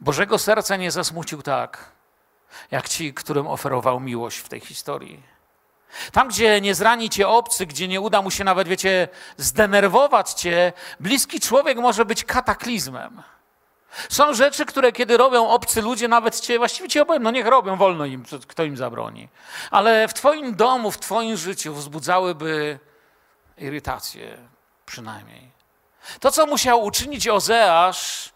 Bożego 0.00 0.38
serca 0.38 0.76
nie 0.76 0.90
zasmucił 0.90 1.42
tak, 1.42 1.92
jak 2.70 2.88
ci, 2.88 3.14
którym 3.14 3.46
oferował 3.46 4.00
miłość 4.00 4.38
w 4.38 4.48
tej 4.48 4.60
historii. 4.60 5.22
Tam, 6.12 6.28
gdzie 6.28 6.60
nie 6.60 6.74
zrani 6.74 7.10
cię 7.10 7.28
obcy, 7.28 7.66
gdzie 7.66 7.88
nie 7.88 8.00
uda 8.00 8.22
mu 8.22 8.30
się 8.30 8.44
nawet, 8.44 8.68
wiecie, 8.68 9.08
zdenerwować 9.36 10.32
cię, 10.32 10.72
bliski 11.00 11.40
człowiek 11.40 11.78
może 11.78 12.04
być 12.04 12.24
kataklizmem. 12.24 13.22
Są 14.08 14.34
rzeczy, 14.34 14.66
które 14.66 14.92
kiedy 14.92 15.16
robią 15.16 15.48
obcy 15.48 15.82
ludzie, 15.82 16.08
nawet 16.08 16.40
cię, 16.40 16.58
właściwie 16.58 16.88
ci 16.88 17.00
opowiem, 17.00 17.22
no 17.22 17.30
niech 17.30 17.46
robią, 17.46 17.76
wolno 17.76 18.04
im, 18.04 18.24
kto 18.46 18.64
im 18.64 18.76
zabroni. 18.76 19.28
Ale 19.70 20.08
w 20.08 20.14
twoim 20.14 20.54
domu, 20.54 20.90
w 20.90 20.98
twoim 20.98 21.36
życiu 21.36 21.74
wzbudzałyby 21.74 22.78
irytację 23.58 24.38
przynajmniej. 24.86 25.50
To, 26.20 26.30
co 26.30 26.46
musiał 26.46 26.84
uczynić 26.84 27.28
Ozeasz, 27.28 28.34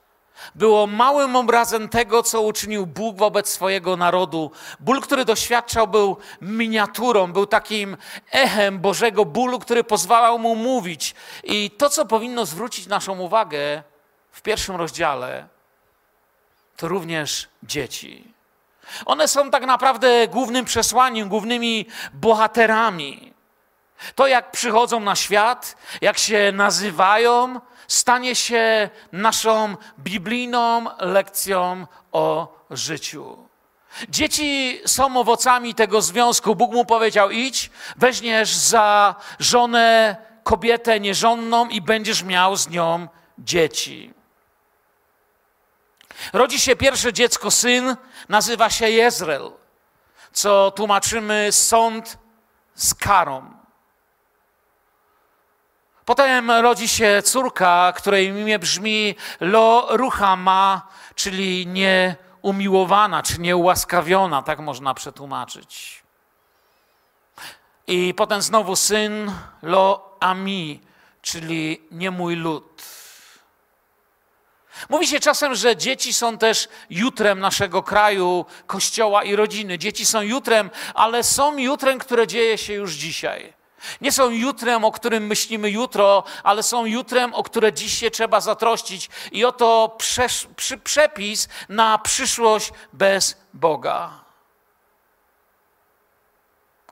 było 0.55 0.87
małym 0.87 1.37
obrazem 1.37 1.89
tego, 1.89 2.23
co 2.23 2.43
uczynił 2.43 2.87
Bóg 2.87 3.17
wobec 3.17 3.49
swojego 3.49 3.97
narodu. 3.97 4.51
Ból, 4.81 5.01
który 5.01 5.25
doświadczał, 5.25 5.87
był 5.87 6.17
miniaturą, 6.41 7.33
był 7.33 7.47
takim 7.47 7.97
echem 8.33 8.79
Bożego 8.79 9.25
bólu, 9.25 9.59
który 9.59 9.85
pozwalał 9.85 10.39
mu 10.39 10.55
mówić. 10.55 11.15
I 11.45 11.71
to, 11.71 11.91
co 11.91 12.07
powinno 12.07 12.47
zwrócić 12.47 12.87
naszą 12.87 13.19
uwagę 13.19 13.83
w 14.39 14.43
pierwszym 14.43 14.77
rozdziale, 14.77 15.49
to 16.77 16.89
również 16.89 17.49
dzieci. 17.63 18.35
One 19.07 19.29
są 19.29 19.51
tak 19.51 19.67
naprawdę 19.67 20.29
głównym 20.29 20.65
przesłaniem, 20.65 21.29
głównymi 21.29 21.87
bohaterami. 22.13 23.35
To, 24.15 24.27
jak 24.27 24.51
przychodzą 24.51 25.01
na 25.01 25.17
świat, 25.17 25.77
jak 26.01 26.19
się 26.19 26.53
nazywają, 26.53 27.61
stanie 27.89 28.35
się 28.35 28.91
naszą 29.13 29.77
biblijną 29.99 30.85
lekcją 30.99 31.87
o 32.13 32.57
życiu. 32.71 33.49
Dzieci 34.09 34.81
są 34.87 35.17
owocami 35.17 35.75
tego 35.75 36.03
związku. 36.03 36.57
Bóg 36.57 36.73
mu 36.73 36.85
powiedział: 36.85 37.31
idź, 37.31 37.71
weźmiesz 37.97 38.55
za 38.55 39.15
żonę 39.39 40.17
kobietę 40.43 41.01
nierządną 41.01 41.69
i 41.69 41.81
będziesz 41.81 42.23
miał 42.23 42.57
z 42.57 42.69
nią 42.69 43.09
dzieci. 43.39 44.18
Rodzi 46.33 46.61
się 46.61 46.77
pierwsze 46.77 47.13
dziecko, 47.13 47.51
syn, 47.51 47.97
nazywa 48.29 48.71
się 48.71 48.91
Jezreel, 48.91 49.53
co 50.33 50.71
tłumaczymy 50.71 51.53
sąd 51.53 52.19
z 52.75 52.95
karą. 52.95 53.59
Potem 56.05 56.51
rodzi 56.51 56.89
się 56.89 57.23
córka, 57.25 57.93
której 57.97 58.27
imię 58.27 58.59
brzmi 58.59 59.15
Lo 59.41 59.87
Ruchama, 59.91 60.89
czyli 61.15 61.67
nieumiłowana, 61.67 63.23
czy 63.23 63.41
nieułaskawiona, 63.41 64.43
tak 64.43 64.59
można 64.59 64.95
przetłumaczyć. 64.95 66.03
I 67.87 68.15
potem 68.15 68.43
znowu 68.43 68.77
syn 68.77 69.33
lo 69.63 70.17
ami, 70.21 70.81
czyli 71.23 71.83
nie 71.91 72.11
mój 72.11 72.37
lud. 72.37 72.68
Mówi 74.89 75.07
się 75.07 75.21
czasem, 75.21 75.55
że 75.55 75.77
dzieci 75.77 76.13
są 76.13 76.39
też 76.39 76.69
jutrem 76.91 77.41
naszego 77.41 77.83
kraju, 77.83 78.45
kościoła 78.67 79.25
i 79.25 79.37
rodziny. 79.37 79.79
Dzieci 79.79 80.07
są 80.07 80.21
jutrem, 80.21 80.71
ale 80.95 81.23
są 81.25 81.59
jutrem, 81.59 81.99
które 81.99 82.27
dzieje 82.27 82.59
się 82.59 82.73
już 82.73 82.93
dzisiaj. 82.93 83.59
Nie 84.01 84.13
są 84.13 84.31
jutrem, 84.31 84.85
o 84.85 84.93
którym 84.93 85.27
myślimy 85.27 85.71
jutro, 85.71 86.25
ale 86.43 86.63
są 86.63 86.87
jutrem, 86.87 87.35
o 87.35 87.43
które 87.43 87.73
dziś 87.73 87.99
się 87.99 88.11
trzeba 88.11 88.41
zatroszczyć. 88.41 89.11
I 89.33 89.45
oto 89.45 89.95
przesz, 89.99 90.49
przy, 90.57 90.79
przepis 90.79 91.49
na 91.69 91.99
przyszłość 91.99 92.73
bez 92.93 93.37
Boga. 93.55 94.11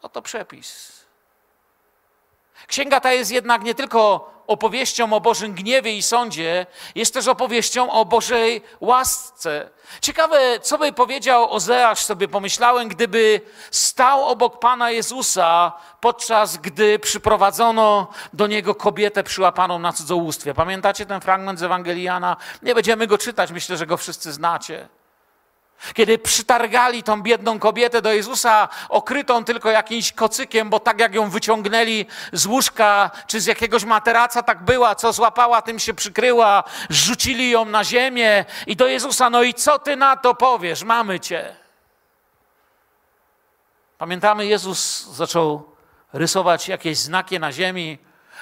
Oto 0.02 0.22
przepis. 0.22 0.95
Księga 2.66 3.00
ta 3.00 3.12
jest 3.12 3.30
jednak 3.30 3.62
nie 3.62 3.74
tylko 3.74 4.30
opowieścią 4.46 5.12
o 5.12 5.20
Bożym 5.20 5.54
gniewie 5.54 5.96
i 5.96 6.02
sądzie, 6.02 6.66
jest 6.94 7.14
też 7.14 7.28
opowieścią 7.28 7.90
o 7.90 8.04
Bożej 8.04 8.62
łasce. 8.80 9.70
Ciekawe, 10.00 10.60
co 10.60 10.78
by 10.78 10.92
powiedział 10.92 11.52
Ozeasz, 11.52 12.04
sobie 12.04 12.28
pomyślałem, 12.28 12.88
gdyby 12.88 13.40
stał 13.70 14.24
obok 14.24 14.58
Pana 14.58 14.90
Jezusa, 14.90 15.72
podczas 16.00 16.56
gdy 16.56 16.98
przyprowadzono 16.98 18.06
do 18.32 18.46
niego 18.46 18.74
kobietę 18.74 19.22
przyłapaną 19.22 19.78
na 19.78 19.92
cudzołóstwie. 19.92 20.54
Pamiętacie 20.54 21.06
ten 21.06 21.20
fragment 21.20 21.58
z 21.58 21.62
Ewangeliana? 21.62 22.36
Nie 22.62 22.74
będziemy 22.74 23.06
go 23.06 23.18
czytać, 23.18 23.50
myślę, 23.50 23.76
że 23.76 23.86
go 23.86 23.96
wszyscy 23.96 24.32
znacie. 24.32 24.88
Kiedy 25.94 26.18
przytargali 26.18 27.02
tą 27.02 27.22
biedną 27.22 27.58
kobietę 27.58 28.02
do 28.02 28.12
Jezusa, 28.12 28.68
okrytą 28.88 29.44
tylko 29.44 29.70
jakimś 29.70 30.12
kocykiem, 30.12 30.70
bo 30.70 30.80
tak 30.80 31.00
jak 31.00 31.14
ją 31.14 31.30
wyciągnęli 31.30 32.06
z 32.32 32.46
łóżka 32.46 33.10
czy 33.26 33.40
z 33.40 33.46
jakiegoś 33.46 33.84
materaca, 33.84 34.42
tak 34.42 34.64
była, 34.64 34.94
co 34.94 35.12
złapała, 35.12 35.62
tym 35.62 35.78
się 35.78 35.94
przykryła, 35.94 36.64
rzucili 36.90 37.50
ją 37.50 37.64
na 37.64 37.84
ziemię 37.84 38.44
i 38.66 38.76
do 38.76 38.86
Jezusa, 38.86 39.30
no 39.30 39.42
i 39.42 39.54
co 39.54 39.78
ty 39.78 39.96
na 39.96 40.16
to 40.16 40.34
powiesz? 40.34 40.84
Mamy 40.84 41.20
cię. 41.20 41.56
Pamiętamy, 43.98 44.46
Jezus 44.46 45.06
zaczął 45.06 45.70
rysować 46.12 46.68
jakieś 46.68 46.98
znaki 46.98 47.40
na 47.40 47.52
ziemi. 47.52 47.98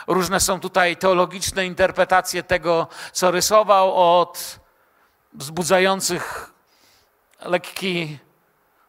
Różne 0.06 0.40
są 0.40 0.60
tutaj 0.60 0.96
teologiczne 0.96 1.66
interpretacje 1.66 2.42
tego, 2.42 2.86
co 3.12 3.30
rysował, 3.30 4.20
od 4.20 4.58
wzbudzających 5.32 6.53
lekki 7.44 8.18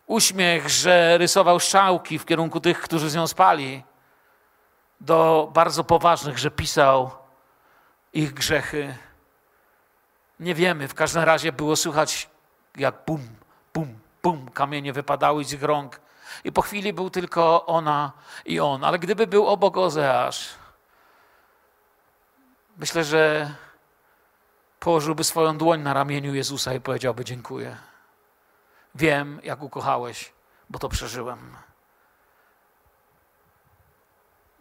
uśmiech, 0.07 0.69
że 0.69 1.17
rysował 1.17 1.59
strzałki 1.59 2.19
w 2.19 2.25
kierunku 2.25 2.59
tych, 2.59 2.81
którzy 2.81 3.09
z 3.09 3.15
nią 3.15 3.27
spali, 3.27 3.83
do 5.01 5.49
bardzo 5.53 5.83
poważnych, 5.83 6.37
że 6.37 6.51
pisał 6.51 7.11
ich 8.13 8.33
grzechy. 8.33 8.97
Nie 10.39 10.55
wiemy, 10.55 10.87
w 10.87 10.93
każdym 10.93 11.23
razie 11.23 11.51
było 11.51 11.75
słychać 11.75 12.29
jak 12.77 12.95
bum, 13.07 13.27
bum, 13.73 13.99
bum, 14.23 14.51
kamienie 14.51 14.93
wypadały 14.93 15.45
z 15.45 15.53
ich 15.53 15.63
rąk. 15.63 15.99
I 16.43 16.51
po 16.51 16.61
chwili 16.61 16.93
był 16.93 17.09
tylko 17.09 17.65
ona 17.65 18.11
i 18.45 18.59
on. 18.59 18.83
Ale 18.83 18.99
gdyby 18.99 19.27
był 19.27 19.47
obok 19.47 19.77
Ozeasz, 19.77 20.49
myślę, 22.77 23.03
że 23.03 23.53
położyłby 24.79 25.23
swoją 25.23 25.57
dłoń 25.57 25.81
na 25.81 25.93
ramieniu 25.93 26.33
Jezusa 26.33 26.73
i 26.73 26.81
powiedziałby 26.81 27.25
dziękuję. 27.25 27.77
Wiem, 28.95 29.39
jak 29.43 29.61
ukochałeś, 29.61 30.33
bo 30.69 30.79
to 30.79 30.89
przeżyłem. 30.89 31.57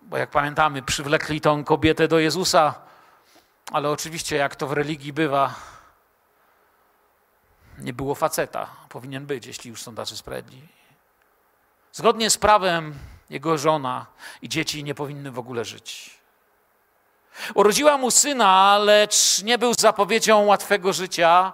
Bo 0.02 0.16
jak 0.16 0.30
pamiętamy, 0.30 0.82
przywlekli 0.82 1.40
tą 1.40 1.64
kobietę 1.64 2.08
do 2.08 2.18
Jezusa, 2.18 2.74
ale 3.72 3.90
oczywiście, 3.90 4.36
jak 4.36 4.56
to 4.56 4.66
w 4.66 4.72
religii 4.72 5.12
bywa, 5.12 5.54
nie 7.78 7.92
było 7.92 8.14
faceta. 8.14 8.66
Powinien 8.88 9.26
być, 9.26 9.46
jeśli 9.46 9.70
już 9.70 9.82
są 9.82 9.94
tacy 9.94 10.16
sprawiedliwi. 10.16 10.68
Zgodnie 11.92 12.30
z 12.30 12.38
prawem, 12.38 12.98
jego 13.30 13.58
żona 13.58 14.06
i 14.42 14.48
dzieci 14.48 14.84
nie 14.84 14.94
powinny 14.94 15.30
w 15.30 15.38
ogóle 15.38 15.64
żyć. 15.64 16.18
Urodziła 17.54 17.98
mu 17.98 18.10
syna, 18.10 18.78
lecz 18.78 19.42
nie 19.42 19.58
był 19.58 19.74
zapowiedzią 19.74 20.44
łatwego 20.44 20.92
życia 20.92 21.52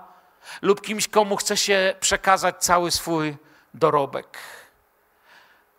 lub 0.62 0.80
kimś, 0.80 1.08
komu 1.08 1.36
chce 1.36 1.56
się 1.56 1.94
przekazać 2.00 2.56
cały 2.58 2.90
swój 2.90 3.36
dorobek. 3.74 4.38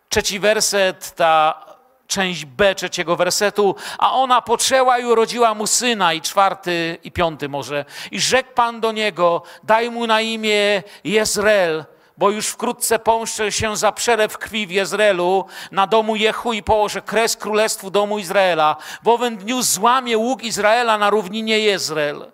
Trzeci 0.08 0.40
werset, 0.40 1.14
ta 1.14 1.64
część 2.06 2.44
B 2.44 2.74
trzeciego 2.74 3.16
wersetu, 3.16 3.74
a 3.98 4.12
ona 4.12 4.42
poczęła 4.42 4.98
i 4.98 5.04
urodziła 5.04 5.54
mu 5.54 5.66
syna, 5.66 6.12
i 6.12 6.20
czwarty, 6.20 6.98
i 7.04 7.12
piąty 7.12 7.48
może. 7.48 7.84
I 8.10 8.20
rzekł 8.20 8.54
Pan 8.54 8.80
do 8.80 8.92
niego, 8.92 9.42
daj 9.62 9.90
mu 9.90 10.06
na 10.06 10.20
imię 10.20 10.82
Jezreel, 11.04 11.84
bo 12.18 12.30
już 12.30 12.46
wkrótce 12.46 12.98
pomszczę 12.98 13.52
się 13.52 13.76
za 13.76 13.92
przelew 13.92 14.38
krwi 14.38 14.66
w 14.66 14.70
Jezreelu 14.70 15.44
na 15.70 15.86
domu 15.86 16.16
Jehu 16.16 16.52
i 16.52 16.62
położę 16.62 17.02
kres 17.02 17.36
królestwu 17.36 17.90
domu 17.90 18.18
Izraela. 18.18 18.76
W 19.02 19.08
owym 19.08 19.36
dniu 19.36 19.62
złamie 19.62 20.18
łuk 20.18 20.42
Izraela 20.42 20.98
na 20.98 21.10
równinie 21.10 21.58
Jezreel. 21.58 22.32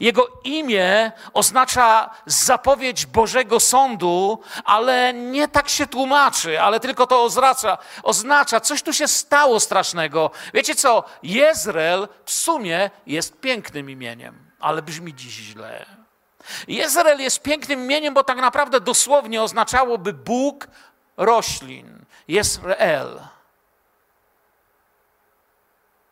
Jego 0.00 0.28
imię 0.44 1.12
oznacza 1.32 2.10
zapowiedź 2.26 3.06
Bożego 3.06 3.60
Sądu, 3.60 4.40
ale 4.64 5.14
nie 5.14 5.48
tak 5.48 5.68
się 5.68 5.86
tłumaczy, 5.86 6.60
ale 6.60 6.80
tylko 6.80 7.06
to 7.06 7.22
oznacza, 7.22 7.78
oznacza 8.02 8.60
coś 8.60 8.82
tu 8.82 8.92
się 8.92 9.08
stało 9.08 9.60
strasznego. 9.60 10.30
Wiecie 10.54 10.74
co? 10.74 11.04
Jezreel 11.22 12.08
w 12.24 12.32
sumie 12.32 12.90
jest 13.06 13.40
pięknym 13.40 13.90
imieniem, 13.90 14.50
ale 14.60 14.82
brzmi 14.82 15.14
dziś 15.14 15.34
źle. 15.34 15.86
Jezreel 16.68 17.20
jest 17.20 17.42
pięknym 17.42 17.80
imieniem, 17.84 18.14
bo 18.14 18.24
tak 18.24 18.38
naprawdę 18.38 18.80
dosłownie 18.80 19.42
oznaczałoby 19.42 20.12
Bóg 20.12 20.68
roślin. 21.16 22.04
Jezreel. 22.28 23.20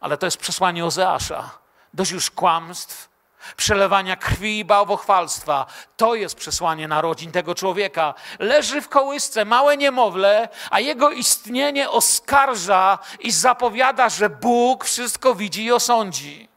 Ale 0.01 0.17
to 0.19 0.27
jest 0.27 0.37
przesłanie 0.37 0.85
Ozeasza. 0.85 1.51
Dość 1.95 2.11
już 2.11 2.31
kłamstw, 2.31 3.09
przelewania 3.57 4.16
krwi 4.16 4.59
i 4.59 4.64
bałwochwalstwa. 4.64 5.66
To 5.97 6.14
jest 6.14 6.34
przesłanie 6.34 6.88
narodzin 6.88 7.32
tego 7.32 7.55
człowieka. 7.55 8.14
Leży 8.38 8.80
w 8.80 8.88
kołysce 8.88 9.45
małe 9.45 9.76
niemowlę, 9.76 10.49
a 10.70 10.80
jego 10.80 11.11
istnienie 11.11 11.90
oskarża 11.90 12.99
i 13.20 13.30
zapowiada, 13.30 14.09
że 14.09 14.30
Bóg 14.30 14.84
wszystko 14.84 15.34
widzi 15.34 15.64
i 15.64 15.72
osądzi. 15.72 16.49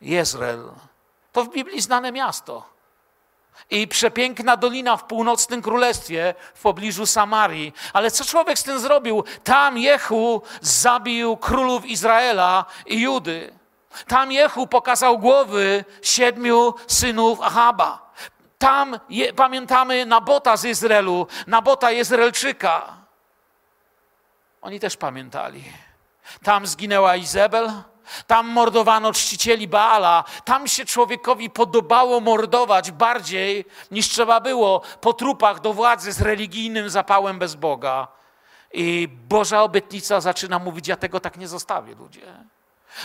Jezreel 0.00 0.70
to 1.32 1.44
w 1.44 1.48
Biblii 1.48 1.80
znane 1.80 2.12
miasto. 2.12 2.72
I 3.70 3.88
przepiękna 3.88 4.56
dolina 4.56 4.96
w 4.96 5.04
północnym 5.04 5.62
królestwie 5.62 6.34
w 6.54 6.62
pobliżu 6.62 7.06
Samarii. 7.06 7.72
Ale 7.92 8.10
co 8.10 8.24
człowiek 8.24 8.58
z 8.58 8.62
tym 8.62 8.80
zrobił? 8.80 9.24
Tam 9.44 9.78
Jehu 9.78 10.42
zabił 10.60 11.36
królów 11.36 11.86
Izraela 11.86 12.64
i 12.86 13.00
Judy. 13.00 13.61
Tam 14.06 14.32
Jehu 14.32 14.66
pokazał 14.66 15.18
głowy 15.18 15.84
siedmiu 16.02 16.74
synów 16.86 17.40
Ahaba. 17.40 18.12
Tam 18.58 18.98
je, 19.08 19.32
pamiętamy 19.32 20.06
Nabota 20.06 20.56
z 20.56 20.64
Izraelu, 20.64 21.26
Nabota 21.46 21.90
Izraelczyka. 21.90 22.96
Oni 24.62 24.80
też 24.80 24.96
pamiętali. 24.96 25.64
Tam 26.42 26.66
zginęła 26.66 27.16
Izabel, 27.16 27.72
tam 28.26 28.46
mordowano 28.46 29.12
czcicieli 29.12 29.68
Baala. 29.68 30.24
Tam 30.44 30.68
się 30.68 30.84
człowiekowi 30.84 31.50
podobało 31.50 32.20
mordować 32.20 32.90
bardziej 32.90 33.64
niż 33.90 34.08
trzeba 34.08 34.40
było 34.40 34.82
po 35.00 35.12
trupach 35.12 35.60
do 35.60 35.72
władzy 35.72 36.12
z 36.12 36.20
religijnym 36.20 36.90
zapałem 36.90 37.38
bez 37.38 37.54
Boga. 37.54 38.08
I 38.72 39.08
Boża 39.08 39.62
obietnica 39.62 40.20
zaczyna 40.20 40.58
mówić: 40.58 40.88
Ja 40.88 40.96
tego 40.96 41.20
tak 41.20 41.36
nie 41.36 41.48
zostawię, 41.48 41.94
ludzie. 41.94 42.51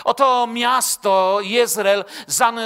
Oto 0.03 0.47
miasto 0.47 1.39
Jezreel, 1.41 2.05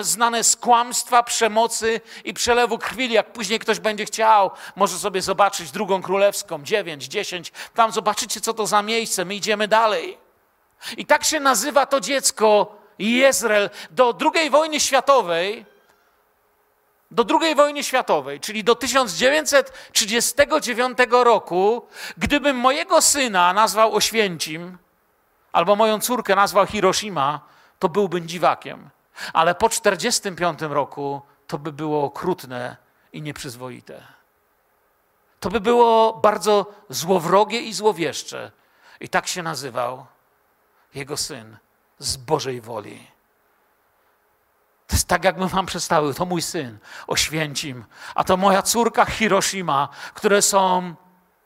znane, 0.03 0.43
z 0.43 0.55
kłamstwa, 0.55 1.23
przemocy 1.23 2.01
i 2.23 2.33
przelewu 2.33 2.77
krwi. 2.77 3.13
Jak 3.13 3.33
później 3.33 3.59
ktoś 3.59 3.79
będzie 3.79 4.05
chciał, 4.05 4.51
może 4.75 4.97
sobie 4.97 5.21
zobaczyć 5.21 5.71
drugą 5.71 6.01
królewską, 6.01 6.63
dziewięć, 6.63 7.03
dziesięć. 7.03 7.51
Tam 7.73 7.91
zobaczycie, 7.91 8.41
co 8.41 8.53
to 8.53 8.67
za 8.67 8.81
miejsce. 8.81 9.25
My 9.25 9.35
idziemy 9.35 9.67
dalej. 9.67 10.17
I 10.97 11.05
tak 11.05 11.23
się 11.23 11.39
nazywa 11.39 11.85
to 11.85 11.99
dziecko 11.99 12.75
Jezreel. 12.99 13.69
Do 13.91 14.17
II 14.33 14.49
wojny 14.49 14.79
światowej, 14.79 15.65
do 17.11 17.25
II 17.41 17.55
wojny 17.55 17.83
światowej, 17.83 18.39
czyli 18.39 18.63
do 18.63 18.75
1939 18.75 20.97
roku, 21.11 21.87
gdybym 22.17 22.57
mojego 22.57 23.01
syna 23.01 23.53
nazwał 23.53 23.95
Oświęcim, 23.95 24.77
albo 25.51 25.75
moją 25.75 25.99
córkę 25.99 26.35
nazwał 26.35 26.65
Hiroshima, 26.65 27.39
to 27.79 27.89
byłbym 27.89 28.27
dziwakiem. 28.27 28.89
Ale 29.33 29.55
po 29.55 29.69
1945 29.69 30.73
roku 30.73 31.21
to 31.47 31.57
by 31.57 31.71
było 31.71 32.03
okrutne 32.03 32.77
i 33.13 33.21
nieprzyzwoite. 33.21 34.03
To 35.39 35.49
by 35.49 35.59
było 35.59 36.13
bardzo 36.13 36.65
złowrogie 36.89 37.61
i 37.61 37.73
złowieszcze. 37.73 38.51
I 38.99 39.09
tak 39.09 39.27
się 39.27 39.43
nazywał 39.43 40.05
jego 40.93 41.17
syn 41.17 41.57
z 41.99 42.17
Bożej 42.17 42.61
woli. 42.61 43.07
To 44.87 44.95
jest 44.95 45.07
tak, 45.07 45.23
jakbym 45.23 45.47
wam 45.47 45.65
przedstawił, 45.65 46.13
to 46.13 46.25
mój 46.25 46.41
syn, 46.41 46.77
Oświęcim, 47.07 47.85
a 48.15 48.23
to 48.23 48.37
moja 48.37 48.61
córka 48.61 49.05
Hiroshima, 49.05 49.89
które 50.13 50.41
są 50.41 50.95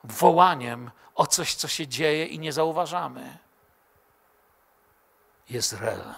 wołaniem 0.04 0.90
o 1.14 1.26
coś, 1.26 1.54
co 1.54 1.68
się 1.68 1.86
dzieje 1.86 2.26
i 2.26 2.38
nie 2.38 2.52
zauważamy. 2.52 3.38
Jezreel. 5.50 6.14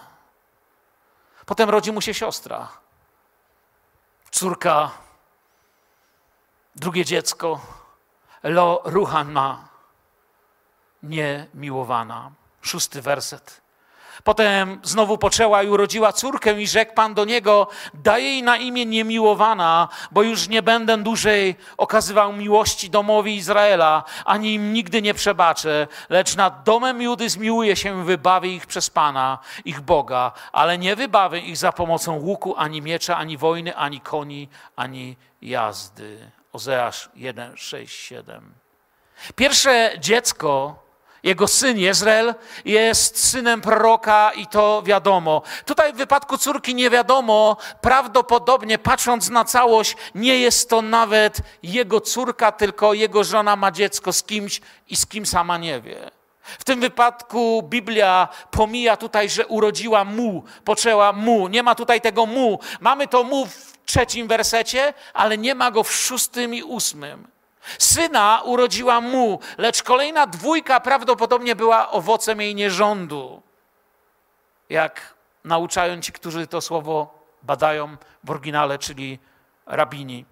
Potem 1.47 1.71
rodzi 1.71 1.93
mu 1.93 2.01
się 2.01 2.15
siostra, 2.15 2.69
córka, 4.31 4.91
drugie 6.77 7.05
dziecko, 7.05 7.61
Lo 8.43 8.83
Ruhanma, 8.85 9.69
niemiłowana. 11.03 12.31
Szósty 12.63 13.03
werset. 13.03 13.61
Potem 14.25 14.81
znowu 14.83 15.19
poczęła 15.19 15.63
i 15.63 15.69
urodziła 15.69 16.13
córkę, 16.13 16.63
i 16.63 16.67
rzekł 16.67 16.95
Pan 16.95 17.15
do 17.15 17.25
niego: 17.25 17.69
Daj 17.95 18.25
jej 18.25 18.43
na 18.43 18.57
imię 18.57 18.87
niemiłowana, 18.87 19.89
bo 20.11 20.23
już 20.23 20.49
nie 20.49 20.63
będę 20.63 20.99
dłużej 20.99 21.57
okazywał 21.77 22.33
miłości 22.33 22.91
domowi 22.91 23.37
Izraela, 23.37 24.05
ani 24.25 24.55
im 24.55 24.73
nigdy 24.73 25.03
nie 25.03 25.15
przebaczę, 25.15 25.87
lecz 26.09 26.37
nad 26.37 26.63
domem 26.63 27.03
Judy 27.03 27.31
zmiłuję 27.31 27.77
się 27.77 28.01
i 28.01 28.05
wybawię 28.05 28.55
ich 28.55 28.67
przez 28.67 28.91
Pana, 28.91 29.39
ich 29.65 29.81
Boga, 29.81 30.33
ale 30.53 30.79
nie 30.79 30.97
wybawię 30.97 31.39
ich 31.39 31.57
za 31.57 31.73
pomocą 31.73 32.17
łuku, 32.17 32.55
ani 32.57 32.83
miecza, 32.83 33.17
ani 33.17 33.37
wojny, 33.37 33.77
ani 33.77 34.01
koni, 34.01 34.49
ani 34.77 35.17
jazdy. 35.43 36.31
Ozeasz 36.53 37.11
1, 37.15 37.57
6, 37.57 37.97
7. 37.97 38.55
Pierwsze 39.37 39.93
dziecko 39.99 40.77
jego 41.29 41.49
syn 41.49 41.79
Jezreel 41.79 42.35
jest 42.65 43.25
synem 43.25 43.61
proroka 43.61 44.31
i 44.31 44.47
to 44.47 44.83
wiadomo. 44.83 45.43
Tutaj 45.65 45.93
w 45.93 45.97
wypadku 45.97 46.39
córki 46.39 46.75
nie 46.75 46.91
wiadomo, 46.91 47.57
prawdopodobnie 47.81 48.79
patrząc 48.79 49.31
na 49.31 49.45
całość, 49.45 49.97
nie 50.15 50.39
jest 50.39 50.71
to 50.71 50.83
nawet 50.83 51.39
jego 51.63 52.01
córka, 52.01 52.53
tylko 52.53 52.95
jego 52.95 53.25
żona 53.25 53.57
ma 53.57 53.71
dziecko 53.71 54.13
z 54.13 54.23
kimś 54.23 54.61
i 54.89 54.97
z 54.97 55.07
kim 55.07 55.27
sama 55.27 55.59
nie 55.59 55.81
wie. 55.81 56.11
W 56.59 56.65
tym 56.65 56.81
wypadku 56.81 57.63
Biblia 57.63 58.29
pomija 58.51 58.97
tutaj, 58.97 59.31
że 59.31 59.47
urodziła 59.47 60.05
mu, 60.05 60.45
poczęła 60.65 61.13
mu. 61.13 61.49
Nie 61.49 61.63
ma 61.63 61.75
tutaj 61.75 62.01
tego 62.01 62.27
mu. 62.27 62.59
Mamy 62.81 63.09
to 63.09 63.25
mu 63.25 63.47
w 63.47 63.79
trzecim 63.85 64.29
wersecie, 64.29 64.95
ale 65.15 65.39
nie 65.39 65.55
ma 65.55 65.71
go 65.71 65.83
w 65.83 65.93
szóstym 65.93 66.55
i 66.55 66.63
ósmym. 66.63 67.38
Syna 67.79 68.43
urodziła 68.45 69.01
mu, 69.01 69.41
lecz 69.59 69.83
kolejna 69.83 70.27
dwójka 70.27 70.81
prawdopodobnie 70.81 71.57
była 71.57 71.91
owocem 71.91 72.41
jej 72.41 72.55
nierządu. 72.55 73.43
Jak 74.71 75.15
nauczają 75.45 76.01
ci, 76.01 76.13
którzy 76.13 76.47
to 76.47 76.61
słowo 76.61 77.19
badają 77.43 77.97
w 78.25 78.31
oryginale, 78.31 78.79
czyli 78.79 79.19
rabini. 79.67 80.25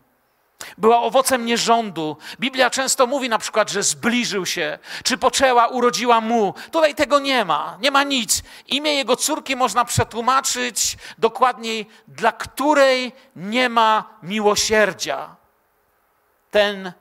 Była 0.78 1.02
owocem 1.02 1.46
nierządu. 1.46 2.16
Biblia 2.40 2.70
często 2.70 3.06
mówi 3.06 3.28
na 3.28 3.38
przykład, 3.38 3.70
że 3.70 3.82
zbliżył 3.82 4.46
się, 4.46 4.78
czy 5.04 5.18
poczęła, 5.18 5.66
urodziła 5.66 6.20
mu. 6.20 6.54
Tutaj 6.70 6.94
tego 6.94 7.18
nie 7.18 7.44
ma, 7.44 7.78
nie 7.80 7.90
ma 7.90 8.02
nic. 8.02 8.42
Imię 8.66 8.94
jego 8.94 9.16
córki 9.16 9.56
można 9.56 9.84
przetłumaczyć 9.84 10.96
dokładniej, 11.18 11.86
dla 12.08 12.32
której 12.32 13.12
nie 13.36 13.68
ma 13.68 14.04
miłosierdzia. 14.22 15.36
Ten 16.50 16.92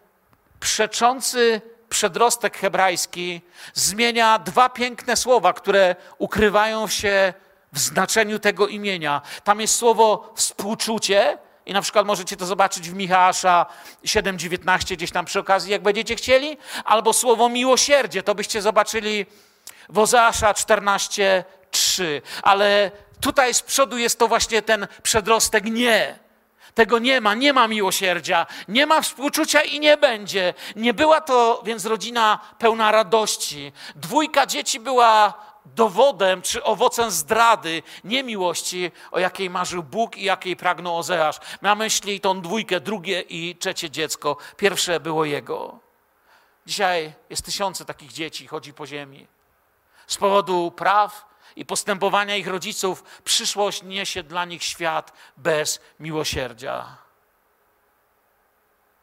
przeczący 0.65 1.61
przedrostek 1.89 2.57
hebrajski 2.57 3.41
zmienia 3.73 4.39
dwa 4.39 4.69
piękne 4.69 5.15
słowa, 5.15 5.53
które 5.53 5.95
ukrywają 6.17 6.87
się 6.87 7.33
w 7.73 7.79
znaczeniu 7.79 8.39
tego 8.39 8.67
imienia. 8.67 9.21
Tam 9.43 9.61
jest 9.61 9.75
słowo 9.75 10.33
współczucie, 10.35 11.37
i 11.65 11.73
na 11.73 11.81
przykład 11.81 12.05
możecie 12.05 12.37
to 12.37 12.45
zobaczyć 12.45 12.89
w 12.89 12.93
Michała 12.93 13.31
7:19 13.31 14.95
gdzieś 14.95 15.11
tam 15.11 15.25
przy 15.25 15.39
okazji, 15.39 15.71
jak 15.71 15.81
będziecie 15.81 16.15
chcieli, 16.15 16.57
albo 16.85 17.13
słowo 17.13 17.49
miłosierdzie, 17.49 18.23
to 18.23 18.35
byście 18.35 18.61
zobaczyli 18.61 19.25
w 19.89 19.97
Ozeasza 19.97 20.53
14:3. 20.53 22.21
Ale 22.43 22.91
tutaj 23.21 23.53
z 23.53 23.61
przodu 23.61 23.97
jest 23.97 24.19
to 24.19 24.27
właśnie 24.27 24.61
ten 24.61 24.87
przedrostek 25.03 25.65
nie. 25.65 26.24
Tego 26.75 26.99
nie 26.99 27.21
ma, 27.21 27.33
nie 27.33 27.53
ma 27.53 27.67
miłosierdzia, 27.67 28.45
nie 28.67 28.85
ma 28.85 29.01
współczucia 29.01 29.61
i 29.61 29.79
nie 29.79 29.97
będzie. 29.97 30.53
Nie 30.75 30.93
była 30.93 31.21
to 31.21 31.61
więc 31.65 31.85
rodzina 31.85 32.39
pełna 32.59 32.91
radości. 32.91 33.71
Dwójka 33.95 34.45
dzieci 34.45 34.79
była 34.79 35.33
dowodem 35.65 36.41
czy 36.41 36.63
owocem 36.63 37.11
zdrady, 37.11 37.83
niemiłości, 38.03 38.91
o 39.11 39.19
jakiej 39.19 39.49
marzył 39.49 39.83
Bóg 39.83 40.17
i 40.17 40.23
jakiej 40.23 40.55
pragnął 40.55 40.97
Ozeasz. 40.97 41.39
Na 41.61 41.75
myśli 41.75 42.19
tą 42.19 42.41
dwójkę, 42.41 42.79
drugie 42.79 43.21
i 43.21 43.55
trzecie 43.55 43.89
dziecko. 43.89 44.37
Pierwsze 44.57 44.99
było 44.99 45.25
jego. 45.25 45.79
Dzisiaj 46.65 47.13
jest 47.29 47.45
tysiące 47.45 47.85
takich 47.85 48.11
dzieci, 48.11 48.47
chodzi 48.47 48.73
po 48.73 48.87
ziemi. 48.87 49.27
Z 50.07 50.17
powodu 50.17 50.71
praw, 50.71 51.25
i 51.55 51.65
postępowania 51.65 52.35
ich 52.35 52.47
rodziców, 52.47 53.03
przyszłość 53.23 53.83
niesie 53.83 54.23
dla 54.23 54.45
nich 54.45 54.63
świat 54.63 55.13
bez 55.37 55.79
miłosierdzia. 55.99 56.97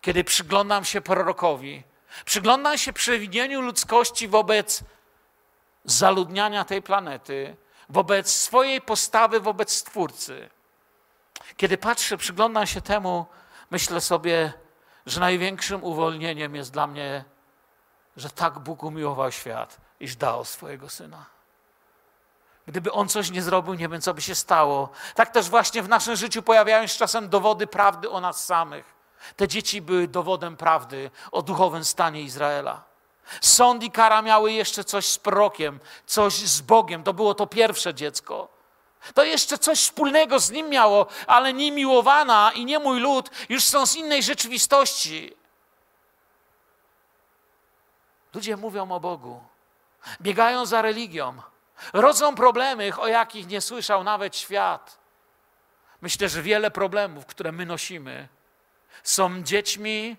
Kiedy 0.01 0.25
przyglądam 0.25 0.85
się 0.85 1.01
prorokowi, 1.01 1.83
przyglądam 2.25 2.79
się 2.79 2.93
przewinieniu 2.93 3.61
ludzkości 3.61 4.29
wobec 4.29 4.85
zaludniania 5.85 6.65
tej 6.65 6.83
planety, 6.83 7.57
wobec 7.89 8.33
swojej 8.33 8.81
postawy 8.81 9.41
wobec 9.41 9.73
Stwórcy. 9.73 10.51
Kiedy 11.57 11.79
patrzę, 11.79 12.17
przyglądam 12.17 12.67
się 12.67 12.81
temu, 12.81 13.27
myślę 13.71 14.01
sobie, 14.01 14.53
że 15.07 15.21
największym 15.21 15.85
uwolnieniem 15.85 16.55
jest 16.55 16.73
dla 16.73 16.87
mnie, 16.87 17.25
że 18.17 18.31
tak 18.31 18.59
Bóg 18.59 18.83
umiłował 18.83 19.33
świat, 19.33 19.77
iż 20.01 20.17
dał 20.17 20.45
swojego 20.45 20.89
Syna. 20.89 21.27
Gdyby 22.67 22.93
on 22.93 23.09
coś 23.09 23.31
nie 23.31 23.43
zrobił, 23.43 23.75
nie 23.75 23.89
wiem, 23.89 24.01
co 24.01 24.15
by 24.15 24.23
się 24.23 24.35
stało. 24.35 24.89
Tak 25.15 25.31
też 25.31 25.51
właśnie 25.51 25.83
w 25.83 25.89
naszym 25.89 26.17
życiu 26.17 26.43
pojawiają 26.43 26.87
się 26.87 26.99
czasem 26.99 27.29
dowody 27.29 27.67
prawdy 27.67 28.11
o 28.11 28.21
nas 28.21 28.45
samych. 28.45 28.95
Te 29.37 29.49
dzieci 29.49 29.83
były 29.83 30.09
dowodem 30.09 30.57
prawdy 30.57 31.11
o 31.33 31.43
duchowym 31.43 31.85
stanie 31.85 32.23
Izraela. 32.23 32.85
Sąd 33.41 33.83
i 33.83 33.91
kara 33.91 34.23
miały 34.23 34.53
jeszcze 34.53 34.85
coś 34.85 35.07
z 35.07 35.19
prorokiem, 35.19 35.81
coś 36.07 36.35
z 36.35 36.61
Bogiem. 36.61 37.03
To 37.03 37.15
było 37.15 37.35
to 37.35 37.47
pierwsze 37.47 37.95
dziecko. 37.95 38.49
To 39.15 39.25
jeszcze 39.25 39.59
coś 39.59 39.79
wspólnego 39.79 40.41
z 40.41 40.51
nim 40.51 40.69
miało, 40.69 41.07
ale 41.27 41.53
niemiłowana 41.53 42.53
i 42.55 42.65
nie 42.65 42.79
mój 42.79 43.01
lud 43.01 43.31
już 43.49 43.65
są 43.65 43.87
z 43.87 43.97
innej 43.97 44.23
rzeczywistości. 44.23 45.37
Ludzie 48.35 48.57
mówią 48.57 48.93
o 48.93 49.01
Bogu, 49.01 49.41
biegają 50.21 50.67
za 50.67 50.83
religią, 50.83 51.43
Rodzą 51.93 52.35
problemy, 52.35 52.91
o 52.99 53.09
jakich 53.09 53.49
nie 53.49 53.61
słyszał 53.61 54.05
nawet 54.05 54.37
świat. 54.37 54.99
Myślę, 56.03 56.29
że 56.29 56.43
wiele 56.43 56.71
problemów, 56.71 57.27
które 57.27 57.53
my 57.53 57.67
nosimy, 57.67 58.29
są 59.03 59.43
dziećmi 59.43 60.17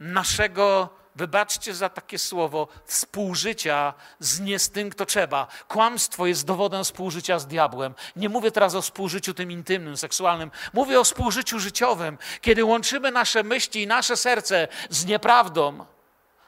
naszego, 0.00 0.88
wybaczcie 1.16 1.74
za 1.74 1.88
takie 1.88 2.18
słowo, 2.18 2.68
współżycia 2.84 3.94
z 4.20 4.40
nie 4.40 4.58
z 4.58 4.70
tym, 4.70 4.90
kto 4.90 5.06
trzeba. 5.06 5.46
Kłamstwo 5.68 6.26
jest 6.26 6.46
dowodem 6.46 6.84
współżycia 6.84 7.38
z 7.38 7.46
diabłem. 7.46 7.94
Nie 8.16 8.28
mówię 8.28 8.50
teraz 8.50 8.74
o 8.74 8.82
współżyciu 8.82 9.34
tym 9.34 9.50
intymnym, 9.50 9.96
seksualnym. 9.96 10.50
Mówię 10.72 11.00
o 11.00 11.04
współżyciu 11.04 11.58
życiowym, 11.58 12.18
kiedy 12.40 12.64
łączymy 12.64 13.10
nasze 13.10 13.42
myśli 13.42 13.82
i 13.82 13.86
nasze 13.86 14.16
serce 14.16 14.68
z 14.90 15.04
nieprawdą, 15.04 15.86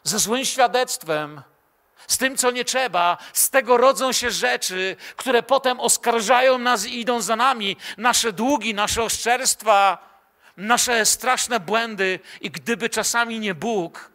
ze 0.04 0.18
złym 0.18 0.44
świadectwem, 0.44 1.42
z 2.06 2.18
tym, 2.18 2.36
co 2.36 2.50
nie 2.50 2.64
trzeba, 2.64 3.16
z 3.32 3.50
tego 3.50 3.76
rodzą 3.76 4.12
się 4.12 4.30
rzeczy, 4.30 4.96
które 5.16 5.42
potem 5.42 5.80
oskarżają 5.80 6.58
nas 6.58 6.86
i 6.86 7.00
idą 7.00 7.20
za 7.20 7.36
nami, 7.36 7.76
nasze 7.96 8.32
długi, 8.32 8.74
nasze 8.74 9.02
oszczerstwa, 9.02 9.98
nasze 10.56 11.06
straszne 11.06 11.60
błędy. 11.60 12.20
I 12.40 12.50
gdyby 12.50 12.90
czasami 12.90 13.40
nie 13.40 13.54
Bóg, 13.54 14.10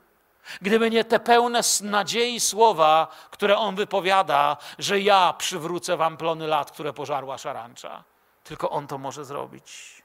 gdyby 0.61 0.89
nie 0.89 1.03
te 1.03 1.19
pełne 1.19 1.61
nadziei 1.81 2.39
słowa, 2.39 3.07
które 3.31 3.57
On 3.57 3.75
wypowiada, 3.75 4.57
że 4.79 4.99
ja 4.99 5.33
przywrócę 5.37 5.97
wam 5.97 6.17
plony 6.17 6.47
lat, 6.47 6.71
które 6.71 6.93
pożarła 6.93 7.37
szarancza, 7.37 8.03
tylko 8.43 8.69
On 8.69 8.87
to 8.87 8.97
może 8.97 9.25
zrobić. 9.25 10.03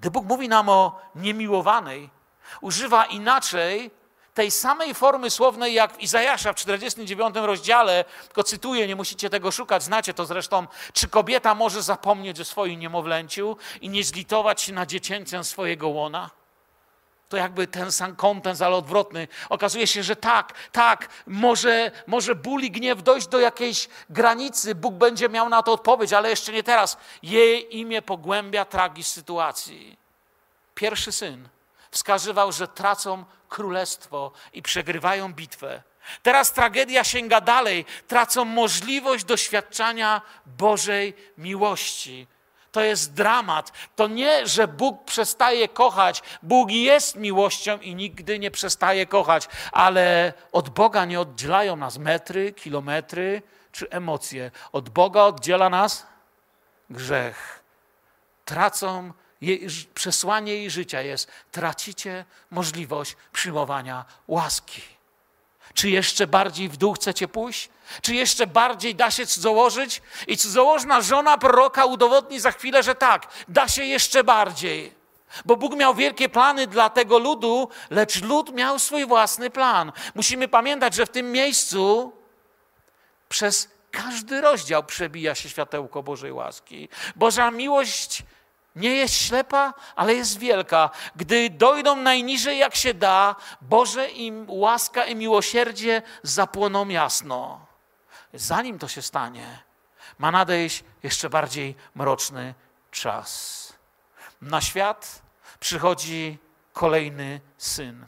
Gdy 0.00 0.10
Bóg 0.10 0.24
mówi 0.24 0.48
nam 0.48 0.68
o 0.68 1.00
niemiłowanej, 1.14 2.10
używa 2.60 3.04
inaczej 3.04 3.90
tej 4.34 4.50
samej 4.50 4.94
formy 4.94 5.30
słownej 5.30 5.74
jak 5.74 5.92
w 5.92 6.00
Izajasza 6.00 6.52
w 6.52 6.56
49 6.56 7.36
rozdziale, 7.36 8.04
tylko 8.24 8.42
cytuję, 8.42 8.86
nie 8.86 8.96
musicie 8.96 9.30
tego 9.30 9.50
szukać, 9.50 9.82
znacie 9.82 10.14
to 10.14 10.26
zresztą, 10.26 10.66
czy 10.92 11.08
kobieta 11.08 11.54
może 11.54 11.82
zapomnieć 11.82 12.40
o 12.40 12.44
swoim 12.44 12.80
niemowlęciu 12.80 13.56
i 13.80 13.88
nie 13.88 14.04
zlitować 14.04 14.62
się 14.62 14.72
na 14.72 14.86
dziecięcem 14.86 15.44
swojego 15.44 15.88
łona? 15.88 16.30
To 17.28 17.36
jakby 17.36 17.66
ten 17.66 17.92
sam 17.92 18.16
kątem, 18.16 18.56
ale 18.60 18.76
odwrotny. 18.76 19.28
Okazuje 19.48 19.86
się, 19.86 20.02
że 20.02 20.16
tak, 20.16 20.52
tak, 20.72 21.08
może, 21.26 21.90
może 22.06 22.34
ból 22.34 22.62
i 22.62 22.70
gniew 22.70 23.02
dojść 23.02 23.26
do 23.26 23.40
jakiejś 23.40 23.88
granicy. 24.10 24.74
Bóg 24.74 24.94
będzie 24.94 25.28
miał 25.28 25.48
na 25.48 25.62
to 25.62 25.72
odpowiedź, 25.72 26.12
ale 26.12 26.30
jeszcze 26.30 26.52
nie 26.52 26.62
teraz. 26.62 26.96
Jej 27.22 27.78
imię 27.78 28.02
pogłębia 28.02 28.64
tragizm 28.64 29.14
sytuacji. 29.14 29.96
Pierwszy 30.74 31.12
syn 31.12 31.48
wskazywał, 31.94 32.52
że 32.52 32.68
tracą 32.68 33.24
królestwo 33.48 34.32
i 34.52 34.62
przegrywają 34.62 35.32
bitwę. 35.32 35.82
Teraz 36.22 36.52
tragedia 36.52 37.04
sięga 37.04 37.40
dalej, 37.40 37.84
tracą 38.06 38.44
możliwość 38.44 39.24
doświadczania 39.24 40.22
Bożej 40.46 41.14
miłości. 41.38 42.26
To 42.72 42.80
jest 42.80 43.14
dramat. 43.14 43.72
To 43.96 44.08
nie, 44.08 44.46
że 44.46 44.68
Bóg 44.68 45.04
przestaje 45.04 45.68
kochać. 45.68 46.22
Bóg 46.42 46.70
jest 46.70 47.16
miłością 47.16 47.78
i 47.78 47.94
nigdy 47.94 48.38
nie 48.38 48.50
przestaje 48.50 49.06
kochać, 49.06 49.48
ale 49.72 50.32
od 50.52 50.68
Boga 50.68 51.04
nie 51.04 51.20
oddzielają 51.20 51.76
nas 51.76 51.98
metry, 51.98 52.52
kilometry 52.52 53.42
czy 53.72 53.90
emocje. 53.90 54.50
Od 54.72 54.88
Boga 54.88 55.22
oddziela 55.22 55.70
nas 55.70 56.06
grzech. 56.90 57.62
Tracą 58.44 59.12
jej, 59.44 59.68
przesłanie 59.94 60.54
jej 60.54 60.70
życia 60.70 61.02
jest: 61.02 61.30
tracicie 61.52 62.24
możliwość 62.50 63.16
przyjmowania 63.32 64.04
łaski. 64.28 64.82
Czy 65.74 65.90
jeszcze 65.90 66.26
bardziej 66.26 66.68
w 66.68 66.76
dół 66.76 66.92
chcecie 66.92 67.28
pójść? 67.28 67.68
Czy 68.02 68.14
jeszcze 68.14 68.46
bardziej 68.46 68.94
da 68.94 69.10
się 69.10 69.26
cudzołożyć? 69.26 70.02
I 70.26 70.36
cudzołożna 70.36 71.00
żona 71.00 71.38
proroka 71.38 71.84
udowodni 71.84 72.40
za 72.40 72.52
chwilę, 72.52 72.82
że 72.82 72.94
tak, 72.94 73.26
da 73.48 73.68
się 73.68 73.84
jeszcze 73.84 74.24
bardziej. 74.24 74.92
Bo 75.44 75.56
Bóg 75.56 75.76
miał 75.76 75.94
wielkie 75.94 76.28
plany 76.28 76.66
dla 76.66 76.90
tego 76.90 77.18
ludu, 77.18 77.68
lecz 77.90 78.22
lud 78.22 78.54
miał 78.54 78.78
swój 78.78 79.06
własny 79.06 79.50
plan. 79.50 79.92
Musimy 80.14 80.48
pamiętać, 80.48 80.94
że 80.94 81.06
w 81.06 81.10
tym 81.10 81.32
miejscu 81.32 82.12
przez 83.28 83.68
każdy 83.90 84.40
rozdział 84.40 84.84
przebija 84.84 85.34
się 85.34 85.48
światełko 85.48 86.02
Bożej 86.02 86.32
łaski. 86.32 86.88
Boża 87.16 87.50
miłość 87.50 88.22
nie 88.76 88.94
jest 88.94 89.14
ślepa, 89.14 89.74
ale 89.96 90.14
jest 90.14 90.38
wielka. 90.38 90.90
Gdy 91.16 91.50
dojdą 91.50 91.96
najniżej 91.96 92.58
jak 92.58 92.74
się 92.74 92.94
da, 92.94 93.36
Boże 93.60 94.10
im 94.10 94.46
łaska 94.48 95.04
i 95.04 95.16
miłosierdzie 95.16 96.02
zapłoną 96.22 96.88
jasno. 96.88 97.66
Zanim 98.34 98.78
to 98.78 98.88
się 98.88 99.02
stanie, 99.02 99.62
ma 100.18 100.30
nadejść 100.30 100.84
jeszcze 101.02 101.30
bardziej 101.30 101.76
mroczny 101.94 102.54
czas. 102.90 103.72
Na 104.40 104.60
świat 104.60 105.22
przychodzi 105.60 106.38
kolejny 106.72 107.40
syn. 107.58 108.06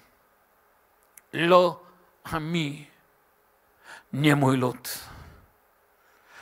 Lo 1.32 1.80
mi, 2.40 2.90
nie 4.12 4.36
mój 4.36 4.56
lud. 4.56 4.98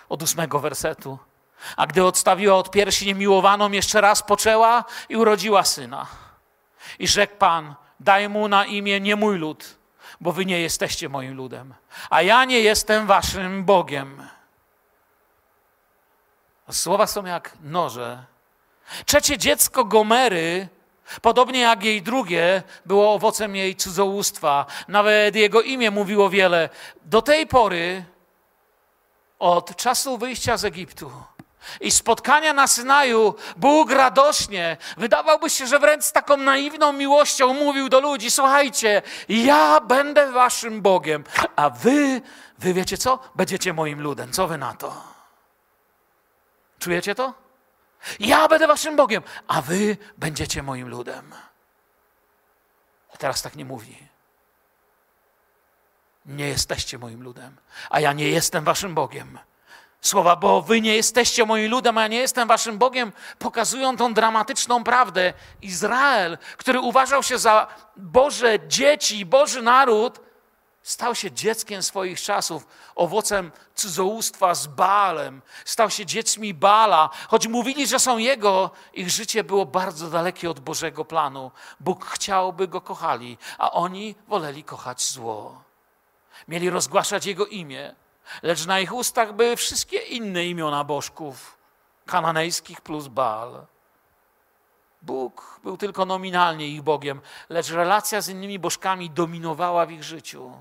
Od 0.08 0.22
ósmego 0.22 0.58
wersetu. 0.58 1.18
A 1.76 1.86
gdy 1.86 2.04
odstawiła 2.04 2.54
od 2.56 2.70
piersi 2.70 3.06
niemiłowaną, 3.06 3.70
jeszcze 3.70 4.00
raz 4.00 4.22
poczęła 4.22 4.84
i 5.08 5.16
urodziła 5.16 5.64
syna. 5.64 6.06
I 6.98 7.08
rzekł 7.08 7.36
Pan, 7.36 7.74
daj 8.00 8.28
mu 8.28 8.48
na 8.48 8.64
imię 8.64 9.00
nie 9.00 9.16
mój 9.16 9.38
lud, 9.38 9.78
bo 10.20 10.32
wy 10.32 10.46
nie 10.46 10.60
jesteście 10.60 11.08
moim 11.08 11.36
ludem, 11.36 11.74
a 12.10 12.22
ja 12.22 12.44
nie 12.44 12.60
jestem 12.60 13.06
waszym 13.06 13.64
Bogiem. 13.64 14.28
Słowa 16.70 17.06
są 17.06 17.24
jak 17.24 17.56
noże. 17.62 18.24
Trzecie 19.06 19.38
dziecko 19.38 19.84
Gomery, 19.84 20.68
podobnie 21.22 21.60
jak 21.60 21.84
jej 21.84 22.02
drugie, 22.02 22.62
było 22.86 23.14
owocem 23.14 23.56
jej 23.56 23.76
cudzołóstwa. 23.76 24.66
Nawet 24.88 25.36
jego 25.36 25.62
imię 25.62 25.90
mówiło 25.90 26.30
wiele. 26.30 26.68
Do 27.04 27.22
tej 27.22 27.46
pory, 27.46 28.04
od 29.38 29.76
czasu 29.76 30.18
wyjścia 30.18 30.56
z 30.56 30.64
Egiptu, 30.64 31.12
i 31.80 31.90
spotkania 31.90 32.52
na 32.52 32.66
Synaju 32.66 33.34
Bóg 33.56 33.90
radośnie, 33.90 34.76
wydawałby 34.96 35.50
się, 35.50 35.66
że 35.66 35.78
wręcz 35.78 36.04
z 36.04 36.12
taką 36.12 36.36
naiwną 36.36 36.92
miłością 36.92 37.54
mówił 37.54 37.88
do 37.88 38.00
ludzi: 38.00 38.30
Słuchajcie, 38.30 39.02
ja 39.28 39.80
będę 39.80 40.32
waszym 40.32 40.82
Bogiem, 40.82 41.24
a 41.56 41.70
wy, 41.70 42.22
wy 42.58 42.74
wiecie 42.74 42.98
co? 42.98 43.18
Będziecie 43.34 43.72
moim 43.72 44.00
ludem. 44.00 44.32
Co 44.32 44.46
wy 44.46 44.58
na 44.58 44.74
to? 44.74 45.02
Czujecie 46.78 47.14
to? 47.14 47.34
Ja 48.20 48.48
będę 48.48 48.66
waszym 48.66 48.96
Bogiem, 48.96 49.22
a 49.48 49.62
wy 49.62 49.96
będziecie 50.18 50.62
moim 50.62 50.88
ludem. 50.88 51.34
A 53.14 53.16
teraz 53.16 53.42
tak 53.42 53.56
nie 53.56 53.64
mówi. 53.64 54.08
Nie 56.26 56.48
jesteście 56.48 56.98
moim 56.98 57.22
ludem, 57.22 57.56
a 57.90 58.00
ja 58.00 58.12
nie 58.12 58.28
jestem 58.28 58.64
waszym 58.64 58.94
Bogiem 58.94 59.38
słowa, 60.06 60.36
bo 60.36 60.62
wy 60.62 60.80
nie 60.80 60.96
jesteście 60.96 61.46
moim 61.46 61.70
ludem, 61.70 61.98
a 61.98 62.02
ja 62.02 62.08
nie 62.08 62.18
jestem 62.18 62.48
waszym 62.48 62.78
Bogiem, 62.78 63.12
pokazują 63.38 63.96
tą 63.96 64.14
dramatyczną 64.14 64.84
prawdę. 64.84 65.32
Izrael, 65.62 66.38
który 66.56 66.80
uważał 66.80 67.22
się 67.22 67.38
za 67.38 67.66
Boże 67.96 68.58
dzieci, 68.68 69.26
Boży 69.26 69.62
naród, 69.62 70.20
stał 70.82 71.14
się 71.14 71.32
dzieckiem 71.32 71.82
swoich 71.82 72.20
czasów, 72.20 72.66
owocem 72.94 73.52
cudzołóstwa 73.74 74.54
z 74.54 74.66
Baalem, 74.66 75.42
stał 75.64 75.90
się 75.90 76.06
dziećmi 76.06 76.54
Bala. 76.54 77.10
Choć 77.28 77.46
mówili, 77.46 77.86
że 77.86 77.98
są 77.98 78.18
Jego, 78.18 78.70
ich 78.92 79.10
życie 79.10 79.44
było 79.44 79.66
bardzo 79.66 80.10
dalekie 80.10 80.50
od 80.50 80.60
Bożego 80.60 81.04
planu. 81.04 81.50
Bóg 81.80 82.04
chciał, 82.04 82.52
by 82.52 82.68
Go 82.68 82.80
kochali, 82.80 83.38
a 83.58 83.70
oni 83.70 84.14
woleli 84.28 84.64
kochać 84.64 85.02
zło. 85.02 85.62
Mieli 86.48 86.70
rozgłaszać 86.70 87.26
Jego 87.26 87.46
imię, 87.46 87.94
Lecz 88.42 88.66
na 88.66 88.80
ich 88.80 88.94
ustach 88.94 89.32
były 89.32 89.56
wszystkie 89.56 89.98
inne 89.98 90.46
imiona 90.46 90.84
bożków, 90.84 91.58
kananejskich 92.06 92.80
plus 92.80 93.08
Baal. 93.08 93.66
Bóg 95.02 95.60
był 95.62 95.76
tylko 95.76 96.04
nominalnie 96.06 96.68
ich 96.68 96.82
Bogiem, 96.82 97.20
lecz 97.48 97.70
relacja 97.70 98.20
z 98.20 98.28
innymi 98.28 98.58
bożkami 98.58 99.10
dominowała 99.10 99.86
w 99.86 99.90
ich 99.90 100.04
życiu. 100.04 100.52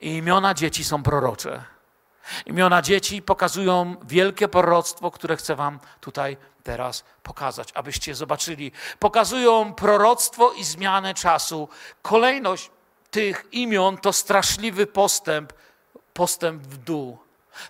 I 0.00 0.16
imiona 0.16 0.54
dzieci 0.54 0.84
są 0.84 1.02
prorocze. 1.02 1.64
Imiona 2.46 2.82
dzieci 2.82 3.22
pokazują 3.22 3.96
wielkie 4.02 4.48
proroctwo, 4.48 5.10
które 5.10 5.36
chcę 5.36 5.56
Wam 5.56 5.78
tutaj 6.00 6.36
teraz 6.62 7.04
pokazać, 7.22 7.68
abyście 7.74 8.14
zobaczyli. 8.14 8.72
Pokazują 8.98 9.74
proroctwo 9.74 10.52
i 10.52 10.64
zmianę 10.64 11.14
czasu. 11.14 11.68
Kolejność 12.02 12.70
tych 13.10 13.44
imion 13.52 13.98
to 13.98 14.12
straszliwy 14.12 14.86
postęp 14.86 15.52
postęp 16.20 16.62
w 16.62 16.76
dół. 16.76 17.18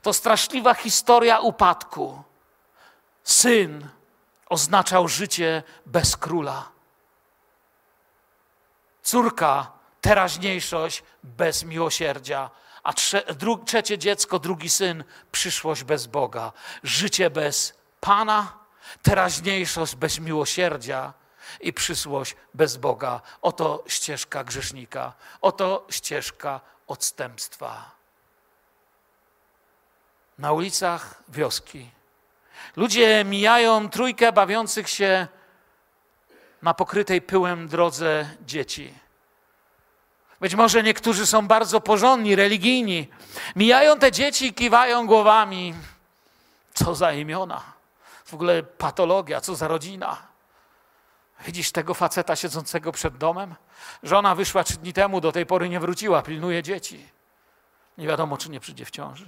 To 0.02 0.12
straszliwa 0.12 0.74
historia 0.74 1.40
upadku. 1.40 2.22
Syn 3.24 3.88
oznaczał 4.48 5.08
życie 5.08 5.62
bez 5.86 6.16
króla. 6.16 6.68
Córka, 9.02 9.72
teraźniejszość 10.00 11.02
bez 11.22 11.64
miłosierdzia. 11.64 12.50
A 12.82 12.92
trze, 12.92 13.22
dru, 13.22 13.58
trzecie 13.58 13.98
dziecko, 13.98 14.38
drugi 14.38 14.68
syn, 14.68 15.04
przyszłość 15.32 15.84
bez 15.84 16.06
Boga. 16.06 16.52
Życie 16.82 17.30
bez 17.30 17.74
Pana, 18.00 18.58
teraźniejszość 19.02 19.94
bez 19.94 20.18
miłosierdzia 20.18 21.12
i 21.60 21.72
przyszłość 21.72 22.36
bez 22.54 22.76
Boga. 22.76 23.20
Oto 23.42 23.84
ścieżka 23.86 24.44
grzesznika, 24.44 25.12
oto 25.40 25.86
ścieżka 25.90 26.60
odstępstwa 26.86 27.99
na 30.40 30.52
ulicach 30.52 31.22
wioski. 31.28 31.90
Ludzie 32.76 33.24
mijają 33.24 33.88
trójkę 33.88 34.32
bawiących 34.32 34.88
się 34.88 35.26
na 36.62 36.74
pokrytej 36.74 37.22
pyłem 37.22 37.68
drodze 37.68 38.30
dzieci. 38.46 38.94
Być 40.40 40.54
może 40.54 40.82
niektórzy 40.82 41.26
są 41.26 41.46
bardzo 41.46 41.80
porządni, 41.80 42.36
religijni. 42.36 43.08
Mijają 43.56 43.98
te 43.98 44.12
dzieci 44.12 44.46
i 44.46 44.54
kiwają 44.54 45.06
głowami. 45.06 45.74
Co 46.74 46.94
za 46.94 47.12
imiona. 47.12 47.62
W 48.24 48.34
ogóle 48.34 48.62
patologia, 48.62 49.40
co 49.40 49.56
za 49.56 49.68
rodzina. 49.68 50.16
Widzisz 51.44 51.72
tego 51.72 51.94
faceta 51.94 52.36
siedzącego 52.36 52.92
przed 52.92 53.16
domem? 53.16 53.54
Żona 54.02 54.34
wyszła 54.34 54.64
trzy 54.64 54.76
dni 54.76 54.92
temu, 54.92 55.20
do 55.20 55.32
tej 55.32 55.46
pory 55.46 55.68
nie 55.68 55.80
wróciła, 55.80 56.22
pilnuje 56.22 56.62
dzieci. 56.62 57.08
Nie 57.98 58.06
wiadomo, 58.06 58.36
czy 58.36 58.50
nie 58.50 58.60
przyjdzie 58.60 58.84
w 58.84 58.90
ciąży. 58.90 59.26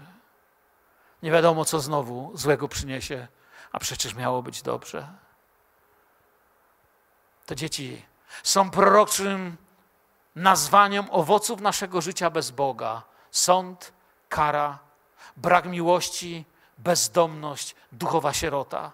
Nie 1.23 1.31
wiadomo, 1.31 1.65
co 1.65 1.81
znowu 1.81 2.31
złego 2.35 2.69
przyniesie, 2.69 3.29
a 3.73 3.79
przecież 3.79 4.15
miało 4.15 4.43
być 4.43 4.63
dobrze. 4.63 5.09
Te 7.47 7.57
dzieci 7.57 8.05
są 8.43 8.71
proroczym 8.71 9.57
nazwaniem 10.37 11.07
owoców 11.11 11.61
naszego 11.61 12.01
życia 12.01 12.31
bez 12.31 12.51
Boga. 12.51 13.03
Sąd, 13.31 13.93
kara, 14.29 14.79
brak 15.37 15.65
miłości, 15.65 16.45
bezdomność, 16.79 17.75
duchowa 17.93 18.33
sierota. 18.33 18.93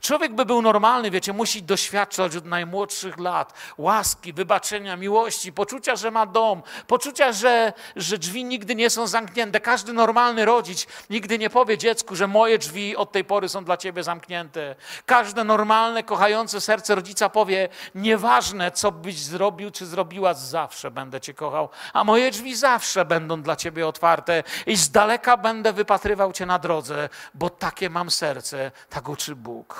Człowiek 0.00 0.34
by 0.34 0.44
był 0.44 0.62
normalny, 0.62 1.10
wiecie, 1.10 1.32
musi 1.32 1.62
doświadczać 1.62 2.36
od 2.36 2.44
najmłodszych 2.44 3.18
lat 3.18 3.54
łaski, 3.78 4.32
wybaczenia, 4.32 4.96
miłości, 4.96 5.52
poczucia, 5.52 5.96
że 5.96 6.10
ma 6.10 6.26
dom, 6.26 6.62
poczucia, 6.86 7.32
że, 7.32 7.72
że 7.96 8.18
drzwi 8.18 8.44
nigdy 8.44 8.74
nie 8.74 8.90
są 8.90 9.06
zamknięte. 9.06 9.60
Każdy 9.60 9.92
normalny 9.92 10.44
rodzic 10.44 10.86
nigdy 11.10 11.38
nie 11.38 11.50
powie 11.50 11.78
dziecku, 11.78 12.16
że 12.16 12.26
moje 12.26 12.58
drzwi 12.58 12.96
od 12.96 13.12
tej 13.12 13.24
pory 13.24 13.48
są 13.48 13.64
dla 13.64 13.76
ciebie 13.76 14.02
zamknięte. 14.02 14.74
Każde 15.06 15.44
normalne, 15.44 16.02
kochające 16.02 16.60
serce 16.60 16.94
rodzica 16.94 17.28
powie, 17.28 17.68
nieważne 17.94 18.70
co 18.70 18.92
byś 18.92 19.18
zrobił 19.18 19.70
czy 19.70 19.86
zrobiła, 19.86 20.34
zawsze 20.34 20.90
będę 20.90 21.20
cię 21.20 21.34
kochał, 21.34 21.68
a 21.92 22.04
moje 22.04 22.30
drzwi 22.30 22.56
zawsze 22.56 23.04
będą 23.04 23.42
dla 23.42 23.56
ciebie 23.56 23.86
otwarte 23.88 24.42
i 24.66 24.76
z 24.76 24.90
daleka 24.90 25.36
będę 25.36 25.72
wypatrywał 25.72 26.32
cię 26.32 26.46
na 26.46 26.58
drodze, 26.58 27.08
bo 27.34 27.50
takie 27.50 27.90
mam 27.90 28.10
serce, 28.10 28.70
tak 28.90 29.08
uczy 29.08 29.36
Bóg. 29.36 29.75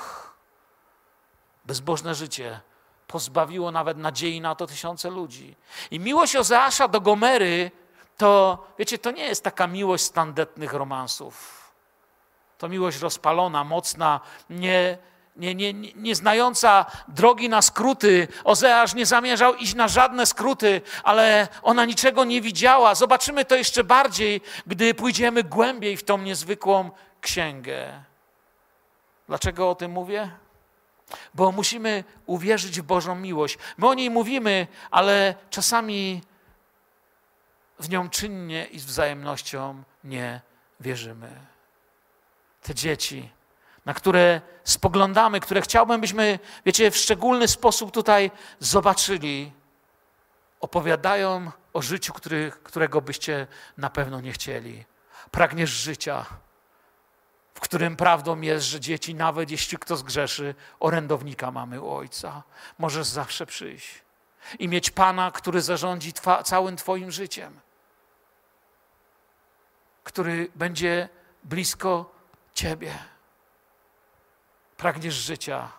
Bezbożne 1.65 2.15
życie 2.15 2.59
pozbawiło 3.07 3.71
nawet 3.71 3.97
nadziei 3.97 4.41
na 4.41 4.55
to 4.55 4.67
tysiące 4.67 5.09
ludzi. 5.09 5.55
I 5.91 5.99
miłość 5.99 6.35
Ozeasza 6.35 6.87
do 6.87 7.01
Gomery 7.01 7.71
to, 8.17 8.65
wiecie, 8.79 8.97
to 8.97 9.11
nie 9.11 9.23
jest 9.23 9.43
taka 9.43 9.67
miłość 9.67 10.03
standetnych 10.03 10.73
romansów. 10.73 11.57
To 12.57 12.69
miłość 12.69 12.99
rozpalona, 12.99 13.63
mocna, 13.63 14.19
nie, 14.49 14.97
nie, 15.35 15.55
nie, 15.55 15.73
nie 15.95 16.15
znająca 16.15 16.85
drogi 17.07 17.49
na 17.49 17.61
skróty. 17.61 18.27
Ozeasz 18.43 18.93
nie 18.93 19.05
zamierzał 19.05 19.55
iść 19.55 19.75
na 19.75 19.87
żadne 19.87 20.25
skróty, 20.25 20.81
ale 21.03 21.47
ona 21.61 21.85
niczego 21.85 22.25
nie 22.25 22.41
widziała. 22.41 22.95
Zobaczymy 22.95 23.45
to 23.45 23.55
jeszcze 23.55 23.83
bardziej, 23.83 24.41
gdy 24.67 24.93
pójdziemy 24.93 25.43
głębiej 25.43 25.97
w 25.97 26.03
tą 26.03 26.17
niezwykłą 26.17 26.91
księgę. 27.21 28.06
Dlaczego 29.27 29.69
o 29.69 29.75
tym 29.75 29.91
mówię? 29.91 30.31
Bo 31.33 31.51
musimy 31.51 32.03
uwierzyć 32.25 32.81
w 32.81 32.83
Bożą 32.83 33.15
miłość. 33.15 33.57
My 33.77 33.87
o 33.87 33.93
niej 33.93 34.09
mówimy, 34.09 34.67
ale 34.91 35.35
czasami 35.49 36.21
w 37.79 37.89
nią 37.89 38.09
czynnie 38.09 38.65
i 38.65 38.79
z 38.79 38.85
wzajemnością 38.85 39.83
nie 40.03 40.41
wierzymy. 40.79 41.29
Te 42.61 42.75
dzieci, 42.75 43.29
na 43.85 43.93
które 43.93 44.41
spoglądamy, 44.63 45.39
które 45.39 45.61
chciałbym, 45.61 46.01
byśmy, 46.01 46.39
wiecie, 46.65 46.91
w 46.91 46.97
szczególny 46.97 47.47
sposób 47.47 47.91
tutaj 47.91 48.31
zobaczyli, 48.59 49.51
opowiadają 50.59 51.51
o 51.73 51.81
życiu, 51.81 52.13
który, 52.13 52.51
którego 52.63 53.01
byście 53.01 53.47
na 53.77 53.89
pewno 53.89 54.21
nie 54.21 54.31
chcieli. 54.31 54.85
Pragniesz 55.31 55.69
życia 55.69 56.25
w 57.57 57.59
którym 57.59 57.95
prawdą 57.95 58.41
jest, 58.41 58.65
że 58.65 58.79
dzieci, 58.79 59.15
nawet 59.15 59.51
jeśli 59.51 59.77
kto 59.77 59.97
zgrzeszy, 59.97 60.55
orędownika 60.79 61.51
mamy 61.51 61.81
u 61.81 61.91
Ojca. 61.91 62.43
Możesz 62.77 63.07
zawsze 63.07 63.45
przyjść 63.45 64.03
i 64.59 64.67
mieć 64.67 64.91
Pana, 64.91 65.31
który 65.31 65.61
zarządzi 65.61 66.13
twa, 66.13 66.43
całym 66.43 66.77
Twoim 66.77 67.11
życiem, 67.11 67.59
który 70.03 70.51
będzie 70.55 71.09
blisko 71.43 72.11
Ciebie. 72.53 72.97
Pragniesz 74.77 75.15
życia, 75.15 75.71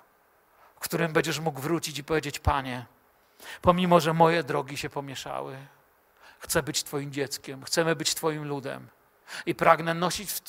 w 0.77 0.81
którym 0.81 1.13
będziesz 1.13 1.41
mógł 1.41 1.61
wrócić 1.61 1.99
i 1.99 2.05
powiedzieć: 2.05 2.39
Panie, 2.39 2.87
pomimo 3.63 4.01
że 4.01 4.13
moje 4.13 4.43
drogi 4.43 4.77
się 4.77 4.91
pomieszały, 4.91 5.57
chcę 6.39 6.63
być 6.63 6.85
Twoim 6.85 7.13
dzieckiem, 7.13 7.65
chcemy 7.65 7.97
być 7.97 8.15
Twoim 8.15 8.45
ludem 8.45 8.89
i 9.47 9.55
pragnę 9.55 9.95
nosić 9.95 10.33
w, 10.33 10.41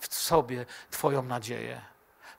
w 0.00 0.14
sobie 0.14 0.66
Twoją 0.90 1.22
nadzieję, 1.22 1.80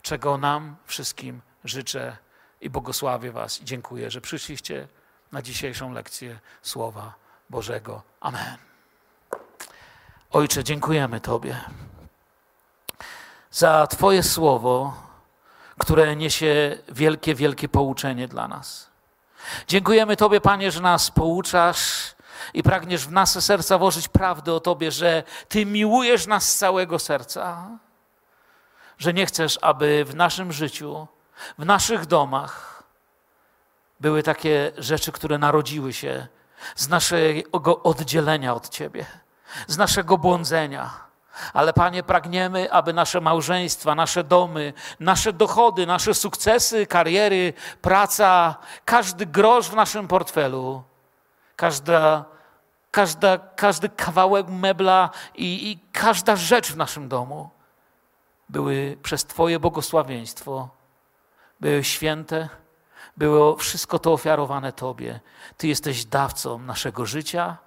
czego 0.02 0.38
nam 0.38 0.76
wszystkim 0.86 1.42
życzę 1.64 2.18
i 2.62 2.70
błogosławię 2.70 3.32
Was 3.32 3.62
i 3.62 3.66
dziękuję, 3.66 4.12
że 4.12 4.22
przyszliście 4.22 4.88
na 5.32 5.42
dzisiejszą 5.42 5.94
lekcję 5.94 6.40
Słowa 6.62 7.14
Bożego. 7.50 8.02
Amen. 8.20 8.58
Ojcze, 10.32 10.64
dziękujemy 10.64 11.22
Tobie 11.22 11.62
za 13.52 13.88
Twoje 13.88 14.24
słowo, 14.24 14.94
które 15.78 16.16
niesie 16.16 16.78
wielkie, 16.90 17.36
wielkie 17.36 17.70
pouczenie 17.70 18.28
dla 18.28 18.48
nas. 18.48 18.90
Dziękujemy 19.68 20.18
Tobie, 20.18 20.42
Panie, 20.42 20.72
że 20.72 20.82
nas 20.82 21.12
pouczasz 21.12 22.16
i 22.54 22.64
pragniesz 22.64 23.06
w 23.06 23.12
nasze 23.12 23.42
serca 23.42 23.78
włożyć 23.78 24.08
prawdę 24.08 24.54
o 24.54 24.60
Tobie, 24.60 24.92
że 24.92 25.24
Ty 25.48 25.66
miłujesz 25.66 26.28
nas 26.28 26.50
z 26.50 26.58
całego 26.58 27.00
serca, 27.00 27.68
że 28.98 29.14
nie 29.14 29.26
chcesz, 29.26 29.60
aby 29.62 30.06
w 30.06 30.16
naszym 30.16 30.52
życiu, 30.52 31.08
w 31.58 31.66
naszych 31.66 32.06
domach 32.06 32.84
były 34.00 34.24
takie 34.24 34.72
rzeczy, 34.78 35.12
które 35.12 35.38
narodziły 35.38 35.94
się 35.94 36.28
z 36.76 36.90
naszego 36.90 37.84
oddzielenia 37.84 38.54
od 38.54 38.70
Ciebie, 38.70 39.06
z 39.68 39.78
naszego 39.78 40.18
błądzenia. 40.18 41.10
Ale 41.54 41.74
Panie, 41.74 42.04
pragniemy, 42.04 42.72
aby 42.72 42.94
nasze 42.94 43.22
małżeństwa, 43.22 43.96
nasze 43.96 44.24
domy, 44.24 44.74
nasze 45.00 45.34
dochody, 45.34 45.86
nasze 45.86 46.14
sukcesy, 46.14 46.88
kariery, 46.88 47.54
praca, 47.82 48.56
każdy 48.86 49.26
grosz 49.26 49.70
w 49.70 49.76
naszym 49.76 50.08
portfelu, 50.08 50.84
każda 51.60 52.26
każda, 52.92 53.38
każdy 53.38 53.90
kawałek 53.90 54.48
mebla 54.48 55.10
i, 55.36 55.72
i 55.72 55.80
każda 55.92 56.36
rzecz 56.36 56.72
w 56.72 56.78
naszym 56.78 57.10
domu 57.10 57.50
były 58.50 58.98
przez 59.04 59.26
Twoje 59.26 59.60
błogosławieństwo, 59.60 60.70
były 61.60 61.84
święte, 61.84 62.50
było 63.18 63.56
wszystko 63.56 64.00
to 64.00 64.14
ofiarowane 64.14 64.74
Tobie. 64.74 65.20
Ty 65.58 65.68
jesteś 65.68 66.06
dawcą 66.06 66.60
naszego 66.60 67.06
życia, 67.06 67.58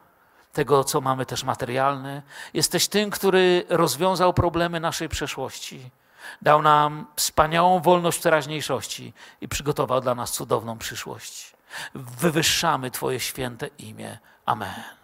tego, 0.52 0.84
co 0.84 1.00
mamy 1.00 1.26
też 1.26 1.44
materialne. 1.44 2.22
Jesteś 2.54 2.88
tym, 2.88 3.10
który 3.10 3.64
rozwiązał 3.68 4.34
problemy 4.34 4.80
naszej 4.80 5.08
przeszłości. 5.08 5.90
Dał 6.42 6.62
nam 6.62 7.06
wspaniałą 7.16 7.80
wolność 7.80 8.18
w 8.18 8.22
teraźniejszości 8.22 9.12
i 9.40 9.48
przygotował 9.48 10.00
dla 10.00 10.14
nas 10.14 10.32
cudowną 10.32 10.78
przyszłość. 10.78 11.51
Wywyższamy 11.94 12.90
Twoje 12.90 13.20
święte 13.20 13.66
imię. 13.78 14.18
Amen. 14.46 15.01